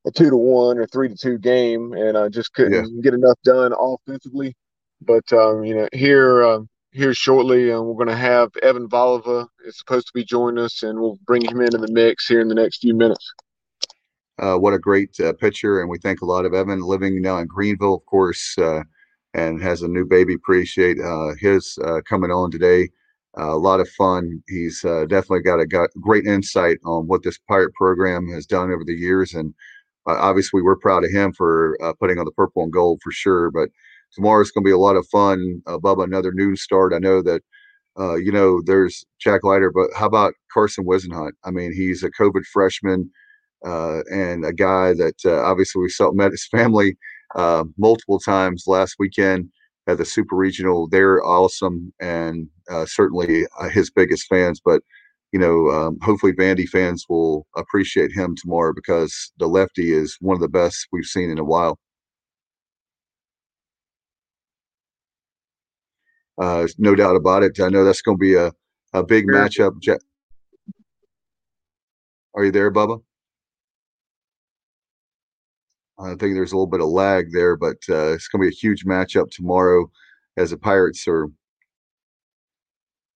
a 0.04 0.10
two 0.10 0.30
to 0.30 0.36
one 0.36 0.78
or 0.78 0.86
three 0.86 1.08
to 1.08 1.16
two 1.16 1.38
game, 1.38 1.92
and 1.92 2.16
I 2.16 2.28
just 2.28 2.52
couldn't 2.52 2.72
yeah. 2.72 3.02
get 3.02 3.14
enough 3.14 3.38
done 3.44 3.72
offensively. 3.78 4.54
But 5.00 5.30
um, 5.32 5.64
you 5.64 5.74
know, 5.74 5.88
here 5.92 6.42
uh, 6.42 6.60
here 6.92 7.12
shortly, 7.14 7.70
uh, 7.70 7.80
we're 7.80 8.04
going 8.04 8.08
to 8.08 8.16
have 8.16 8.50
Evan 8.62 8.88
Voliva 8.88 9.46
is 9.64 9.78
supposed 9.78 10.06
to 10.06 10.12
be 10.14 10.24
joining 10.24 10.64
us, 10.64 10.82
and 10.82 10.98
we'll 10.98 11.18
bring 11.26 11.44
him 11.44 11.60
into 11.60 11.78
the 11.78 11.92
mix 11.92 12.26
here 12.26 12.40
in 12.40 12.48
the 12.48 12.54
next 12.54 12.78
few 12.80 12.94
minutes. 12.94 13.34
Uh, 14.38 14.56
what 14.56 14.74
a 14.74 14.78
great 14.78 15.18
uh, 15.20 15.32
pitcher, 15.34 15.80
and 15.80 15.88
we 15.88 15.98
thank 15.98 16.20
a 16.20 16.26
lot 16.26 16.44
of 16.44 16.54
Evan 16.54 16.80
living 16.80 17.20
now 17.22 17.38
in 17.38 17.46
Greenville, 17.46 17.94
of 17.94 18.06
course, 18.06 18.56
uh, 18.58 18.82
and 19.34 19.62
has 19.62 19.82
a 19.82 19.88
new 19.88 20.04
baby. 20.04 20.34
Appreciate 20.34 20.98
uh, 21.00 21.32
his 21.38 21.78
uh, 21.84 22.00
coming 22.08 22.30
on 22.30 22.50
today. 22.50 22.88
A 23.38 23.54
lot 23.54 23.80
of 23.80 23.88
fun. 23.90 24.42
He's 24.48 24.80
definitely 24.80 25.42
got 25.42 25.60
a 25.60 25.66
got 25.66 25.90
great 26.00 26.24
insight 26.24 26.78
on 26.86 27.06
what 27.06 27.22
this 27.22 27.38
pirate 27.46 27.74
program 27.74 28.26
has 28.28 28.46
done 28.46 28.72
over 28.72 28.82
the 28.82 28.94
years, 28.94 29.34
and 29.34 29.52
obviously 30.06 30.62
we're 30.62 30.76
proud 30.76 31.04
of 31.04 31.10
him 31.10 31.34
for 31.34 31.76
putting 32.00 32.18
on 32.18 32.24
the 32.24 32.30
purple 32.30 32.62
and 32.62 32.72
gold 32.72 33.00
for 33.02 33.12
sure. 33.12 33.50
But 33.50 33.68
tomorrow's 34.16 34.50
going 34.50 34.64
to 34.64 34.68
be 34.68 34.72
a 34.72 34.78
lot 34.78 34.96
of 34.96 35.06
fun. 35.06 35.62
Bubba, 35.66 36.04
another 36.04 36.32
noon 36.34 36.56
start. 36.56 36.92
I 36.92 36.98
know 36.98 37.22
that 37.22 37.42
you 38.18 38.32
know 38.32 38.60
there's 38.64 39.04
Jack 39.20 39.44
Leiter, 39.44 39.70
but 39.70 39.90
how 39.96 40.06
about 40.06 40.34
Carson 40.52 40.84
Whisenhunt? 40.84 41.32
I 41.44 41.52
mean, 41.52 41.72
he's 41.72 42.02
a 42.02 42.10
COVID 42.10 42.44
freshman 42.52 43.10
uh, 43.64 44.00
and 44.10 44.44
a 44.44 44.52
guy 44.52 44.92
that 44.94 45.16
uh, 45.24 45.42
obviously 45.42 45.82
we 45.82 45.88
saw 45.88 46.12
met 46.12 46.30
his 46.30 46.46
family 46.46 46.96
uh, 47.34 47.64
multiple 47.78 48.18
times 48.18 48.64
last 48.66 48.96
weekend 48.98 49.50
at 49.86 49.98
the 49.98 50.04
Super 50.04 50.36
Regional. 50.36 50.88
They're 50.88 51.24
awesome 51.24 51.92
and 52.00 52.48
uh, 52.70 52.86
certainly 52.86 53.46
uh, 53.58 53.68
his 53.68 53.90
biggest 53.90 54.26
fans. 54.28 54.60
But 54.64 54.82
you 55.32 55.40
know, 55.40 55.68
um, 55.70 55.98
hopefully 56.02 56.32
Vandy 56.32 56.68
fans 56.68 57.04
will 57.08 57.46
appreciate 57.56 58.12
him 58.12 58.36
tomorrow 58.36 58.72
because 58.74 59.32
the 59.38 59.48
lefty 59.48 59.92
is 59.92 60.16
one 60.20 60.34
of 60.34 60.40
the 60.40 60.48
best 60.48 60.86
we've 60.92 61.04
seen 61.04 61.30
in 61.30 61.38
a 61.38 61.44
while. 61.44 61.78
Uh, 66.38 66.66
no 66.78 66.94
doubt 66.94 67.16
about 67.16 67.42
it. 67.42 67.58
I 67.60 67.68
know 67.68 67.84
that's 67.84 68.02
going 68.02 68.16
to 68.16 68.20
be 68.20 68.34
a, 68.34 68.52
a 68.92 69.02
big 69.02 69.26
matchup. 69.26 69.80
Are 72.34 72.44
you 72.44 72.52
there, 72.52 72.70
Bubba? 72.70 73.00
I 75.98 76.10
think 76.10 76.34
there's 76.34 76.52
a 76.52 76.56
little 76.56 76.66
bit 76.66 76.82
of 76.82 76.88
lag 76.88 77.32
there, 77.32 77.56
but 77.56 77.78
uh, 77.88 78.12
it's 78.12 78.28
going 78.28 78.42
to 78.42 78.50
be 78.50 78.54
a 78.54 78.58
huge 78.58 78.84
matchup 78.84 79.30
tomorrow 79.30 79.90
as 80.36 80.50
the 80.50 80.58
Pirates 80.58 81.08
are. 81.08 81.28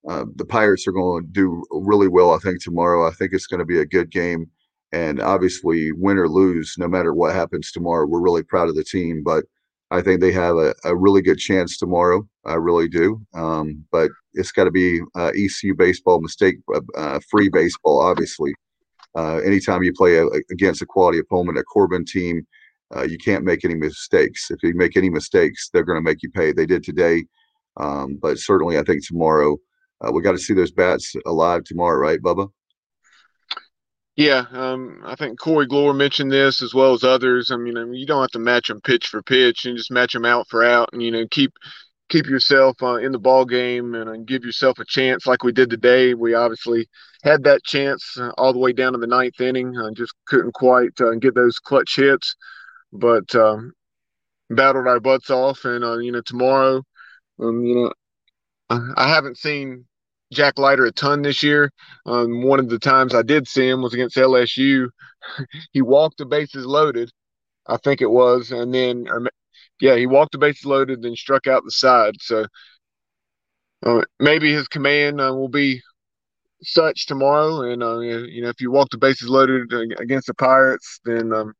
Uh, 0.08 0.24
the 0.36 0.46
Pirates 0.46 0.86
are 0.88 0.92
going 0.92 1.24
to 1.24 1.28
do 1.30 1.62
really 1.70 2.08
well, 2.08 2.32
I 2.32 2.38
think, 2.38 2.62
tomorrow. 2.62 3.06
I 3.06 3.10
think 3.10 3.34
it's 3.34 3.46
going 3.46 3.58
to 3.58 3.66
be 3.66 3.80
a 3.80 3.84
good 3.84 4.10
game. 4.10 4.46
And 4.92 5.20
obviously, 5.20 5.92
win 5.92 6.16
or 6.16 6.26
lose, 6.26 6.76
no 6.78 6.88
matter 6.88 7.12
what 7.12 7.34
happens 7.34 7.70
tomorrow, 7.70 8.06
we're 8.06 8.22
really 8.22 8.42
proud 8.42 8.70
of 8.70 8.76
the 8.76 8.82
team. 8.82 9.22
But 9.22 9.44
I 9.90 10.00
think 10.00 10.20
they 10.20 10.32
have 10.32 10.56
a, 10.56 10.74
a 10.84 10.94
really 10.94 11.22
good 11.22 11.38
chance 11.38 11.76
tomorrow. 11.76 12.26
I 12.44 12.54
really 12.54 12.88
do. 12.88 13.20
Um, 13.34 13.84
but 13.90 14.10
it's 14.34 14.52
got 14.52 14.64
to 14.64 14.70
be 14.70 15.00
uh, 15.16 15.32
ECU 15.36 15.74
baseball, 15.74 16.20
mistake 16.20 16.56
uh, 16.74 16.80
uh, 16.96 17.20
free 17.30 17.48
baseball, 17.48 18.00
obviously. 18.00 18.54
Uh, 19.16 19.38
anytime 19.38 19.82
you 19.82 19.92
play 19.92 20.16
a, 20.16 20.26
against 20.52 20.82
a 20.82 20.86
quality 20.86 21.18
opponent, 21.18 21.58
a 21.58 21.64
Corbin 21.64 22.04
team, 22.04 22.46
uh, 22.94 23.02
you 23.02 23.18
can't 23.18 23.44
make 23.44 23.64
any 23.64 23.74
mistakes. 23.74 24.50
If 24.50 24.62
you 24.62 24.74
make 24.74 24.96
any 24.96 25.10
mistakes, 25.10 25.68
they're 25.72 25.84
going 25.84 25.98
to 25.98 26.08
make 26.08 26.22
you 26.22 26.30
pay. 26.30 26.52
They 26.52 26.66
did 26.66 26.84
today, 26.84 27.24
um, 27.76 28.18
but 28.20 28.38
certainly 28.38 28.78
I 28.78 28.82
think 28.82 29.06
tomorrow 29.06 29.56
uh, 30.00 30.12
we 30.12 30.22
got 30.22 30.32
to 30.32 30.38
see 30.38 30.54
those 30.54 30.72
bats 30.72 31.14
alive 31.26 31.64
tomorrow, 31.64 31.98
right, 31.98 32.20
Bubba? 32.20 32.48
Yeah, 34.20 34.44
um, 34.52 35.00
I 35.04 35.14
think 35.14 35.38
Corey 35.38 35.66
Glore 35.66 35.96
mentioned 35.96 36.30
this 36.30 36.60
as 36.60 36.74
well 36.74 36.92
as 36.92 37.04
others. 37.04 37.50
I 37.50 37.56
mean, 37.56 37.78
I 37.78 37.84
mean, 37.84 37.94
you 37.94 38.04
don't 38.04 38.20
have 38.20 38.30
to 38.32 38.38
match 38.38 38.68
them 38.68 38.80
pitch 38.82 39.06
for 39.06 39.22
pitch, 39.22 39.64
and 39.64 39.78
just 39.78 39.90
match 39.90 40.12
them 40.12 40.26
out 40.26 40.46
for 40.48 40.62
out, 40.62 40.90
and 40.92 41.02
you 41.02 41.10
know 41.10 41.26
keep 41.30 41.52
keep 42.10 42.26
yourself 42.26 42.76
uh, 42.82 42.96
in 42.96 43.12
the 43.12 43.18
ball 43.18 43.46
game 43.46 43.94
and, 43.94 44.10
and, 44.10 44.26
give 44.26 44.44
yourself 44.44 44.78
a 44.80 44.84
chance 44.84 45.26
like 45.26 45.44
we 45.44 45.52
did 45.52 45.70
today. 45.70 46.12
We 46.12 46.34
obviously 46.34 46.88
had 47.22 47.44
that 47.44 47.62
chance 47.64 48.16
uh, 48.18 48.32
all 48.36 48.52
the 48.52 48.58
way 48.58 48.72
down 48.72 48.92
to 48.92 48.98
the 48.98 49.06
ninth 49.06 49.40
inning, 49.40 49.76
uh, 49.78 49.92
just 49.92 50.12
couldn't 50.26 50.52
quite 50.52 51.00
uh, 51.00 51.14
get 51.14 51.34
those 51.34 51.58
clutch 51.58 51.96
hits 51.96 52.34
but 52.92 53.34
um, 53.34 53.72
battled 54.50 54.86
our 54.86 55.00
butts 55.00 55.30
off. 55.30 55.64
And 55.64 55.84
uh, 55.84 55.98
you 55.98 56.12
know, 56.12 56.22
tomorrow, 56.22 56.82
um, 57.38 57.64
you 57.64 57.74
know, 57.74 57.92
I 58.96 59.08
haven't 59.08 59.38
seen 59.38 59.86
Jack 60.32 60.58
Leiter 60.58 60.86
a 60.86 60.92
ton 60.92 61.22
this 61.22 61.42
year. 61.42 61.72
Um, 62.06 62.42
one 62.42 62.60
of 62.60 62.68
the 62.68 62.78
times 62.78 63.14
I 63.14 63.22
did 63.22 63.48
see 63.48 63.68
him 63.68 63.82
was 63.82 63.94
against 63.94 64.16
LSU. 64.16 64.88
he 65.72 65.82
walked 65.82 66.18
the 66.18 66.26
bases 66.26 66.64
loaded, 66.66 67.10
I 67.66 67.76
think 67.78 68.00
it 68.00 68.10
was, 68.10 68.52
and 68.52 68.72
then, 68.74 69.06
or, 69.08 69.26
yeah, 69.80 69.96
he 69.96 70.06
walked 70.06 70.32
the 70.32 70.38
bases 70.38 70.64
loaded, 70.64 71.02
then 71.02 71.16
struck 71.16 71.46
out 71.46 71.64
the 71.64 71.70
side. 71.70 72.14
So 72.20 72.46
uh, 73.84 74.02
maybe 74.18 74.52
his 74.52 74.68
command 74.68 75.20
uh, 75.20 75.34
will 75.34 75.48
be 75.48 75.80
such 76.62 77.06
tomorrow. 77.06 77.62
And 77.62 77.82
uh, 77.82 77.98
you 78.00 78.42
know, 78.42 78.48
if 78.48 78.60
you 78.60 78.70
walk 78.70 78.90
the 78.90 78.98
bases 78.98 79.28
loaded 79.28 79.72
against 79.98 80.26
the 80.26 80.34
Pirates, 80.34 81.00
then 81.04 81.32
um, 81.32 81.54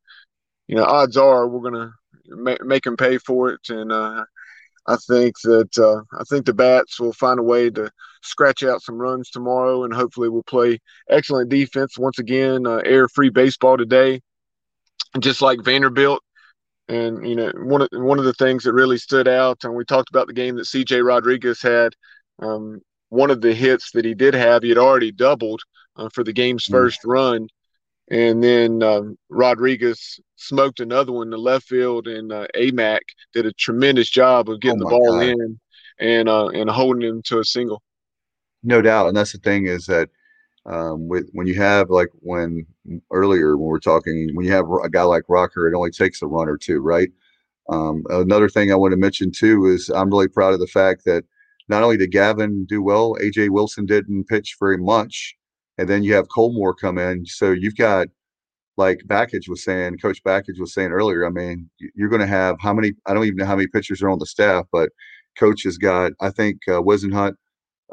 you 0.69 0.77
know, 0.77 0.85
odds 0.85 1.17
are 1.17 1.49
we're 1.49 1.71
gonna 1.71 1.93
ma- 2.29 2.65
make 2.65 2.87
him 2.87 2.97
pay 2.97 3.19
for 3.19 3.51
it, 3.51 3.61
and 3.69 3.93
uh, 3.93 4.25
I 4.87 4.97
think 4.97 5.37
that 5.45 5.79
uh, 5.79 6.03
I 6.19 6.25
think 6.25 6.47
the 6.47 6.55
bats 6.55 6.99
will 6.99 7.13
find 7.13 7.39
a 7.39 7.45
way 7.45 7.71
to 7.71 7.91
scratch 8.23 8.63
out 8.63 8.83
some 8.83 8.99
runs 8.99 9.31
tomorrow, 9.31 9.85
and 9.85 9.93
hopefully 9.93 10.29
we'll 10.29 10.43
play 10.43 10.81
excellent 11.09 11.51
defense 11.51 11.99
once 11.99 12.19
again. 12.19 12.67
Uh, 12.67 12.81
air 12.85 13.09
free 13.09 13.31
baseball 13.31 13.77
today, 13.77 14.21
just 15.19 15.43
like 15.43 15.63
Vanderbilt. 15.63 16.23
And 16.89 17.27
you 17.29 17.37
know, 17.37 17.53
one 17.57 17.83
of 17.83 17.89
one 17.93 18.19
of 18.19 18.25
the 18.25 18.35
things 18.35 18.65
that 18.65 18.73
really 18.73 18.99
stood 18.99 19.29
out, 19.29 19.59
and 19.63 19.75
we 19.75 19.85
talked 19.85 20.11
about 20.11 20.27
the 20.27 20.33
game 20.33 20.57
that 20.57 20.67
C.J. 20.67 21.03
Rodriguez 21.03 21.63
had. 21.63 21.93
Um, 22.41 22.81
one 23.11 23.31
of 23.31 23.41
the 23.41 23.53
hits 23.53 23.91
that 23.91 24.05
he 24.05 24.15
did 24.15 24.35
have, 24.35 24.63
he 24.63 24.69
had 24.71 24.79
already 24.79 25.13
doubled 25.13 25.61
uh, 25.97 26.09
for 26.15 26.25
the 26.25 26.33
game's 26.33 26.65
mm. 26.67 26.71
first 26.71 27.01
run, 27.05 27.49
and 28.11 28.43
then 28.43 28.83
um, 28.83 29.17
Rodriguez 29.29 30.21
smoked 30.37 30.81
another 30.81 31.13
one 31.13 31.29
in 31.29 31.31
the 31.31 31.39
left 31.39 31.67
field, 31.67 32.09
and 32.09 32.33
uh, 32.33 32.47
Amac 32.57 33.01
did 33.33 33.47
a 33.47 33.53
tremendous 33.53 34.11
job 34.11 34.51
of 34.51 34.61
getting 34.61 34.83
oh 34.83 34.85
the 34.85 34.91
ball 34.91 35.19
God. 35.19 35.29
in 35.29 35.61
and 36.01 36.29
uh, 36.29 36.49
and 36.49 36.69
holding 36.69 37.03
him 37.03 37.23
to 37.27 37.39
a 37.39 37.45
single. 37.45 37.83
No 38.63 38.83
doubt, 38.83 39.09
and 39.09 39.17
that's 39.17 39.33
the 39.33 39.39
thing 39.39 39.67
is 39.67 39.87
that 39.87 40.11
um, 40.67 41.09
with 41.09 41.31
when 41.33 41.47
you 41.47 41.55
have 41.55 41.89
like 41.89 42.09
when 42.21 42.67
earlier 43.13 43.57
when 43.57 43.67
we're 43.67 43.79
talking 43.79 44.31
when 44.35 44.45
you 44.45 44.53
have 44.53 44.67
a 44.83 44.91
guy 44.91 45.03
like 45.03 45.25
Rocker, 45.29 45.69
it 45.69 45.77
only 45.77 45.91
takes 45.91 46.21
a 46.21 46.27
run 46.27 46.49
or 46.49 46.59
two, 46.59 46.81
right? 46.81 47.11
Um, 47.69 48.03
another 48.11 48.49
thing 48.49 48.73
I 48.73 48.77
want 48.77 48.93
to 48.93 48.97
mention 48.97 49.31
too 49.31 49.67
is 49.67 49.89
I'm 49.89 50.11
really 50.11 50.29
proud 50.29 50.53
of 50.53 50.61
the 50.61 50.67
fact 50.67 51.05
that 51.05 51.25
not 51.69 51.85
only 51.85 51.97
did 51.97 52.11
Gavin 52.11 52.65
do 52.65 52.83
well, 52.83 53.15
AJ 53.21 53.51
Wilson 53.51 53.87
didn't 53.87 54.27
pitch 54.27 54.57
very 54.59 54.77
much 54.77 55.37
and 55.81 55.89
then 55.89 56.03
you 56.03 56.13
have 56.13 56.29
Colmore 56.29 56.75
come 56.79 56.99
in. 56.99 57.25
So 57.25 57.53
you've 57.53 57.77
got 57.77 58.09
like 58.77 59.01
Bakich 59.07 59.49
was 59.49 59.65
saying, 59.65 59.99
Coach 59.99 60.23
Bakich 60.23 60.61
was 60.61 60.75
saying 60.75 60.91
earlier. 60.91 61.27
I 61.27 61.31
mean, 61.31 61.71
you're 61.95 62.11
going 62.11 62.21
to 62.21 62.27
have 62.27 62.57
how 62.61 62.75
many? 62.75 62.93
I 63.07 63.15
don't 63.15 63.25
even 63.25 63.39
know 63.39 63.47
how 63.47 63.57
many 63.57 63.67
pitchers 63.67 64.03
are 64.03 64.11
on 64.11 64.19
the 64.19 64.27
staff, 64.27 64.67
but 64.73 64.91
Coach 65.39 65.63
has 65.65 65.79
got. 65.79 66.13
I 66.21 66.31
think 66.31 66.59
uh, 66.69 66.83
Whisenhunt 66.83 67.35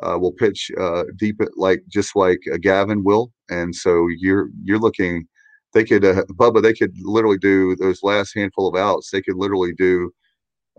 uh, 0.03 0.17
will 0.19 0.33
pitch 0.33 0.69
uh, 0.77 1.03
deep, 1.17 1.39
like 1.55 1.81
just 1.87 2.15
like 2.15 2.39
uh, 2.53 2.57
Gavin 2.57 3.05
will, 3.05 3.31
and 3.49 3.73
so 3.73 4.07
you're 4.17 4.49
you're 4.63 4.79
looking. 4.79 5.27
They 5.73 5.83
could, 5.85 6.03
uh, 6.03 6.23
Bubba. 6.33 6.61
They 6.61 6.73
could 6.73 6.93
literally 7.01 7.37
do 7.37 7.75
those 7.77 8.03
last 8.03 8.33
handful 8.35 8.67
of 8.67 8.75
outs. 8.75 9.11
They 9.11 9.21
could 9.21 9.35
literally 9.35 9.73
do 9.77 10.11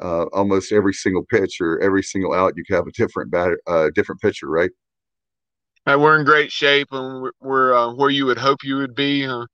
uh, 0.03 0.25
almost 0.33 0.73
every 0.73 0.95
single 0.95 1.25
pitch 1.25 1.59
or 1.61 1.81
every 1.81 2.03
single 2.03 2.35
out. 2.35 2.55
You 2.57 2.65
could 2.65 2.77
have 2.77 2.87
a 2.87 2.93
different 2.93 3.31
batter, 3.31 3.61
uh, 3.67 3.91
different 3.95 4.21
pitcher, 4.21 4.49
right? 4.49 4.71
Uh, 5.89 5.99
we're 5.99 6.19
in 6.19 6.25
great 6.25 6.53
shape 6.53 6.89
and 6.93 7.23
we're, 7.23 7.33
we're 7.41 7.75
uh, 7.75 7.93
where 7.93 8.11
you 8.11 8.27
would 8.27 8.39
hope 8.39 8.63
you 8.63 8.77
would 8.77 8.95
be. 8.95 9.25
Uh, 9.27 9.47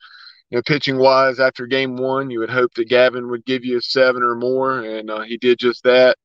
you 0.50 0.58
know, 0.58 0.62
pitching 0.66 0.98
wise, 0.98 1.40
after 1.40 1.66
game 1.66 1.96
one, 1.96 2.30
you 2.30 2.38
would 2.38 2.50
hope 2.50 2.74
that 2.74 2.88
Gavin 2.88 3.30
would 3.30 3.44
give 3.44 3.64
you 3.64 3.78
a 3.78 3.82
seven 3.82 4.22
or 4.22 4.34
more, 4.34 4.80
and 4.80 5.10
uh, 5.10 5.22
he 5.22 5.36
did 5.36 5.58
just 5.58 5.82
that. 5.84 6.16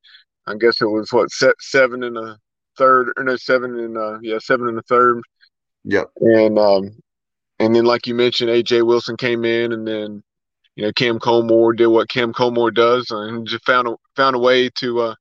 I 0.46 0.54
guess 0.54 0.80
it 0.80 0.86
was 0.86 1.12
what 1.12 1.30
seven 1.60 2.04
and 2.04 2.16
a 2.16 2.38
third, 2.76 3.12
or 3.16 3.24
no, 3.24 3.36
seven 3.36 3.78
and 3.78 3.96
uh, 3.96 4.18
yeah, 4.22 4.38
seven 4.38 4.68
and 4.68 4.78
a 4.78 4.82
third. 4.82 5.22
Yep. 5.84 6.10
And 6.16 6.58
um, 6.58 6.90
and 7.58 7.74
then 7.74 7.84
like 7.84 8.06
you 8.06 8.14
mentioned, 8.14 8.50
AJ 8.50 8.86
Wilson 8.86 9.16
came 9.16 9.44
in, 9.44 9.72
and 9.72 9.86
then 9.86 10.22
you 10.76 10.84
know 10.84 10.92
Cam 10.92 11.18
Colmore 11.18 11.76
did 11.76 11.86
what 11.86 12.08
Cam 12.08 12.32
Colmore 12.32 12.74
does, 12.74 13.10
and 13.10 13.46
just 13.46 13.64
found 13.64 13.88
a 13.88 13.96
found 14.16 14.36
a 14.36 14.38
way 14.38 14.68
to 14.76 15.00
uh 15.00 15.14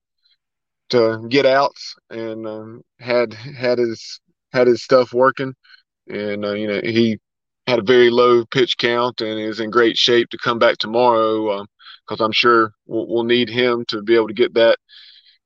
to 0.90 1.26
get 1.30 1.46
outs 1.46 1.96
and 2.10 2.48
um, 2.48 2.82
had 3.00 3.34
had 3.34 3.78
his 3.78 4.20
had 4.52 4.68
his 4.68 4.84
stuff 4.84 5.14
working, 5.14 5.54
and 6.08 6.45
uh, 6.45 6.54
you 6.54 6.68
know 6.68 6.82
he 6.84 7.20
had 7.68 7.80
a 7.80 7.84
very 7.84 8.10
low 8.10 8.45
pitch 8.45 8.78
count 8.78 9.22
and 9.22 9.39
is 9.39 9.60
in 9.60 9.70
great 9.70 9.95
shape 9.95 10.30
to 10.30 10.38
come 10.43 10.58
back 10.58 10.78
tomorrow 10.78 11.64
because 12.08 12.20
um, 12.20 12.26
I'm 12.26 12.32
sure 12.32 12.72
we'll, 12.88 13.08
we'll, 13.08 13.24
need 13.24 13.47
him 13.47 13.86
to 13.89 14.02
be 14.02 14.16
able 14.16 14.28
to 14.28 14.34
get 14.34 14.56
that 14.56 14.78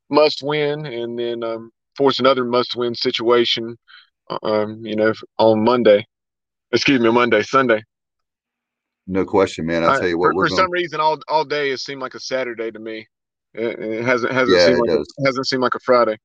must 0.09 0.41
win 0.41 0.85
and 0.85 1.19
then 1.19 1.43
um, 1.43 1.69
force 1.97 2.19
another 2.19 2.45
must 2.45 2.75
win 2.75 2.95
situation. 2.95 3.77
Uh, 4.29 4.39
um, 4.43 4.85
you 4.85 4.95
know, 4.95 5.13
on 5.37 5.63
Monday, 5.63 6.05
excuse 6.71 7.01
me, 7.01 7.11
Monday, 7.11 7.43
Sunday. 7.43 7.83
No 9.05 9.25
question, 9.25 9.65
man. 9.65 9.83
I'll 9.83 9.99
tell 9.99 10.07
you 10.07 10.17
what. 10.17 10.33
for, 10.33 10.47
for 10.47 10.55
some 10.55 10.71
reason, 10.71 11.01
all 11.01 11.19
all 11.27 11.43
day 11.43 11.71
it 11.71 11.79
seemed 11.79 12.01
like 12.01 12.13
a 12.13 12.19
Saturday 12.21 12.71
to 12.71 12.79
me. 12.79 13.05
It, 13.53 13.79
it 13.79 14.05
hasn't 14.05 14.31
hasn't 14.31 14.57
Yeah, 14.57 14.65
seemed 14.67 14.79
like 14.79 14.89
does. 14.89 15.13
hasn't 15.25 15.47
seemed 15.47 15.61
like 15.61 15.75
a 15.75 15.79
Friday. 15.79 16.17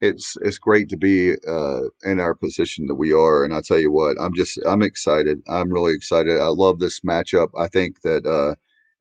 It's 0.00 0.36
it's 0.42 0.58
great 0.58 0.88
to 0.90 0.96
be 0.96 1.34
uh, 1.46 1.82
in 2.04 2.20
our 2.20 2.34
position 2.34 2.86
that 2.86 2.94
we 2.94 3.12
are, 3.12 3.44
and 3.44 3.54
I 3.54 3.60
tell 3.60 3.78
you 3.78 3.92
what, 3.92 4.16
I'm 4.20 4.34
just 4.34 4.58
I'm 4.66 4.82
excited. 4.82 5.42
I'm 5.48 5.70
really 5.70 5.94
excited. 5.94 6.40
I 6.40 6.46
love 6.46 6.78
this 6.78 7.00
matchup. 7.00 7.48
I 7.58 7.68
think 7.68 8.00
that 8.02 8.26
uh, 8.26 8.54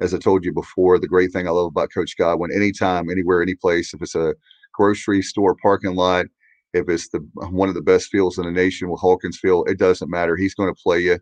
as 0.03 0.13
I 0.13 0.17
told 0.19 0.43
you 0.43 0.53
before, 0.53 0.99
the 0.99 1.07
great 1.07 1.31
thing 1.31 1.47
I 1.47 1.51
love 1.51 1.67
about 1.67 1.93
Coach 1.93 2.17
Godwin, 2.17 2.51
anytime, 2.53 3.09
anywhere, 3.09 3.41
any 3.41 3.55
place, 3.55 3.93
if 3.93 4.01
it's 4.01 4.15
a 4.15 4.35
grocery 4.73 5.21
store 5.21 5.55
parking 5.61 5.95
lot, 5.95 6.25
if 6.73 6.89
it's 6.89 7.09
the 7.09 7.19
one 7.35 7.69
of 7.69 7.75
the 7.75 7.81
best 7.81 8.09
fields 8.09 8.37
in 8.37 8.45
the 8.45 8.51
nation 8.51 8.89
with 8.89 8.99
Hawkins 9.01 9.39
Field, 9.39 9.69
it 9.69 9.79
doesn't 9.79 10.11
matter. 10.11 10.35
He's 10.35 10.55
going 10.55 10.73
to 10.73 10.81
play 10.81 10.99
you, 10.99 11.19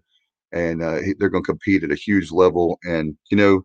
and 0.51 0.81
uh, 0.81 0.97
he, 0.97 1.13
they're 1.19 1.29
going 1.29 1.43
to 1.43 1.47
compete 1.47 1.83
at 1.83 1.91
a 1.91 1.95
huge 1.95 2.31
level. 2.31 2.79
And 2.83 3.15
you 3.29 3.37
know, 3.37 3.61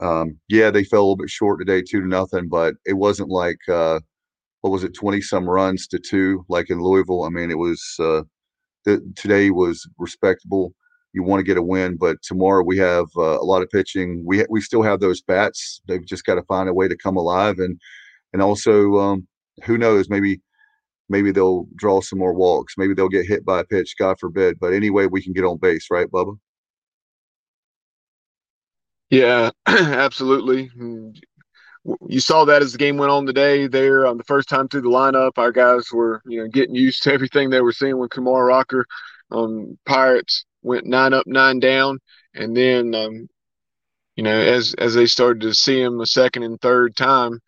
um, 0.00 0.38
yeah, 0.48 0.70
they 0.70 0.84
fell 0.84 1.00
a 1.00 1.02
little 1.02 1.16
bit 1.16 1.30
short 1.30 1.58
today, 1.60 1.82
two 1.82 2.00
to 2.00 2.08
nothing, 2.08 2.48
but 2.48 2.76
it 2.86 2.94
wasn't 2.94 3.28
like. 3.28 3.58
Uh, 3.68 4.00
what 4.60 4.70
was 4.70 4.84
it, 4.84 4.94
20 4.94 5.20
some 5.20 5.48
runs 5.48 5.86
to 5.88 5.98
two, 5.98 6.44
like 6.48 6.70
in 6.70 6.82
Louisville. 6.82 7.24
I 7.24 7.30
mean, 7.30 7.50
it 7.50 7.58
was, 7.58 7.82
uh, 7.98 8.22
the, 8.84 9.00
today 9.16 9.50
was 9.50 9.88
respectable. 9.98 10.74
You 11.12 11.22
want 11.22 11.40
to 11.40 11.44
get 11.44 11.56
a 11.56 11.62
win, 11.62 11.96
but 11.96 12.18
tomorrow 12.22 12.62
we 12.62 12.76
have 12.78 13.06
uh, 13.16 13.40
a 13.40 13.44
lot 13.44 13.62
of 13.62 13.70
pitching. 13.70 14.22
We, 14.24 14.44
we 14.48 14.60
still 14.60 14.82
have 14.82 15.00
those 15.00 15.22
bats. 15.22 15.80
They've 15.88 16.04
just 16.04 16.24
got 16.24 16.36
to 16.36 16.42
find 16.42 16.68
a 16.68 16.74
way 16.74 16.88
to 16.88 16.96
come 16.96 17.16
alive. 17.16 17.58
And, 17.58 17.80
and 18.32 18.42
also, 18.42 18.96
um, 18.96 19.26
who 19.64 19.76
knows, 19.76 20.08
maybe, 20.08 20.40
maybe 21.08 21.32
they'll 21.32 21.66
draw 21.76 22.00
some 22.00 22.18
more 22.18 22.34
walks. 22.34 22.74
Maybe 22.78 22.94
they'll 22.94 23.08
get 23.08 23.26
hit 23.26 23.44
by 23.44 23.60
a 23.60 23.64
pitch, 23.64 23.94
God 23.98 24.18
forbid. 24.20 24.58
But 24.60 24.72
anyway, 24.72 25.06
we 25.06 25.22
can 25.22 25.32
get 25.32 25.44
on 25.44 25.58
base, 25.58 25.86
right, 25.90 26.06
Bubba? 26.10 26.36
Yeah, 29.10 29.50
absolutely. 29.66 30.70
You 31.84 32.20
saw 32.20 32.44
that 32.44 32.62
as 32.62 32.72
the 32.72 32.78
game 32.78 32.98
went 32.98 33.10
on 33.10 33.24
today. 33.26 33.66
There, 33.66 34.06
on 34.06 34.18
the 34.18 34.24
first 34.24 34.48
time 34.48 34.68
through 34.68 34.82
the 34.82 34.90
lineup, 34.90 35.32
our 35.38 35.50
guys 35.52 35.90
were, 35.92 36.20
you 36.26 36.42
know, 36.42 36.48
getting 36.48 36.74
used 36.74 37.02
to 37.04 37.12
everything 37.14 37.50
they 37.50 37.60
were 37.60 37.72
seeing 37.72 37.98
with 37.98 38.10
Kumar 38.10 38.44
Rocker. 38.44 38.84
Um, 39.30 39.78
Pirates 39.86 40.44
went 40.62 40.86
nine 40.86 41.14
up, 41.14 41.26
nine 41.26 41.60
down, 41.60 41.98
and 42.34 42.56
then, 42.56 42.94
um, 42.94 43.28
you 44.16 44.24
know, 44.24 44.38
as 44.38 44.74
as 44.74 44.94
they 44.94 45.06
started 45.06 45.40
to 45.42 45.54
see 45.54 45.80
him 45.80 46.00
a 46.00 46.06
second 46.06 46.42
and 46.42 46.60
third 46.60 46.96
time, 46.96 47.40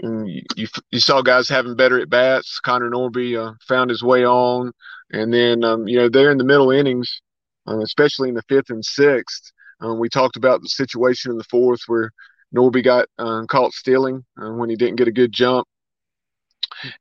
and 0.00 0.28
you 0.28 0.68
you, 0.90 1.00
saw 1.00 1.22
guys 1.22 1.48
having 1.48 1.76
better 1.76 2.00
at 2.00 2.08
bats. 2.08 2.60
Connor 2.60 2.90
Norby 2.90 3.36
uh, 3.38 3.54
found 3.66 3.90
his 3.90 4.02
way 4.02 4.24
on, 4.24 4.72
and 5.10 5.32
then, 5.32 5.64
um, 5.64 5.88
you 5.88 5.98
know, 5.98 6.08
there 6.08 6.30
in 6.30 6.38
the 6.38 6.44
middle 6.44 6.70
innings, 6.70 7.20
uh, 7.68 7.78
especially 7.80 8.28
in 8.28 8.34
the 8.34 8.42
fifth 8.48 8.70
and 8.70 8.84
sixth. 8.84 9.52
Um, 9.80 9.98
we 9.98 10.08
talked 10.08 10.36
about 10.36 10.62
the 10.62 10.68
situation 10.68 11.30
in 11.30 11.36
the 11.38 11.44
fourth 11.44 11.80
where 11.86 12.10
Norby 12.54 12.84
got 12.84 13.08
uh, 13.18 13.44
caught 13.48 13.72
stealing 13.72 14.24
uh, 14.40 14.52
when 14.52 14.70
he 14.70 14.76
didn't 14.76 14.96
get 14.96 15.08
a 15.08 15.12
good 15.12 15.32
jump. 15.32 15.66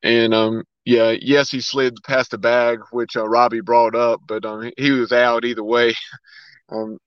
And 0.04 0.34
um, 0.34 0.64
yeah, 0.86 1.16
yes, 1.20 1.50
he 1.50 1.62
slid 1.62 1.98
past 2.06 2.32
the 2.32 2.38
bag, 2.38 2.80
which 2.92 3.18
uh, 3.18 3.28
Robbie 3.28 3.62
brought 3.62 3.96
up, 3.96 4.22
but 4.28 4.46
um, 4.46 4.72
he 4.78 4.92
was 4.92 5.12
out 5.12 5.46
either 5.46 5.64
way. 5.64 5.96
um, 6.72 6.98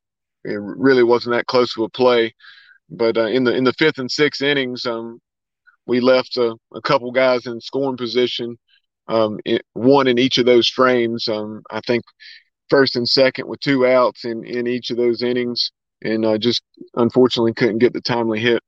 it 0.45 0.59
really 0.61 1.03
wasn't 1.03 1.34
that 1.34 1.47
close 1.47 1.76
of 1.76 1.84
a 1.84 1.89
play. 1.89 2.34
But 2.91 3.16
uh, 3.18 3.26
in 3.26 3.45
the 3.45 3.55
in 3.55 3.64
the 3.64 3.74
fifth 3.74 3.99
and 3.99 4.11
sixth 4.11 4.43
innings, 4.43 4.86
um, 4.86 5.20
we 5.86 6.01
left 6.01 6.36
a, 6.36 6.57
a 6.74 6.80
couple 6.82 7.11
guys 7.12 7.47
in 7.47 7.61
scoring 7.61 7.97
position, 7.97 8.59
um, 9.09 9.39
one 9.74 10.07
in 10.07 10.18
each 10.18 10.39
of 10.39 10.47
those 10.47 10.68
frames. 10.68 11.28
Um, 11.28 11.62
I 11.70 11.80
think 11.86 12.05
first 12.70 12.97
and 12.97 13.09
second 13.09 13.47
with 13.49 13.61
two 13.61 13.86
outs 13.86 14.24
in, 14.24 14.45
in 14.45 14.66
each 14.66 14.91
of 14.91 14.97
those 14.97 15.22
innings, 15.22 15.70
and 16.03 16.26
I 16.26 16.38
just 16.38 16.62
unfortunately 16.94 17.55
couldn't 17.55 17.78
get 17.78 17.92
the 17.92 18.01
timely 18.01 18.40
hit. 18.40 18.62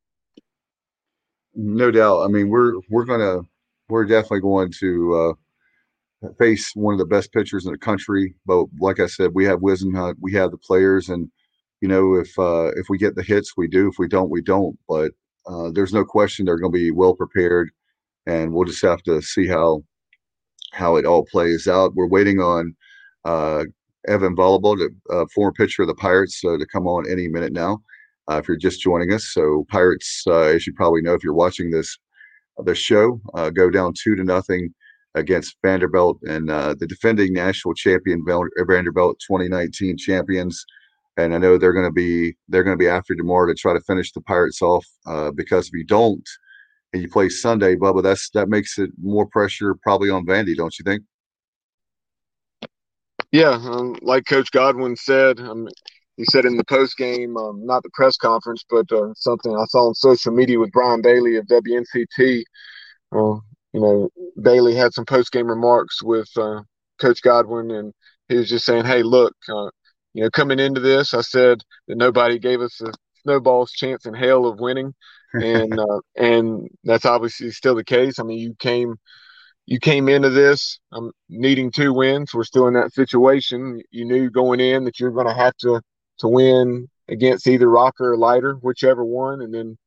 No 1.54 1.90
doubt. 1.90 2.22
I 2.22 2.28
mean, 2.28 2.48
we're 2.48 2.74
we're 2.88 3.04
gonna 3.04 3.42
we're 3.88 4.04
definitely 4.04 4.40
going 4.40 4.72
to 4.80 5.36
uh, 6.22 6.28
face 6.38 6.72
one 6.74 6.94
of 6.94 6.98
the 6.98 7.06
best 7.06 7.32
pitchers 7.32 7.66
in 7.66 7.72
the 7.72 7.78
country. 7.78 8.34
But 8.46 8.66
like 8.80 9.00
I 9.00 9.06
said, 9.06 9.32
we 9.34 9.44
have 9.46 9.60
Whisenhunt, 9.60 10.16
we 10.20 10.32
have 10.34 10.50
the 10.50 10.58
players, 10.58 11.08
and 11.08 11.30
you 11.80 11.88
know, 11.88 12.14
if 12.14 12.38
uh, 12.38 12.70
if 12.76 12.88
we 12.88 12.98
get 12.98 13.14
the 13.14 13.22
hits, 13.22 13.56
we 13.56 13.66
do. 13.66 13.88
If 13.88 13.98
we 13.98 14.08
don't, 14.08 14.30
we 14.30 14.42
don't. 14.42 14.78
But 14.88 15.12
uh, 15.46 15.70
there's 15.72 15.92
no 15.92 16.04
question 16.04 16.44
they're 16.44 16.58
going 16.58 16.72
to 16.72 16.78
be 16.78 16.90
well 16.90 17.14
prepared, 17.14 17.70
and 18.26 18.52
we'll 18.52 18.66
just 18.66 18.82
have 18.82 19.02
to 19.04 19.20
see 19.22 19.46
how 19.46 19.82
how 20.72 20.96
it 20.96 21.06
all 21.06 21.24
plays 21.24 21.66
out. 21.66 21.94
We're 21.94 22.06
waiting 22.06 22.38
on 22.40 22.76
uh, 23.24 23.64
Evan 24.08 24.36
Volleyball, 24.36 24.76
the 24.76 25.14
uh, 25.14 25.26
former 25.34 25.52
pitcher 25.52 25.82
of 25.82 25.88
the 25.88 25.94
Pirates, 25.94 26.42
uh, 26.44 26.56
to 26.56 26.66
come 26.66 26.86
on 26.86 27.10
any 27.10 27.28
minute 27.28 27.52
now. 27.52 27.82
Uh, 28.30 28.38
if 28.38 28.48
you're 28.48 28.56
just 28.56 28.80
joining 28.80 29.12
us, 29.12 29.32
so 29.32 29.66
Pirates, 29.70 30.22
uh, 30.26 30.42
as 30.42 30.66
you 30.66 30.72
probably 30.72 31.02
know, 31.02 31.14
if 31.14 31.24
you're 31.24 31.34
watching 31.34 31.70
this 31.70 31.98
this 32.64 32.78
show, 32.78 33.20
uh, 33.34 33.50
go 33.50 33.70
down 33.70 33.94
two 33.94 34.14
to 34.14 34.22
nothing 34.22 34.72
against 35.14 35.56
Vanderbilt 35.64 36.18
and 36.22 36.50
uh, 36.50 36.74
the 36.78 36.86
defending 36.86 37.32
national 37.32 37.74
champion 37.74 38.24
Vanderbilt 38.24 39.18
2019 39.26 39.96
champions. 39.96 40.64
And 41.16 41.34
I 41.34 41.38
know 41.38 41.58
they're 41.58 41.72
going 41.72 41.86
to 41.86 41.92
be 41.92 42.36
they're 42.48 42.62
going 42.62 42.76
to 42.76 42.82
be 42.82 42.88
after 42.88 43.14
tomorrow 43.14 43.46
to 43.46 43.54
try 43.54 43.72
to 43.72 43.80
finish 43.80 44.12
the 44.12 44.20
Pirates 44.22 44.62
off 44.62 44.86
uh, 45.06 45.30
because 45.32 45.66
if 45.66 45.74
you 45.74 45.84
don't 45.84 46.26
and 46.92 47.02
you 47.02 47.08
play 47.08 47.28
Sunday, 47.28 47.76
Bubba, 47.76 48.02
that's 48.02 48.30
that 48.30 48.48
makes 48.48 48.78
it 48.78 48.90
more 49.02 49.26
pressure 49.26 49.74
probably 49.82 50.10
on 50.10 50.26
Vandy, 50.26 50.56
don't 50.56 50.78
you 50.78 50.84
think? 50.84 51.02
Yeah, 53.32 53.50
um, 53.50 53.96
like 54.02 54.26
Coach 54.26 54.50
Godwin 54.50 54.96
said, 54.96 55.38
um, 55.40 55.68
he 56.16 56.24
said 56.24 56.44
in 56.44 56.56
the 56.56 56.64
post 56.64 56.96
game, 56.96 57.36
um, 57.36 57.64
not 57.64 57.82
the 57.82 57.90
press 57.94 58.16
conference, 58.16 58.64
but 58.68 58.90
uh, 58.92 59.14
something 59.14 59.54
I 59.56 59.64
saw 59.66 59.88
on 59.88 59.94
social 59.94 60.32
media 60.32 60.58
with 60.58 60.72
Brian 60.72 61.00
Bailey 61.00 61.36
of 61.36 61.46
WNCT. 61.46 62.42
Uh, 63.12 63.38
you 63.72 63.80
know, 63.80 64.10
Bailey 64.42 64.74
had 64.74 64.92
some 64.92 65.04
post 65.06 65.32
game 65.32 65.46
remarks 65.46 66.02
with 66.02 66.28
uh, 66.36 66.62
Coach 67.00 67.22
Godwin, 67.22 67.70
and 67.70 67.92
he 68.28 68.36
was 68.36 68.48
just 68.48 68.66
saying, 68.66 68.84
"Hey, 68.84 69.02
look, 69.02 69.34
uh, 69.48 69.70
you 70.12 70.24
know, 70.24 70.30
coming 70.30 70.58
into 70.58 70.80
this, 70.80 71.14
I 71.14 71.20
said 71.22 71.62
that 71.88 71.96
nobody 71.96 72.38
gave 72.38 72.60
us 72.60 72.80
a 72.80 72.92
snowball's 73.22 73.72
chance 73.72 74.06
in 74.06 74.14
hell 74.14 74.46
of 74.46 74.58
winning, 74.60 74.92
and 75.34 75.78
uh, 75.78 76.00
and 76.16 76.68
that's 76.84 77.06
obviously 77.06 77.50
still 77.52 77.76
the 77.76 77.84
case. 77.84 78.18
I 78.18 78.24
mean, 78.24 78.38
you 78.38 78.54
came." 78.58 78.96
You 79.70 79.78
came 79.78 80.08
into 80.08 80.30
this 80.30 80.80
um, 80.90 81.12
needing 81.28 81.70
two 81.70 81.92
wins. 81.94 82.34
We're 82.34 82.42
still 82.44 82.66
in 82.66 82.74
that 82.74 82.92
situation. 82.92 83.80
You 83.92 84.04
knew 84.04 84.28
going 84.28 84.58
in 84.58 84.84
that 84.84 84.98
you're 84.98 85.12
going 85.12 85.28
to 85.28 85.32
have 85.34 85.56
to 85.58 85.80
to 86.18 86.28
win 86.28 86.88
against 87.08 87.46
either 87.46 87.70
Rocker 87.70 88.12
or 88.12 88.16
Leiter, 88.18 88.54
whichever 88.56 89.04
one, 89.04 89.42
and 89.42 89.54
then 89.54 89.78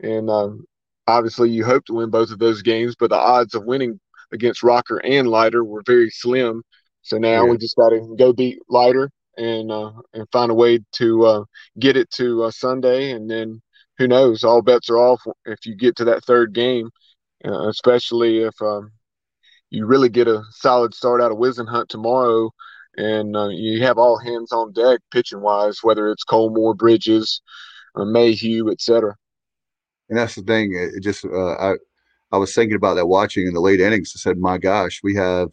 and 0.00 0.28
um, 0.28 0.64
obviously 1.06 1.50
you 1.50 1.64
hope 1.64 1.84
to 1.84 1.94
win 1.94 2.10
both 2.10 2.30
of 2.32 2.40
those 2.40 2.62
games. 2.62 2.96
But 2.98 3.10
the 3.10 3.16
odds 3.16 3.54
of 3.54 3.64
winning 3.64 4.00
against 4.32 4.64
Rocker 4.64 4.98
and 5.04 5.28
Leiter 5.28 5.64
were 5.64 5.82
very 5.86 6.10
slim. 6.10 6.62
So 7.02 7.16
now 7.16 7.44
Yeah. 7.44 7.52
we 7.52 7.58
just 7.58 7.76
got 7.76 7.90
to 7.90 8.16
go 8.18 8.32
beat 8.32 8.58
Leiter 8.68 9.08
and 9.36 9.70
uh, 9.70 9.92
and 10.14 10.26
find 10.32 10.50
a 10.50 10.54
way 10.54 10.80
to 10.94 11.24
uh, 11.24 11.44
get 11.78 11.96
it 11.96 12.10
to 12.16 12.42
uh, 12.42 12.50
Sunday, 12.50 13.12
and 13.12 13.30
then 13.30 13.62
who 13.98 14.08
knows? 14.08 14.42
All 14.42 14.62
bets 14.62 14.90
are 14.90 14.98
off 14.98 15.22
if 15.46 15.64
you 15.64 15.76
get 15.76 15.94
to 15.96 16.04
that 16.06 16.24
third 16.24 16.52
game, 16.52 16.90
uh, 17.44 17.68
especially 17.68 18.38
if. 18.40 18.60
Um, 18.60 18.90
you 19.70 19.86
really 19.86 20.08
get 20.08 20.28
a 20.28 20.42
solid 20.50 20.94
start 20.94 21.20
out 21.20 21.32
of 21.32 21.38
Whisenhunt 21.38 21.88
tomorrow, 21.88 22.50
and 22.96 23.36
uh, 23.36 23.48
you 23.48 23.82
have 23.82 23.98
all 23.98 24.18
hands 24.18 24.52
on 24.52 24.72
deck 24.72 25.00
pitching 25.10 25.40
wise, 25.40 25.78
whether 25.82 26.10
it's 26.10 26.24
Colmore, 26.24 26.76
Bridges, 26.76 27.40
uh, 27.94 28.04
Mayhew, 28.04 28.70
etc. 28.70 29.14
And 30.08 30.18
that's 30.18 30.34
the 30.34 30.42
thing. 30.42 30.72
It 30.74 31.02
just 31.02 31.24
uh, 31.24 31.52
I 31.52 31.74
I 32.32 32.38
was 32.38 32.54
thinking 32.54 32.76
about 32.76 32.94
that 32.94 33.06
watching 33.06 33.46
in 33.46 33.54
the 33.54 33.60
late 33.60 33.80
innings. 33.80 34.12
I 34.16 34.18
said, 34.18 34.38
my 34.38 34.58
gosh, 34.58 35.00
we 35.02 35.14
have 35.16 35.48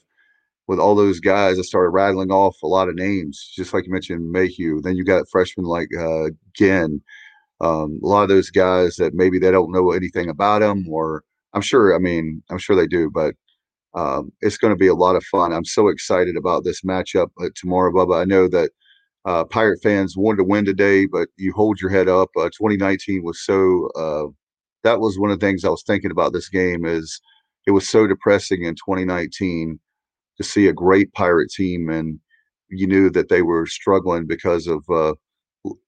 with 0.68 0.80
all 0.80 0.96
those 0.96 1.20
guys. 1.20 1.60
I 1.60 1.62
started 1.62 1.90
rattling 1.90 2.32
off 2.32 2.56
a 2.64 2.68
lot 2.68 2.90
of 2.90 2.96
names, 2.96 3.52
just 3.56 3.74
like 3.74 3.86
you 3.86 3.92
mentioned 3.92 4.32
Mayhew. 4.32 4.82
Then 4.82 4.96
you 4.96 5.04
got 5.04 5.30
freshmen 5.30 5.66
like 5.66 5.90
uh. 5.98 6.30
Um, 7.62 8.02
a 8.04 8.08
lot 8.08 8.24
of 8.24 8.30
those 8.30 8.50
guys 8.50 8.98
that 8.98 9.14
maybe 9.14 9.40
they 9.40 9.50
don't 9.50 9.72
know 9.72 9.92
anything 9.92 10.30
about 10.30 10.60
them, 10.60 10.86
or 10.90 11.24
I'm 11.54 11.62
sure. 11.62 11.96
I 11.96 12.00
mean, 12.00 12.44
I'm 12.50 12.58
sure 12.58 12.76
they 12.76 12.86
do, 12.86 13.10
but 13.10 13.34
um, 13.96 14.32
it's 14.42 14.58
going 14.58 14.74
to 14.74 14.78
be 14.78 14.88
a 14.88 14.94
lot 14.94 15.16
of 15.16 15.24
fun. 15.24 15.54
I'm 15.54 15.66
so 15.66 15.88
excited 15.88 16.36
about 16.36 16.64
this 16.64 16.82
matchup 16.82 17.30
uh, 17.42 17.50
tomorrow, 17.56 17.92
Bubba. 17.92 18.22
I 18.22 18.26
know 18.26 18.48
that 18.50 18.72
uh, 19.24 19.46
Pirate 19.46 19.82
fans 19.82 20.18
wanted 20.18 20.38
to 20.38 20.44
win 20.44 20.66
today, 20.66 21.06
but 21.06 21.30
you 21.38 21.54
hold 21.54 21.80
your 21.80 21.90
head 21.90 22.10
up. 22.10 22.30
Uh, 22.38 22.50
2019 22.50 23.24
was 23.24 23.44
so. 23.44 23.90
Uh, 23.96 24.28
that 24.84 25.00
was 25.00 25.18
one 25.18 25.32
of 25.32 25.40
the 25.40 25.46
things 25.46 25.66
I 25.66 25.70
was 25.70 25.84
thinking 25.84 26.12
about 26.12 26.34
this 26.34 26.50
game. 26.50 26.86
Is 26.86 27.20
it 27.66 27.72
was 27.72 27.90
so 27.90 28.06
depressing 28.06 28.64
in 28.64 28.76
2019 28.76 29.80
to 30.38 30.44
see 30.44 30.68
a 30.68 30.74
great 30.74 31.12
Pirate 31.14 31.50
team, 31.50 31.90
and 31.90 32.20
you 32.70 32.86
knew 32.86 33.10
that 33.12 33.30
they 33.30 33.42
were 33.42 33.66
struggling 33.66 34.28
because 34.28 34.68
of 34.68 34.84
uh, 34.90 35.14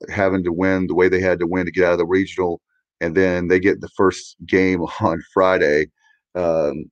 having 0.10 0.46
to 0.46 0.54
win 0.54 0.88
the 0.88 0.96
way 0.96 1.10
they 1.10 1.22
had 1.22 1.40
to 1.40 1.48
win 1.48 1.66
to 1.66 1.72
get 1.72 1.84
out 1.84 1.92
of 1.92 1.98
the 2.00 2.06
regional, 2.06 2.62
and 3.02 3.16
then 3.16 3.50
they 3.50 3.60
get 3.60 3.82
the 3.82 3.90
first 3.98 4.38
game 4.46 4.82
on 5.02 5.22
Friday. 5.34 5.88
Um, 6.36 6.86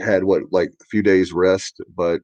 had 0.00 0.24
what 0.24 0.42
like 0.50 0.70
a 0.80 0.84
few 0.90 1.02
days 1.02 1.32
rest, 1.32 1.80
but 1.96 2.20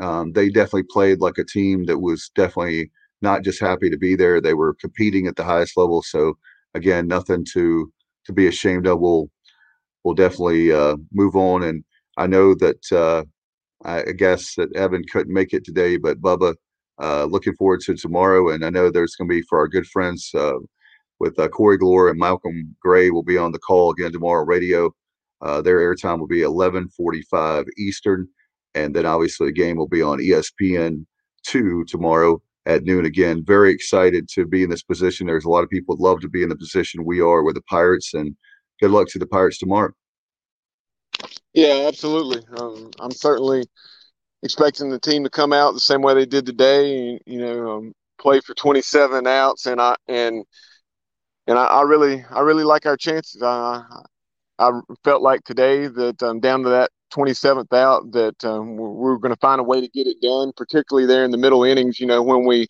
um, 0.00 0.32
they 0.32 0.48
definitely 0.48 0.84
played 0.90 1.20
like 1.20 1.38
a 1.38 1.44
team 1.44 1.84
that 1.86 1.98
was 1.98 2.30
definitely 2.34 2.90
not 3.22 3.42
just 3.42 3.60
happy 3.60 3.90
to 3.90 3.98
be 3.98 4.14
there. 4.14 4.40
They 4.40 4.54
were 4.54 4.74
competing 4.74 5.26
at 5.26 5.36
the 5.36 5.44
highest 5.44 5.76
level. 5.76 6.02
So 6.02 6.34
again, 6.74 7.06
nothing 7.08 7.44
to 7.52 7.92
to 8.26 8.32
be 8.32 8.46
ashamed 8.46 8.86
of. 8.86 9.00
We'll 9.00 9.30
we'll 10.04 10.14
definitely 10.14 10.72
uh, 10.72 10.96
move 11.12 11.36
on. 11.36 11.62
And 11.62 11.84
I 12.16 12.26
know 12.26 12.54
that 12.56 12.92
uh, 12.92 13.24
I 13.84 14.12
guess 14.12 14.54
that 14.56 14.74
Evan 14.74 15.04
couldn't 15.10 15.32
make 15.32 15.52
it 15.52 15.64
today, 15.64 15.96
but 15.96 16.20
Bubba, 16.20 16.54
uh, 17.00 17.24
looking 17.24 17.54
forward 17.54 17.80
to 17.82 17.94
tomorrow. 17.94 18.50
And 18.50 18.64
I 18.64 18.70
know 18.70 18.90
there's 18.90 19.14
going 19.16 19.28
to 19.28 19.34
be 19.34 19.42
for 19.42 19.58
our 19.58 19.68
good 19.68 19.86
friends 19.86 20.30
uh, 20.34 20.54
with 21.20 21.38
uh, 21.38 21.48
Corey 21.48 21.78
Glore 21.78 22.10
and 22.10 22.18
Malcolm 22.18 22.76
Gray 22.80 23.10
will 23.10 23.22
be 23.22 23.38
on 23.38 23.52
the 23.52 23.58
call 23.58 23.90
again 23.90 24.12
tomorrow. 24.12 24.44
Radio, 24.44 24.92
uh, 25.40 25.60
their 25.62 25.78
airtime 25.78 26.18
will 26.18 26.26
be 26.26 26.42
11:45 26.42 27.66
Eastern, 27.78 28.28
and 28.74 28.94
then 28.94 29.06
obviously 29.06 29.48
the 29.48 29.52
game 29.52 29.76
will 29.76 29.88
be 29.88 30.02
on 30.02 30.18
ESPN 30.18 31.06
two 31.44 31.84
tomorrow 31.84 32.40
at 32.66 32.84
noon 32.84 33.06
again. 33.06 33.44
Very 33.44 33.72
excited 33.72 34.28
to 34.34 34.46
be 34.46 34.62
in 34.62 34.70
this 34.70 34.82
position. 34.82 35.26
There's 35.26 35.44
a 35.44 35.50
lot 35.50 35.64
of 35.64 35.70
people 35.70 35.96
love 35.98 36.20
to 36.20 36.28
be 36.28 36.42
in 36.42 36.48
the 36.48 36.56
position 36.56 37.04
we 37.04 37.20
are 37.20 37.42
with 37.42 37.54
the 37.54 37.62
Pirates, 37.62 38.14
and 38.14 38.36
good 38.80 38.90
luck 38.90 39.08
to 39.08 39.18
the 39.18 39.26
Pirates 39.26 39.58
tomorrow. 39.58 39.92
Yeah, 41.54 41.86
absolutely. 41.88 42.42
Um, 42.56 42.90
I'm 43.00 43.10
certainly 43.10 43.64
expecting 44.42 44.90
the 44.90 45.00
team 45.00 45.24
to 45.24 45.30
come 45.30 45.52
out 45.52 45.72
the 45.72 45.80
same 45.80 46.02
way 46.02 46.14
they 46.14 46.26
did 46.26 46.46
today. 46.46 47.18
You 47.26 47.40
know, 47.40 47.70
um, 47.70 47.92
play 48.20 48.40
for 48.40 48.54
27 48.54 49.26
outs, 49.26 49.66
and 49.66 49.80
I 49.80 49.96
and 50.08 50.44
and 51.46 51.58
I, 51.58 51.64
I 51.64 51.82
really 51.82 52.24
I 52.30 52.40
really 52.40 52.64
like 52.64 52.86
our 52.86 52.96
chances. 52.96 53.42
I 53.42 53.82
I 54.58 54.70
felt 55.04 55.22
like 55.22 55.44
today 55.44 55.86
that 55.86 56.22
um, 56.22 56.40
down 56.40 56.62
to 56.64 56.68
that 56.70 56.90
27th 57.12 57.72
out 57.72 58.10
that 58.12 58.44
um, 58.44 58.76
we're, 58.76 58.90
we're 58.90 59.16
going 59.16 59.34
to 59.34 59.40
find 59.40 59.60
a 59.60 59.64
way 59.64 59.80
to 59.80 59.88
get 59.88 60.06
it 60.06 60.20
done, 60.20 60.52
particularly 60.56 61.06
there 61.06 61.24
in 61.24 61.30
the 61.30 61.38
middle 61.38 61.64
innings. 61.64 62.00
You 62.00 62.06
know, 62.06 62.22
when 62.22 62.44
we 62.44 62.66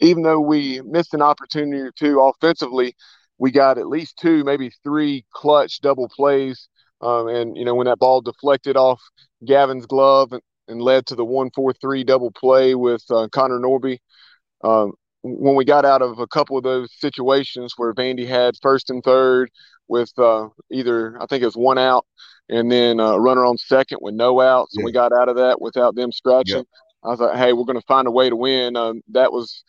even 0.00 0.22
though 0.22 0.40
we 0.40 0.80
missed 0.82 1.14
an 1.14 1.22
opportunity 1.22 1.80
or 1.80 1.92
two 1.92 2.20
offensively, 2.20 2.94
we 3.38 3.50
got 3.50 3.78
at 3.78 3.86
least 3.88 4.18
two, 4.18 4.44
maybe 4.44 4.70
three 4.82 5.24
clutch 5.32 5.80
double 5.80 6.08
plays. 6.08 6.68
Um, 7.00 7.28
and 7.28 7.56
you 7.56 7.64
know 7.64 7.74
when 7.74 7.86
that 7.86 7.98
ball 7.98 8.20
deflected 8.20 8.76
off 8.76 9.00
Gavin's 9.44 9.86
glove 9.86 10.32
and, 10.32 10.42
and 10.68 10.80
led 10.80 11.06
to 11.06 11.14
the 11.14 11.24
one 11.24 11.50
four 11.50 11.72
three 11.72 12.04
double 12.04 12.30
play 12.30 12.74
with 12.74 13.02
uh, 13.10 13.28
Connor 13.32 13.58
Norby. 13.58 13.98
Um, 14.62 14.92
when 15.22 15.54
we 15.54 15.64
got 15.64 15.84
out 15.84 16.02
of 16.02 16.18
a 16.18 16.26
couple 16.26 16.56
of 16.56 16.64
those 16.64 16.92
situations 16.98 17.74
where 17.76 17.94
Vandy 17.94 18.26
had 18.26 18.56
first 18.60 18.90
and 18.90 19.02
third 19.04 19.50
with 19.88 20.12
uh, 20.18 20.48
either 20.70 21.20
I 21.20 21.26
think 21.26 21.42
it 21.42 21.46
was 21.46 21.56
one 21.56 21.78
out 21.78 22.06
and 22.48 22.70
then 22.70 23.00
a 23.00 23.12
uh, 23.12 23.16
runner 23.16 23.44
on 23.44 23.56
second 23.56 23.98
with 24.00 24.14
no 24.14 24.40
outs, 24.40 24.74
yeah. 24.74 24.80
and 24.80 24.84
we 24.84 24.92
got 24.92 25.12
out 25.12 25.28
of 25.28 25.36
that 25.36 25.60
without 25.60 25.94
them 25.94 26.12
scratching. 26.12 26.56
Yep. 26.56 26.66
I 27.04 27.08
was 27.08 27.20
like, 27.20 27.36
hey, 27.36 27.52
we're 27.52 27.64
going 27.64 27.80
to 27.80 27.86
find 27.86 28.06
a 28.06 28.12
way 28.12 28.28
to 28.28 28.36
win. 28.36 28.76
Um, 28.76 29.02
that 29.10 29.32
was 29.32 29.64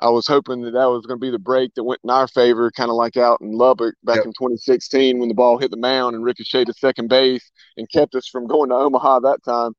I 0.00 0.10
was 0.10 0.26
hoping 0.26 0.62
that 0.62 0.72
that 0.72 0.88
was 0.88 1.04
going 1.06 1.18
to 1.18 1.24
be 1.24 1.30
the 1.30 1.38
break 1.38 1.74
that 1.74 1.84
went 1.84 2.00
in 2.04 2.10
our 2.10 2.28
favor, 2.28 2.70
kind 2.70 2.90
of 2.90 2.96
like 2.96 3.16
out 3.16 3.40
in 3.40 3.52
Lubbock 3.52 3.94
back 4.04 4.16
yep. 4.16 4.26
in 4.26 4.32
2016 4.32 5.18
when 5.18 5.28
the 5.28 5.34
ball 5.34 5.58
hit 5.58 5.70
the 5.70 5.76
mound 5.76 6.14
and 6.14 6.24
ricocheted 6.24 6.68
to 6.68 6.72
second 6.74 7.08
base 7.08 7.50
and 7.76 7.90
kept 7.90 8.14
us 8.14 8.28
from 8.28 8.46
going 8.46 8.70
to 8.70 8.76
Omaha 8.76 9.20
that 9.20 9.42
time. 9.44 9.72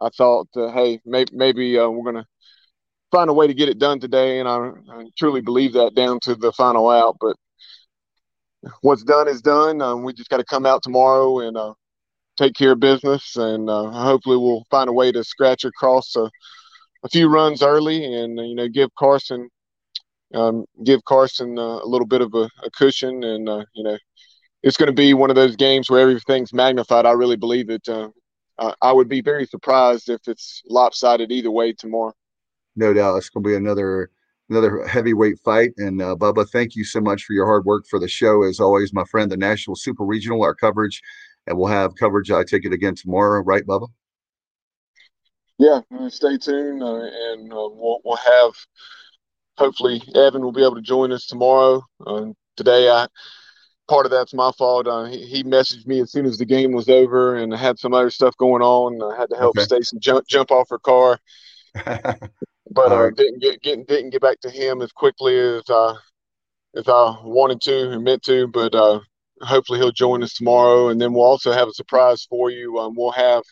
I 0.00 0.10
thought, 0.10 0.48
uh, 0.56 0.70
hey, 0.70 1.00
maybe, 1.04 1.30
maybe 1.34 1.78
uh, 1.78 1.88
we're 1.88 2.12
going 2.12 2.22
to 2.22 2.28
find 3.10 3.30
a 3.30 3.34
way 3.34 3.46
to 3.46 3.54
get 3.54 3.68
it 3.68 3.78
done 3.78 4.00
today, 4.00 4.38
and 4.38 4.48
I, 4.48 4.70
I, 4.90 5.04
truly 5.16 5.40
believe 5.40 5.72
that 5.74 5.94
down 5.94 6.20
to 6.20 6.34
the 6.34 6.52
final 6.52 6.90
out. 6.90 7.16
But 7.20 7.36
what's 8.80 9.02
done 9.02 9.28
is 9.28 9.42
done. 9.42 9.80
Um, 9.80 10.02
we 10.02 10.12
just 10.12 10.30
got 10.30 10.38
to 10.38 10.44
come 10.44 10.66
out 10.66 10.82
tomorrow 10.82 11.40
and 11.40 11.56
uh, 11.56 11.74
take 12.36 12.54
care 12.54 12.72
of 12.72 12.80
business, 12.80 13.36
and 13.36 13.68
uh, 13.68 13.90
hopefully 13.90 14.36
we'll 14.36 14.64
find 14.70 14.88
a 14.88 14.92
way 14.92 15.12
to 15.12 15.24
scratch 15.24 15.64
across 15.64 16.16
a, 16.16 16.30
a 17.04 17.08
few 17.10 17.28
runs 17.28 17.62
early, 17.62 18.04
and 18.04 18.38
you 18.38 18.54
know 18.54 18.68
give 18.68 18.90
Carson 18.98 19.48
um, 20.34 20.64
give 20.84 21.04
Carson 21.04 21.58
uh, 21.58 21.78
a 21.82 21.86
little 21.86 22.06
bit 22.06 22.20
of 22.20 22.34
a, 22.34 22.48
a 22.62 22.70
cushion, 22.72 23.22
and 23.22 23.48
uh, 23.48 23.64
you 23.74 23.84
know, 23.84 23.96
it's 24.62 24.76
going 24.76 24.88
to 24.88 24.92
be 24.92 25.14
one 25.14 25.30
of 25.30 25.36
those 25.36 25.56
games 25.56 25.90
where 25.90 26.00
everything's 26.00 26.52
magnified. 26.52 27.06
I 27.06 27.12
really 27.12 27.36
believe 27.36 27.70
it. 27.70 27.88
Uh, 27.88 28.08
I 28.80 28.92
would 28.92 29.08
be 29.08 29.20
very 29.20 29.46
surprised 29.46 30.08
if 30.08 30.20
it's 30.28 30.62
lopsided 30.68 31.32
either 31.32 31.50
way 31.50 31.72
tomorrow. 31.72 32.14
No 32.76 32.92
doubt, 32.92 33.16
it's 33.16 33.28
going 33.28 33.42
to 33.42 33.48
be 33.48 33.56
another 33.56 34.10
another 34.48 34.86
heavyweight 34.86 35.38
fight. 35.44 35.72
And 35.76 36.00
uh, 36.02 36.16
Bubba, 36.16 36.48
thank 36.50 36.76
you 36.76 36.84
so 36.84 37.00
much 37.00 37.24
for 37.24 37.32
your 37.32 37.46
hard 37.46 37.64
work 37.64 37.86
for 37.88 37.98
the 37.98 38.08
show. 38.08 38.42
As 38.42 38.60
always, 38.60 38.92
my 38.92 39.04
friend, 39.04 39.30
the 39.30 39.36
National 39.36 39.76
Super 39.76 40.04
Regional, 40.04 40.42
our 40.42 40.54
coverage, 40.54 41.00
and 41.46 41.56
we'll 41.58 41.68
have 41.68 41.94
coverage. 41.96 42.30
I 42.30 42.44
take 42.44 42.64
it 42.64 42.72
again 42.72 42.94
tomorrow, 42.94 43.42
right, 43.42 43.66
Bubba? 43.66 43.88
Yeah, 45.58 45.80
stay 46.08 46.36
tuned, 46.36 46.82
uh, 46.82 46.96
and 46.96 47.52
uh, 47.52 47.68
we'll, 47.72 48.00
we'll 48.04 48.16
have 48.16 48.52
hopefully 49.56 50.02
Evan 50.14 50.42
will 50.42 50.52
be 50.52 50.64
able 50.64 50.74
to 50.74 50.82
join 50.82 51.12
us 51.12 51.26
tomorrow. 51.26 51.82
Uh, 52.04 52.26
today, 52.56 52.88
I 52.88 53.06
part 53.88 54.06
of 54.06 54.12
that's 54.12 54.34
my 54.34 54.50
fault. 54.52 54.86
Uh, 54.86 55.04
he, 55.04 55.24
he, 55.26 55.44
messaged 55.44 55.86
me 55.86 56.00
as 56.00 56.10
soon 56.10 56.26
as 56.26 56.38
the 56.38 56.44
game 56.44 56.72
was 56.72 56.88
over, 56.88 57.36
and 57.36 57.54
I 57.54 57.56
had 57.56 57.78
some 57.78 57.94
other 57.94 58.10
stuff 58.10 58.36
going 58.36 58.62
on. 58.62 59.00
I 59.12 59.20
had 59.20 59.30
to 59.30 59.36
help 59.36 59.56
okay. 59.56 59.64
Stacy 59.64 59.98
jump 59.98 60.26
jump 60.26 60.50
off 60.50 60.70
her 60.70 60.78
car, 60.78 61.18
but 62.70 62.92
uh, 62.92 63.04
right. 63.04 63.16
didn't 63.16 63.40
get, 63.40 63.62
get 63.62 63.86
didn't 63.86 64.10
get 64.10 64.22
back 64.22 64.40
to 64.40 64.50
him 64.50 64.82
as 64.82 64.92
quickly 64.92 65.38
as 65.38 65.68
uh, 65.68 65.94
as 66.74 66.88
I 66.88 67.16
wanted 67.22 67.60
to 67.62 67.90
and 67.92 68.04
meant 68.04 68.22
to. 68.24 68.46
But 68.48 68.74
uh, 68.74 69.00
hopefully 69.42 69.78
he'll 69.78 69.92
join 69.92 70.22
us 70.22 70.34
tomorrow, 70.34 70.88
and 70.88 71.00
then 71.00 71.12
we'll 71.12 71.24
also 71.24 71.52
have 71.52 71.68
a 71.68 71.72
surprise 71.72 72.26
for 72.28 72.50
you. 72.50 72.78
Um, 72.78 72.94
we'll 72.96 73.12
have 73.12 73.42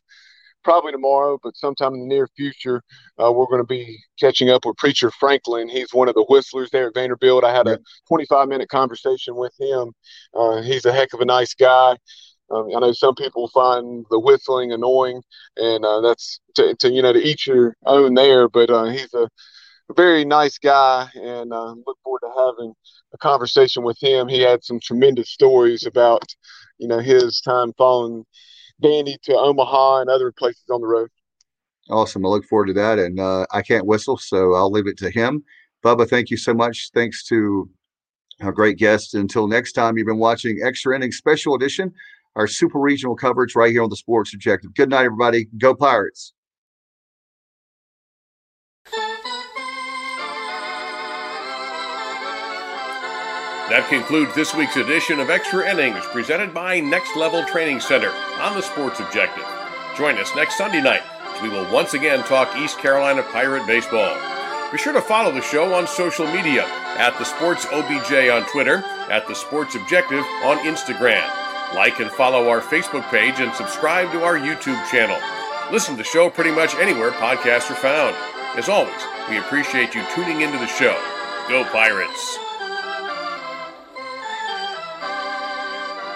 probably 0.63 0.93
tomorrow, 0.93 1.39
but 1.43 1.57
sometime 1.57 1.95
in 1.95 2.01
the 2.01 2.07
near 2.07 2.29
future, 2.37 2.83
uh, 3.23 3.33
we're 3.33 3.47
going 3.47 3.63
to 3.63 3.67
be 3.67 3.99
catching 4.19 4.51
up 4.51 4.65
with 4.65 4.77
Preacher 4.77 5.11
Franklin. 5.11 5.69
He's 5.69 5.93
one 5.93 6.09
of 6.09 6.15
the 6.15 6.25
whistlers 6.29 6.71
there 6.71 6.89
at 6.89 6.95
Vanderbilt. 6.95 7.45
I 7.45 7.55
had 7.55 7.67
a 7.67 7.79
25 8.09 8.49
minute 8.49 8.69
conversation 8.69 9.35
with 9.35 9.53
him. 9.59 9.93
Uh, 10.35 10.63
he's 10.63 10.85
a 10.85 10.93
heck 10.93 11.13
of 11.13 11.21
a 11.21 11.25
nice 11.25 11.55
guy. 11.55 11.97
Um, 12.53 12.69
I 12.77 12.81
know 12.81 12.93
some 12.93 13.15
people 13.15 13.49
find 13.49 14.05
the 14.11 14.19
whistling 14.19 14.73
annoying, 14.73 15.23
and 15.57 15.85
uh, 15.85 16.01
that's 16.01 16.41
to, 16.57 16.75
to, 16.77 16.91
you 16.91 17.03
know 17.03 17.13
to 17.13 17.19
each 17.19 17.47
your 17.47 17.77
own 17.87 18.15
there. 18.15 18.49
But 18.49 18.71
uh, 18.71 18.85
he's 18.85 19.13
a, 19.15 19.29
very 19.95 20.25
nice 20.25 20.57
guy, 20.57 21.07
and 21.15 21.53
uh, 21.53 21.75
look 21.87 21.99
forward 22.03 22.21
to 22.23 22.31
having 22.35 22.73
a 23.13 23.19
conversation 23.19 23.83
with 23.83 23.99
him. 24.01 24.27
He 24.27 24.41
had 24.41 24.65
some 24.65 24.81
tremendous 24.81 25.29
stories 25.29 25.85
about 25.85 26.25
you 26.79 26.89
know 26.89 26.99
his 26.99 27.43
time 27.43 27.75
following 27.77 28.25
Vandy 28.83 29.21
to 29.23 29.35
Omaha 29.35 30.01
and 30.01 30.11
other 30.11 30.33
places 30.33 30.65
on 30.71 30.81
the 30.81 30.87
road. 30.87 31.11
Awesome. 31.91 32.25
I 32.25 32.29
look 32.29 32.45
forward 32.47 32.67
to 32.67 32.73
that. 32.75 32.99
And 32.99 33.19
uh, 33.19 33.47
I 33.51 33.63
can't 33.63 33.87
whistle, 33.87 34.17
so 34.17 34.55
I'll 34.55 34.71
leave 34.71 34.87
it 34.87 34.99
to 34.99 35.11
him. 35.11 35.45
Bubba, 35.85 36.09
thank 36.09 36.31
you 36.31 36.37
so 36.37 36.55
much. 36.55 36.91
Thanks 36.95 37.25
to 37.25 37.69
our 38.41 38.53
great 38.53 38.79
guests. 38.79 39.15
Until 39.15 39.49
next 39.49 39.73
time, 39.73 39.99
you've 39.99 40.07
been 40.07 40.19
watching 40.19 40.61
Extra 40.63 40.95
Inning 40.95 41.13
Special 41.13 41.55
Edition, 41.55 41.93
our 42.37 42.47
super 42.47 42.79
regional 42.79 43.17
coverage 43.17 43.55
right 43.55 43.73
here 43.73 43.83
on 43.83 43.91
the 43.91 43.97
Sports 43.97 44.35
Objective. 44.35 44.75
Good 44.75 44.91
night, 44.91 45.05
everybody. 45.05 45.47
Go 45.59 45.75
Pirates. 45.75 46.33
That 53.73 53.89
concludes 53.89 54.35
this 54.35 54.55
week's 54.55 54.77
edition 54.77 55.19
of 55.19 55.31
Extra 55.31 55.67
Innings 55.67 56.05
presented 56.07 56.53
by 56.53 56.81
Next 56.81 57.17
Level 57.17 57.43
Training 57.45 57.81
Center 57.81 58.11
on 58.39 58.55
the 58.55 58.61
Sports 58.61 59.01
Objective. 59.01 59.47
Join 59.97 60.19
us 60.19 60.35
next 60.37 60.59
Sunday 60.59 60.83
night 60.83 61.01
as 61.25 61.41
we 61.41 61.49
will 61.49 61.71
once 61.73 61.95
again 61.95 62.23
talk 62.25 62.55
East 62.59 62.79
Carolina 62.79 63.23
Pirate 63.23 63.67
baseball. 63.67 64.15
Be 64.71 64.77
sure 64.77 64.93
to 64.93 65.01
follow 65.01 65.33
the 65.33 65.41
show 65.41 65.73
on 65.73 65.87
social 65.87 66.27
media 66.27 66.67
at 66.99 67.17
the 67.19 67.25
Sports 67.25 67.67
OBJ 67.73 68.29
on 68.31 68.45
Twitter, 68.51 68.85
at 69.09 69.27
the 69.27 69.35
Sports 69.35 69.75
Objective 69.75 70.25
on 70.45 70.59
Instagram. 70.59 71.42
Like 71.75 72.01
and 72.01 72.11
follow 72.11 72.49
our 72.49 72.61
Facebook 72.61 73.09
page 73.11 73.41
and 73.41 73.55
subscribe 73.55 74.13
to 74.13 74.25
our 74.25 74.39
YouTube 74.39 74.85
channel. 74.91 75.19
Listen 75.73 75.95
to 75.95 75.99
the 75.99 76.05
show 76.05 76.29
pretty 76.29 76.51
much 76.51 76.75
anywhere 76.75 77.13
podcasts 77.13 77.71
are 77.71 77.75
found. 77.75 78.15
As 78.59 78.69
always, 78.69 79.01
we 79.31 79.39
appreciate 79.39 79.95
you 79.95 80.05
tuning 80.15 80.43
into 80.43 80.59
the 80.59 80.67
show. 80.67 80.95
Go 81.49 81.65
Pirates! 81.65 82.52